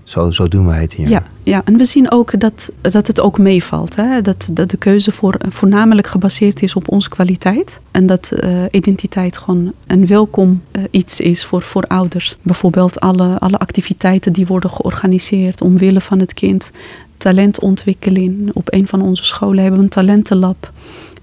zo, 0.09 0.31
zo 0.31 0.49
doen 0.49 0.67
wij 0.67 0.81
het 0.81 0.93
hier. 0.93 1.09
Ja, 1.09 1.23
ja, 1.43 1.63
en 1.65 1.77
we 1.77 1.85
zien 1.85 2.11
ook 2.11 2.41
dat, 2.41 2.73
dat 2.81 3.07
het 3.07 3.21
ook 3.21 3.39
meevalt. 3.39 3.97
Hè? 3.97 4.21
Dat, 4.21 4.49
dat 4.53 4.71
de 4.71 4.77
keuze 4.77 5.13
voor, 5.13 5.37
voornamelijk 5.49 6.07
gebaseerd 6.07 6.63
is 6.63 6.75
op 6.75 6.89
onze 6.89 7.09
kwaliteit. 7.09 7.81
En 7.91 8.07
dat 8.07 8.33
uh, 8.35 8.51
identiteit 8.71 9.39
gewoon 9.39 9.73
een 9.87 10.07
welkom 10.07 10.63
uh, 10.73 10.83
iets 10.91 11.21
is 11.21 11.45
voor, 11.45 11.63
voor 11.63 11.85
ouders. 11.87 12.37
Bijvoorbeeld 12.43 13.01
alle, 13.01 13.39
alle 13.39 13.59
activiteiten 13.59 14.33
die 14.33 14.47
worden 14.47 14.71
georganiseerd 14.71 15.61
omwille 15.61 16.01
van 16.01 16.19
het 16.19 16.35
kind. 16.35 16.71
Talentontwikkeling. 17.17 18.51
Op 18.53 18.73
een 18.73 18.87
van 18.87 19.03
onze 19.03 19.25
scholen 19.25 19.63
hebben 19.63 19.79
we 19.79 19.85
een 19.85 19.91
talentenlab. 19.91 20.73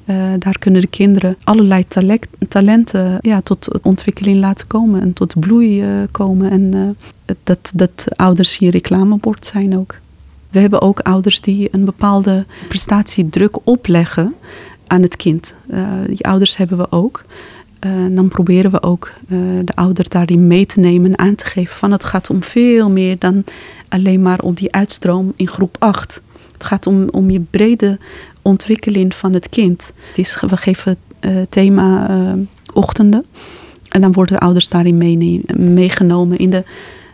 Uh, 0.06 0.34
daar 0.40 0.58
kunnen 0.60 0.82
de 0.82 0.88
kinderen 0.88 1.38
allerlei 1.44 1.88
talent, 1.88 2.26
talenten 2.48 3.18
ja, 3.22 3.42
tot 3.42 3.84
ontwikkeling 3.84 4.40
laten 4.40 4.68
komen 4.68 5.02
en 5.02 5.14
tot 5.14 5.40
bloei 5.40 5.84
uh, 5.84 6.04
komen. 6.12 6.52
En 6.52 6.62
uh, 6.62 7.36
dat, 7.44 7.72
dat 7.76 8.06
ouders 8.16 8.58
hier 8.58 8.72
reclamebord 8.72 9.46
zijn 9.46 9.78
ook. 9.78 9.96
We 10.50 10.60
hebben 10.60 10.82
ook 10.82 11.00
ouders 11.00 11.42
die 11.42 11.70
een 11.72 11.86
bepaalde 11.86 12.46
prestatiedruk 12.68 13.58
opleggen 13.64 14.34
aan 14.88 15.02
het 15.02 15.16
kind. 15.16 15.56
die 16.08 16.26
ouders 16.26 16.58
hebben 16.58 16.78
we 16.78 16.92
ook. 16.92 17.24
dan 18.12 18.28
proberen 18.28 18.72
we 18.72 18.82
ook 18.82 19.12
de 19.66 19.76
ouder 19.76 20.10
daarin 20.10 20.48
mee 20.48 20.66
te 20.66 20.80
nemen 20.80 21.12
en 21.12 21.26
aan 21.26 21.36
te 21.36 21.46
geven 21.46 21.76
van 21.76 21.92
het 21.92 22.04
gaat 22.04 22.30
om 22.30 22.44
veel 22.44 22.90
meer 22.90 23.20
dan 23.20 23.44
alleen 23.90 24.22
maar 24.22 24.40
om 24.40 24.54
die 24.54 24.72
uitstroom 24.72 25.34
in 25.36 25.48
groep 25.48 25.76
8. 25.80 26.22
Het 26.54 26.64
gaat 26.64 26.88
om, 26.88 27.10
om 27.10 27.30
je 27.30 27.40
brede 27.40 28.00
ontwikkeling 28.44 29.16
van 29.16 29.34
het 29.34 29.50
kind. 29.50 29.92
Het 30.08 30.18
is, 30.18 30.38
we 30.48 30.58
geven 30.58 30.98
uh, 31.22 31.42
thema 31.50 32.10
uh, 32.10 32.34
ochtenden. 32.74 33.26
En 33.90 34.02
dan 34.02 34.12
worden 34.12 34.36
de 34.36 34.42
ouders 34.42 34.70
daarin 34.70 34.98
meegenomen 35.56 36.38
in 36.38 36.50
de 36.50 36.64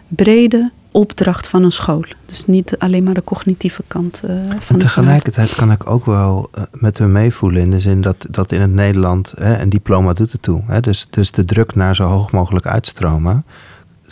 brede 0.08 0.72
opdracht 0.92 1.48
van 1.48 1.64
een 1.64 1.72
school. 1.72 2.04
Dus 2.26 2.46
niet 2.46 2.78
alleen 2.78 3.04
maar 3.04 3.14
de 3.14 3.24
cognitieve 3.24 3.84
kant 3.88 4.22
uh, 4.26 4.36
van 4.60 4.76
en 4.76 4.82
Tegelijkertijd 4.82 5.56
kan 5.56 5.72
ik 5.72 5.90
ook 5.90 6.06
wel 6.06 6.50
met 6.72 6.98
hun 6.98 7.12
meevoelen 7.12 7.62
in 7.62 7.72
de 7.72 7.80
zin 7.80 8.02
dat, 8.02 8.26
dat 8.30 8.52
in 8.52 8.62
het 8.62 8.74
Nederland 8.74 9.34
hè, 9.38 9.60
een 9.60 9.70
diploma 9.70 10.14
doet 10.14 10.32
het 10.32 10.42
toe. 10.42 10.62
Hè, 10.66 10.80
dus, 10.80 11.08
dus 11.10 11.32
de 11.32 11.46
druk 11.46 11.76
naar 11.76 11.96
zo 11.96 12.04
hoog 12.04 12.32
mogelijk 12.32 12.68
uitstromen 12.68 13.46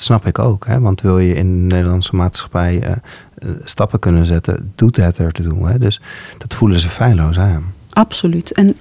snap 0.01 0.25
ik 0.25 0.39
ook. 0.39 0.65
Want 0.65 1.01
wil 1.01 1.19
je 1.19 1.33
in 1.33 1.51
de 1.69 1.75
Nederlandse 1.75 2.15
maatschappij 2.15 2.87
uh, 2.87 3.51
stappen 3.63 3.99
kunnen 3.99 4.25
zetten, 4.25 4.71
doet 4.75 4.95
het 4.95 5.17
er 5.17 5.31
te 5.31 5.43
doen. 5.43 5.67
Hè? 5.67 5.79
Dus 5.79 6.01
dat 6.37 6.53
voelen 6.53 6.79
ze 6.79 6.89
feilloos 6.89 7.39
aan. 7.39 7.73
Absoluut. 7.89 8.53
En 8.53 8.75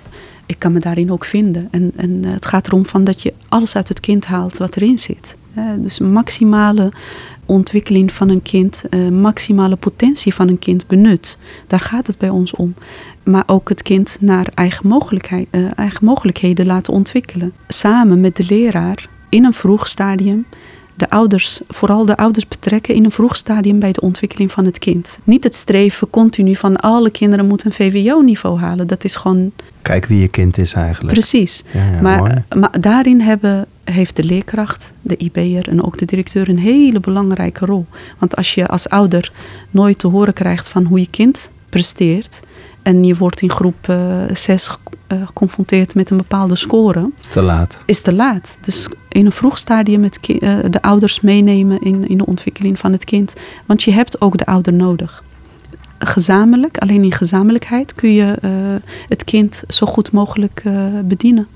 ik 0.46 0.58
kan 0.58 0.72
me 0.72 0.78
daarin 0.78 1.12
ook 1.12 1.24
vinden. 1.24 1.68
En, 1.70 1.92
en 1.96 2.24
eh, 2.24 2.32
het 2.32 2.46
gaat 2.46 2.66
erom 2.66 2.86
van 2.86 3.04
dat 3.04 3.22
je 3.22 3.32
alles 3.48 3.76
uit 3.76 3.88
het 3.88 4.00
kind 4.00 4.24
haalt 4.24 4.56
wat 4.56 4.76
erin 4.76 4.98
zit. 4.98 5.36
Dus 5.78 5.98
maximale 5.98 6.92
ontwikkeling 7.46 8.12
van 8.12 8.28
een 8.28 8.42
kind, 8.42 8.84
uh, 8.90 9.08
maximale 9.08 9.76
potentie 9.76 10.34
van 10.34 10.48
een 10.48 10.58
kind 10.58 10.86
benut. 10.86 11.38
Daar 11.66 11.80
gaat 11.80 12.06
het 12.06 12.18
bij 12.18 12.28
ons 12.28 12.54
om. 12.54 12.74
Maar 13.22 13.42
ook 13.46 13.68
het 13.68 13.82
kind 13.82 14.16
naar 14.20 14.46
eigen, 14.54 14.88
mogelijkheid, 14.88 15.48
eigen 15.74 16.04
mogelijkheden 16.04 16.66
laten 16.66 16.92
ontwikkelen. 16.92 17.52
Samen 17.68 18.20
met 18.20 18.36
de 18.36 18.44
leraar 18.48 19.08
in 19.28 19.44
een 19.44 19.52
vroeg 19.52 19.88
stadium 19.88 20.46
de 20.96 21.10
ouders, 21.10 21.60
vooral 21.68 22.04
de 22.04 22.16
ouders 22.16 22.48
betrekken 22.48 22.94
in 22.94 23.04
een 23.04 23.10
vroeg 23.10 23.36
stadium 23.36 23.78
bij 23.78 23.92
de 23.92 24.00
ontwikkeling 24.00 24.52
van 24.52 24.64
het 24.64 24.78
kind. 24.78 25.18
Niet 25.24 25.44
het 25.44 25.54
streven 25.54 26.10
continu 26.10 26.56
van 26.56 26.76
alle 26.76 27.10
kinderen 27.10 27.46
moeten 27.46 27.66
een 27.66 27.92
VWO-niveau 27.92 28.58
halen. 28.58 28.86
Dat 28.86 29.04
is 29.04 29.16
gewoon. 29.16 29.52
Kijk 29.82 30.06
wie 30.06 30.20
je 30.20 30.28
kind 30.28 30.58
is 30.58 30.72
eigenlijk. 30.72 31.12
Precies. 31.12 31.62
Ja, 31.70 31.90
ja, 31.90 32.00
maar, 32.00 32.44
maar, 32.56 32.80
daarin 32.80 33.20
hebben, 33.20 33.66
heeft 33.84 34.16
de 34.16 34.24
leerkracht, 34.24 34.92
de 35.02 35.16
IB'er 35.16 35.68
en 35.68 35.82
ook 35.82 35.98
de 35.98 36.04
directeur 36.04 36.48
een 36.48 36.58
hele 36.58 37.00
belangrijke 37.00 37.66
rol. 37.66 37.86
Want 38.18 38.36
als 38.36 38.54
je 38.54 38.66
als 38.66 38.88
ouder 38.88 39.32
nooit 39.70 39.98
te 39.98 40.06
horen 40.06 40.32
krijgt 40.32 40.68
van 40.68 40.84
hoe 40.84 41.00
je 41.00 41.10
kind 41.10 41.50
presteert, 41.68 42.40
en 42.82 43.04
je 43.04 43.14
wordt 43.14 43.40
in 43.40 43.50
groep 43.50 43.94
6 44.32 44.70
uh, 45.12 45.26
geconfronteerd 45.26 45.94
met 45.94 46.10
een 46.10 46.16
bepaalde 46.16 46.56
score. 46.56 47.10
Is 47.20 47.26
te 47.28 47.42
laat. 47.42 47.78
Is 47.84 48.00
te 48.00 48.14
laat. 48.14 48.56
Dus 48.60 48.88
in 49.08 49.26
een 49.26 49.32
vroeg 49.32 49.58
stadium 49.58 50.02
het 50.02 50.18
uh, 50.28 50.58
de 50.70 50.82
ouders 50.82 51.20
meenemen 51.20 51.80
in, 51.80 52.08
in 52.08 52.18
de 52.18 52.26
ontwikkeling 52.26 52.78
van 52.78 52.92
het 52.92 53.04
kind. 53.04 53.32
Want 53.66 53.82
je 53.82 53.90
hebt 53.90 54.20
ook 54.20 54.38
de 54.38 54.46
ouder 54.46 54.72
nodig. 54.72 55.24
Gezamenlijk, 55.98 56.78
alleen 56.78 57.02
in 57.02 57.12
gezamenlijkheid 57.12 57.94
kun 57.94 58.12
je 58.12 58.38
uh, 58.44 58.50
het 59.08 59.24
kind 59.24 59.62
zo 59.68 59.86
goed 59.86 60.10
mogelijk 60.12 60.62
bedienen. 61.04 61.48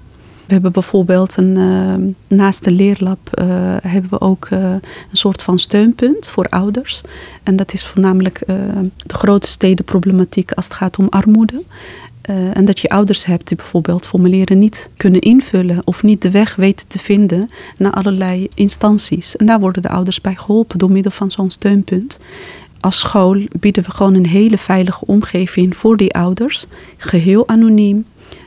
We 0.51 0.57
hebben 0.57 0.72
bijvoorbeeld 0.72 1.36
een, 1.36 1.57
uh, 1.57 2.38
naast 2.38 2.64
de 2.64 2.70
leerlab 2.70 3.18
uh, 3.34 3.46
hebben 3.82 4.11
we 4.11 4.20
ook 4.20 4.48
uh, 4.53 4.72
een 4.72 4.82
soort 5.12 5.42
van 5.42 5.59
steunpunt 5.59 6.28
voor 6.28 6.46
ouders. 6.48 7.01
En 7.42 7.57
dat 7.57 7.72
is 7.72 7.84
voornamelijk 7.84 8.42
de 9.07 9.14
grote 9.14 9.48
stedenproblematiek 9.48 10.53
als 10.53 10.64
het 10.64 10.74
gaat 10.74 10.98
om 10.98 11.07
armoede. 11.09 11.62
En 12.53 12.64
dat 12.64 12.81
je 12.81 12.89
ouders 12.89 13.25
hebt 13.25 13.49
die 13.49 13.57
bijvoorbeeld 13.57 14.07
formulieren 14.07 14.59
niet 14.59 14.91
kunnen 14.97 15.21
invullen 15.21 15.81
of 15.85 16.03
niet 16.03 16.23
de 16.23 16.31
weg 16.31 16.57
weten 16.57 16.89
te 16.89 16.99
vinden 16.99 17.49
naar 17.77 17.93
allerlei 17.93 18.49
instanties. 18.55 19.37
En 19.37 19.47
daar 19.47 19.61
worden 19.61 19.83
de 19.83 19.89
ouders 19.89 20.21
bij 20.21 20.37
geholpen 20.37 20.79
door 20.79 20.93
middel 20.93 21.12
van 21.12 21.31
zo'n 21.31 21.51
steunpunt 21.51 22.18
als 22.81 22.99
school 22.99 23.43
bieden 23.61 23.85
we 23.85 23.91
gewoon 23.91 24.14
een 24.14 24.27
hele 24.27 24.59
veilige 24.59 25.07
omgeving 25.07 25.77
voor 25.77 25.97
die 25.97 26.14
ouders. 26.14 26.66
Geheel 26.97 27.49
anoniem. 27.49 28.05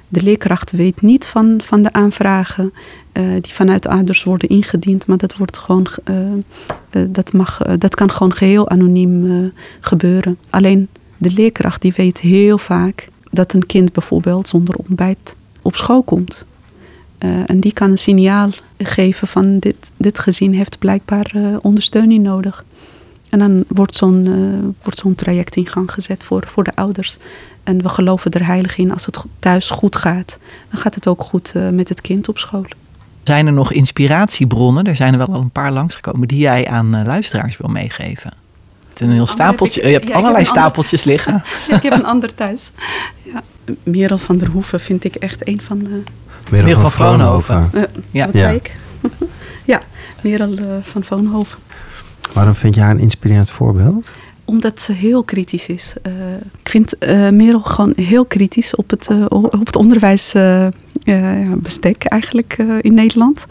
De 0.08 0.24
leerkracht 0.24 0.72
weet 0.72 1.02
niet 1.02 1.28
van, 1.28 1.62
van 1.64 1.82
de 1.82 1.94
aanvragen 1.94 2.74
uh, 3.14 3.24
die 3.42 3.54
vanuit 3.54 3.88
ouders 3.88 4.24
worden 4.24 4.50
ingediend, 4.50 5.08
maar 5.08 5.18
dat, 5.18 5.38
wordt 5.38 5.58
gewoon, 5.58 5.88
uh, 6.10 7.06
dat, 7.10 7.34
mag, 7.34 7.58
dat 7.58 7.96
kan 7.96 8.12
gewoon 8.12 8.34
geheel 8.34 8.70
anoniem 8.70 9.52
gebeuren. 9.80 10.38
Alleen 10.50 10.88
de 11.18 11.32
leerkracht 11.32 11.82
die 11.82 11.94
weet 11.96 12.20
heel 12.20 12.58
vaak 12.58 13.08
dat 13.34 13.54
een 13.54 13.66
kind 13.66 13.94
bijvoorbeeld 13.94 14.48
zonder 14.48 14.76
ontbijt 14.76 15.36
op 15.62 15.76
school 15.76 16.04
komt. 16.04 16.46
en 17.46 17.60
die 17.60 17.74
kan 17.74 17.92
een 17.92 17.98
signaal 17.98 18.50
geven 18.78 19.28
van 19.28 19.60
dit, 19.60 19.92
dit 19.98 20.20
gezin 20.20 20.54
heeft 20.54 20.80
blijkbaar 20.80 21.34
ondersteuning 21.62 22.24
nodig. 22.24 22.66
En 23.30 23.40
dan 23.40 23.64
wordt 23.68 23.96
zo'n 23.96 24.76
wordt 24.82 25.00
zo'n 25.00 25.16
traject 25.16 25.56
in 25.56 25.68
gang 25.68 25.92
gezet 25.92 26.24
voor, 26.24 26.44
voor 26.48 26.64
de 26.64 26.76
ouders. 26.76 27.18
En 27.64 27.82
we 27.82 27.90
geloven 27.90 28.32
er 28.32 28.46
heilig 28.46 28.78
in, 28.78 28.92
als 28.92 29.06
het 29.06 29.26
thuis 29.40 29.70
goed 29.70 29.96
gaat, 29.96 30.38
dan 30.70 30.80
gaat 30.80 30.96
het 30.96 31.08
ook 31.08 31.22
goed 31.22 31.54
met 31.72 31.90
het 31.90 32.02
kind 32.02 32.30
op 32.30 32.38
school. 32.38 32.66
Zijn 33.24 33.48
er 33.48 33.54
nog 33.54 33.72
inspiratiebronnen? 33.72 34.84
Er 34.84 34.96
zijn 34.96 35.14
er 35.14 35.18
wel 35.18 35.36
al 35.36 35.42
een 35.42 35.50
paar 35.50 35.72
langsgekomen 35.72 36.28
die 36.28 36.40
jij 36.40 36.68
aan 36.68 37.06
luisteraars 37.06 37.58
wil 37.58 37.70
meegeven. 37.70 38.43
Een 39.02 39.12
heel 39.12 39.26
stapeltje. 39.26 39.82
Ik, 39.82 39.88
je 39.88 39.94
hebt 39.94 40.08
ja, 40.08 40.16
allerlei 40.16 40.46
stapeltjes 40.46 41.02
ander, 41.02 41.14
liggen. 41.14 41.44
ja, 41.70 41.76
ik 41.76 41.84
heb 41.84 41.94
een 41.94 42.06
ander 42.06 42.36
thuis. 42.36 42.72
Ja, 43.22 43.41
Merel 43.84 44.18
van 44.18 44.38
der 44.38 44.48
Hoeven 44.48 44.80
vind 44.80 45.04
ik 45.04 45.16
echt 45.16 45.48
een 45.48 45.62
van 45.62 45.80
de. 45.80 46.04
Merel, 46.50 46.66
Merel 46.66 46.82
van, 46.82 46.82
van 46.82 46.91
Vroonhoven. 46.91 47.70
Uh, 47.74 47.82
ja. 48.12 48.26
Wat 48.26 48.38
zei 48.38 48.56
ik? 48.56 48.76
ja, 49.66 49.82
Merel 50.22 50.56
van 50.82 51.04
Vroonhoven. 51.04 51.60
Waarom 52.34 52.56
vind 52.56 52.76
je 52.76 52.82
haar 52.82 52.91
een 52.91 53.00
inspirerend 53.00 53.52
voorbeeld? 53.52 54.12
Omdat 54.46 54.82
ze 54.82 54.94
heel 54.94 55.24
kritisch 55.24 55.68
is. 55.68 55.94
Uh, 56.08 56.14
ik 56.60 56.70
vind 56.70 56.96
uh, 57.00 57.30
Merel 57.30 57.62
gewoon 57.62 57.94
heel 57.96 58.26
kritisch 58.26 58.76
op 58.76 58.89
het, 58.89 59.10
uh, 59.12 59.26
op 59.30 59.66
het 59.66 59.76
onderwijsbestek 61.06 62.04
eigenlijk 62.04 62.58
in 62.82 62.93
Nederland. 62.93 63.45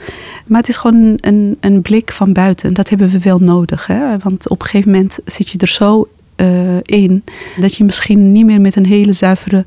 Maar 0.46 0.60
het 0.60 0.68
is 0.68 0.76
gewoon 0.76 1.18
een, 1.20 1.56
een 1.60 1.82
blik 1.82 2.12
van 2.12 2.32
buiten. 2.32 2.74
Dat 2.74 2.88
hebben 2.88 3.08
we 3.08 3.18
wel 3.18 3.38
nodig. 3.38 3.86
Hè? 3.86 4.18
Want 4.18 4.48
op 4.48 4.60
een 4.60 4.66
gegeven 4.66 4.90
moment 4.90 5.18
zit 5.24 5.48
je 5.48 5.58
er 5.58 5.68
zo 5.68 6.08
in 6.82 7.24
dat 7.56 7.74
je 7.74 7.84
misschien 7.84 8.32
niet 8.32 8.44
meer 8.44 8.60
met 8.60 8.76
een 8.76 8.86
hele 8.86 9.12
zuivere 9.12 9.64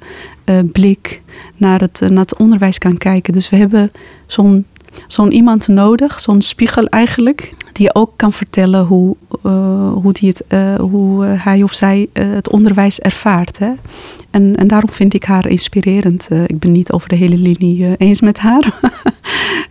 blik 0.71 1.21
naar 1.57 1.79
het, 1.79 1.99
naar 1.99 2.23
het 2.23 2.37
onderwijs 2.37 2.77
kan 2.77 2.97
kijken. 2.97 3.33
Dus 3.33 3.49
we 3.49 3.55
hebben 3.55 3.91
zo'n 4.27 4.65
zo'n 5.07 5.31
iemand 5.31 5.67
nodig, 5.67 6.19
zo'n 6.19 6.41
spiegel 6.41 6.85
eigenlijk, 6.87 7.53
die 7.73 7.95
ook 7.95 8.11
kan 8.15 8.33
vertellen 8.33 8.85
hoe, 8.85 9.15
hoe, 9.93 10.13
die 10.13 10.33
het, 10.35 10.61
hoe 10.79 11.25
hij 11.25 11.63
of 11.63 11.73
zij 11.73 12.07
het 12.13 12.49
onderwijs 12.49 12.99
ervaart. 12.99 13.59
Hè? 13.59 13.71
En, 14.35 14.55
en 14.55 14.67
daarom 14.67 14.89
vind 14.89 15.13
ik 15.13 15.23
haar 15.23 15.47
inspirerend. 15.47 16.27
ik 16.45 16.59
ben 16.59 16.71
niet 16.71 16.91
over 16.91 17.09
de 17.09 17.15
hele 17.15 17.37
linie 17.37 17.97
eens 17.97 18.21
met 18.21 18.39
haar. 18.39 18.73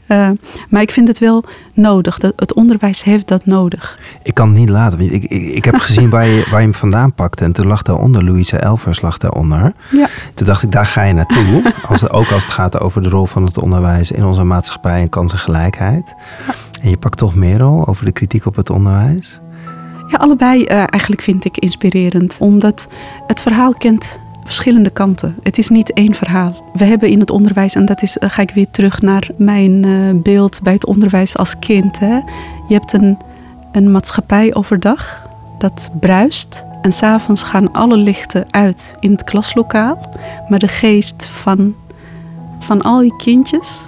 maar 0.70 0.82
ik 0.82 0.90
vind 0.90 1.08
het 1.08 1.18
wel 1.18 1.44
nodig. 1.72 2.18
Dat, 2.18 2.32
het 2.36 2.54
onderwijs 2.54 3.02
heeft 3.02 3.28
dat 3.28 3.46
nodig. 3.46 3.98
Ik 4.22 4.34
kan 4.34 4.48
het 4.48 4.58
niet 4.58 4.68
laten. 4.68 5.00
Ik, 5.00 5.24
ik, 5.24 5.30
ik 5.30 5.64
heb 5.64 5.74
gezien 5.74 6.10
waar 6.10 6.26
je, 6.26 6.46
waar 6.50 6.60
je 6.60 6.66
hem 6.66 6.74
vandaan 6.74 7.14
pakte. 7.14 7.44
En 7.44 7.52
toen 7.52 7.66
lag 7.66 7.82
daaronder, 7.82 8.24
Louise 8.24 8.58
Elvers 8.58 9.00
lag 9.00 9.18
daaronder. 9.18 9.72
Ja. 9.90 10.08
Toen 10.34 10.46
dacht 10.46 10.62
ik, 10.62 10.72
daar 10.72 10.86
ga 10.86 11.02
je 11.02 11.12
naartoe. 11.12 11.72
Als, 11.88 12.10
ook 12.10 12.30
als 12.30 12.44
het 12.44 12.52
gaat 12.52 12.80
over 12.80 13.02
de 13.02 13.08
rol 13.08 13.26
van 13.26 13.44
het 13.44 13.58
onderwijs 13.58 14.10
in 14.10 14.24
onze 14.24 14.44
maatschappij 14.44 15.00
en 15.00 15.08
kansengelijkheid. 15.08 16.14
Ja. 16.46 16.54
En 16.82 16.90
je 16.90 16.96
pakt 16.96 17.18
toch 17.18 17.34
Merel 17.34 17.86
over 17.86 18.04
de 18.04 18.12
kritiek 18.12 18.46
op 18.46 18.56
het 18.56 18.70
onderwijs? 18.70 19.40
Ja, 20.06 20.16
allebei 20.16 20.60
uh, 20.60 20.68
eigenlijk 20.76 21.22
vind 21.22 21.44
ik 21.44 21.58
inspirerend. 21.58 22.36
Omdat 22.38 22.88
het 23.26 23.40
verhaal 23.42 23.72
kent 23.72 24.18
verschillende 24.44 24.90
kanten. 24.90 25.36
Het 25.42 25.58
is 25.58 25.68
niet 25.68 25.92
één 25.92 26.14
verhaal. 26.14 26.70
We 26.72 26.84
hebben 26.84 27.08
in 27.08 27.20
het 27.20 27.30
onderwijs, 27.30 27.74
en 27.74 27.84
dat 27.84 28.02
is, 28.02 28.16
uh, 28.16 28.30
ga 28.30 28.42
ik 28.42 28.50
weer 28.50 28.70
terug 28.70 29.00
naar 29.00 29.28
mijn 29.36 29.86
uh, 29.86 30.22
beeld 30.22 30.62
bij 30.62 30.72
het 30.72 30.86
onderwijs 30.86 31.36
als 31.36 31.58
kind. 31.58 31.98
Hè. 31.98 32.14
Je 32.68 32.74
hebt 32.74 32.92
een, 32.92 33.18
een 33.72 33.92
maatschappij 33.92 34.54
overdag 34.54 35.28
dat 35.58 35.90
bruist. 36.00 36.64
En 36.82 36.92
s'avonds 36.92 37.42
gaan 37.42 37.72
alle 37.72 37.96
lichten 37.96 38.46
uit 38.50 38.94
in 39.00 39.10
het 39.10 39.24
klaslokaal. 39.24 40.14
Maar 40.48 40.58
de 40.58 40.68
geest 40.68 41.26
van, 41.26 41.74
van 42.60 42.82
al 42.82 43.00
die 43.00 43.16
kindjes 43.16 43.86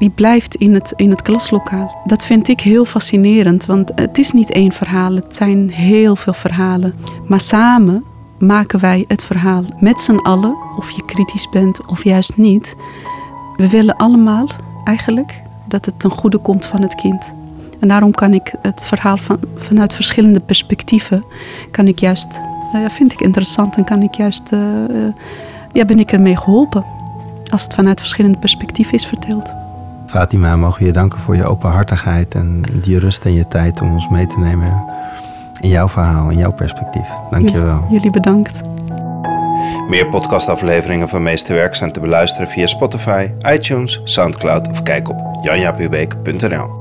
die 0.00 0.10
blijft 0.10 0.54
in 0.54 0.74
het, 0.74 0.92
in 0.96 1.10
het 1.10 1.22
klaslokaal. 1.22 2.00
Dat 2.04 2.24
vind 2.24 2.48
ik 2.48 2.60
heel 2.60 2.84
fascinerend, 2.84 3.66
want 3.66 3.92
het 3.94 4.18
is 4.18 4.32
niet 4.32 4.50
één 4.50 4.72
verhaal, 4.72 5.14
het 5.14 5.34
zijn 5.34 5.70
heel 5.70 6.16
veel 6.16 6.32
verhalen. 6.32 6.94
Maar 7.26 7.40
samen 7.40 8.04
maken 8.40 8.80
wij 8.80 9.04
het 9.08 9.24
verhaal 9.24 9.64
met 9.78 10.00
z'n 10.00 10.16
allen, 10.16 10.56
of 10.76 10.90
je 10.90 11.04
kritisch 11.04 11.48
bent 11.48 11.86
of 11.86 12.04
juist 12.04 12.36
niet. 12.36 12.76
We 13.56 13.68
willen 13.68 13.96
allemaal 13.96 14.46
eigenlijk 14.84 15.42
dat 15.64 15.84
het 15.84 15.98
ten 15.98 16.10
goede 16.10 16.38
komt 16.38 16.66
van 16.66 16.82
het 16.82 16.94
kind. 16.94 17.32
En 17.80 17.88
daarom 17.88 18.10
kan 18.10 18.34
ik 18.34 18.54
het 18.62 18.86
verhaal 18.86 19.16
van, 19.16 19.38
vanuit 19.56 19.94
verschillende 19.94 20.40
perspectieven, 20.40 21.24
kan 21.70 21.86
ik 21.86 21.98
juist, 21.98 22.40
uh, 22.74 22.88
vind 22.88 23.12
ik 23.12 23.20
interessant 23.20 23.76
en 23.76 23.84
kan 23.84 24.02
ik 24.02 24.14
juist, 24.14 24.52
uh, 24.52 24.60
uh, 24.90 25.12
ja, 25.72 25.84
ben 25.84 25.98
ik 25.98 26.12
ermee 26.12 26.36
geholpen. 26.36 26.84
Als 27.50 27.62
het 27.62 27.74
vanuit 27.74 28.00
verschillende 28.00 28.38
perspectieven 28.38 28.94
is 28.94 29.06
verteld. 29.06 29.54
Fatima, 30.06 30.56
mogen 30.56 30.86
je 30.86 30.92
danken 30.92 31.20
voor 31.20 31.36
je 31.36 31.46
openhartigheid 31.46 32.34
en 32.34 32.62
die 32.82 32.98
rust 32.98 33.24
en 33.24 33.32
je 33.32 33.48
tijd 33.48 33.80
om 33.80 33.92
ons 33.92 34.08
mee 34.08 34.26
te 34.26 34.38
nemen 34.38 34.84
in 35.60 35.68
jouw 35.68 35.88
verhaal, 35.88 36.30
in 36.30 36.38
jouw 36.38 36.52
perspectief. 36.52 37.08
Dank 37.30 37.48
je 37.48 37.60
wel. 37.60 37.84
Jullie 37.90 38.10
bedankt. 38.10 38.60
Meer 39.88 40.06
podcastafleveringen 40.06 41.08
van 41.08 41.22
Meesterwerk 41.22 41.74
zijn 41.74 41.92
te 41.92 42.00
beluisteren 42.00 42.48
via 42.48 42.66
Spotify, 42.66 43.30
iTunes, 43.52 44.00
Soundcloud 44.04 44.68
of 44.68 44.82
kijk 44.82 45.08
op 45.08 45.38
janjapubeek.nl. 45.42 46.79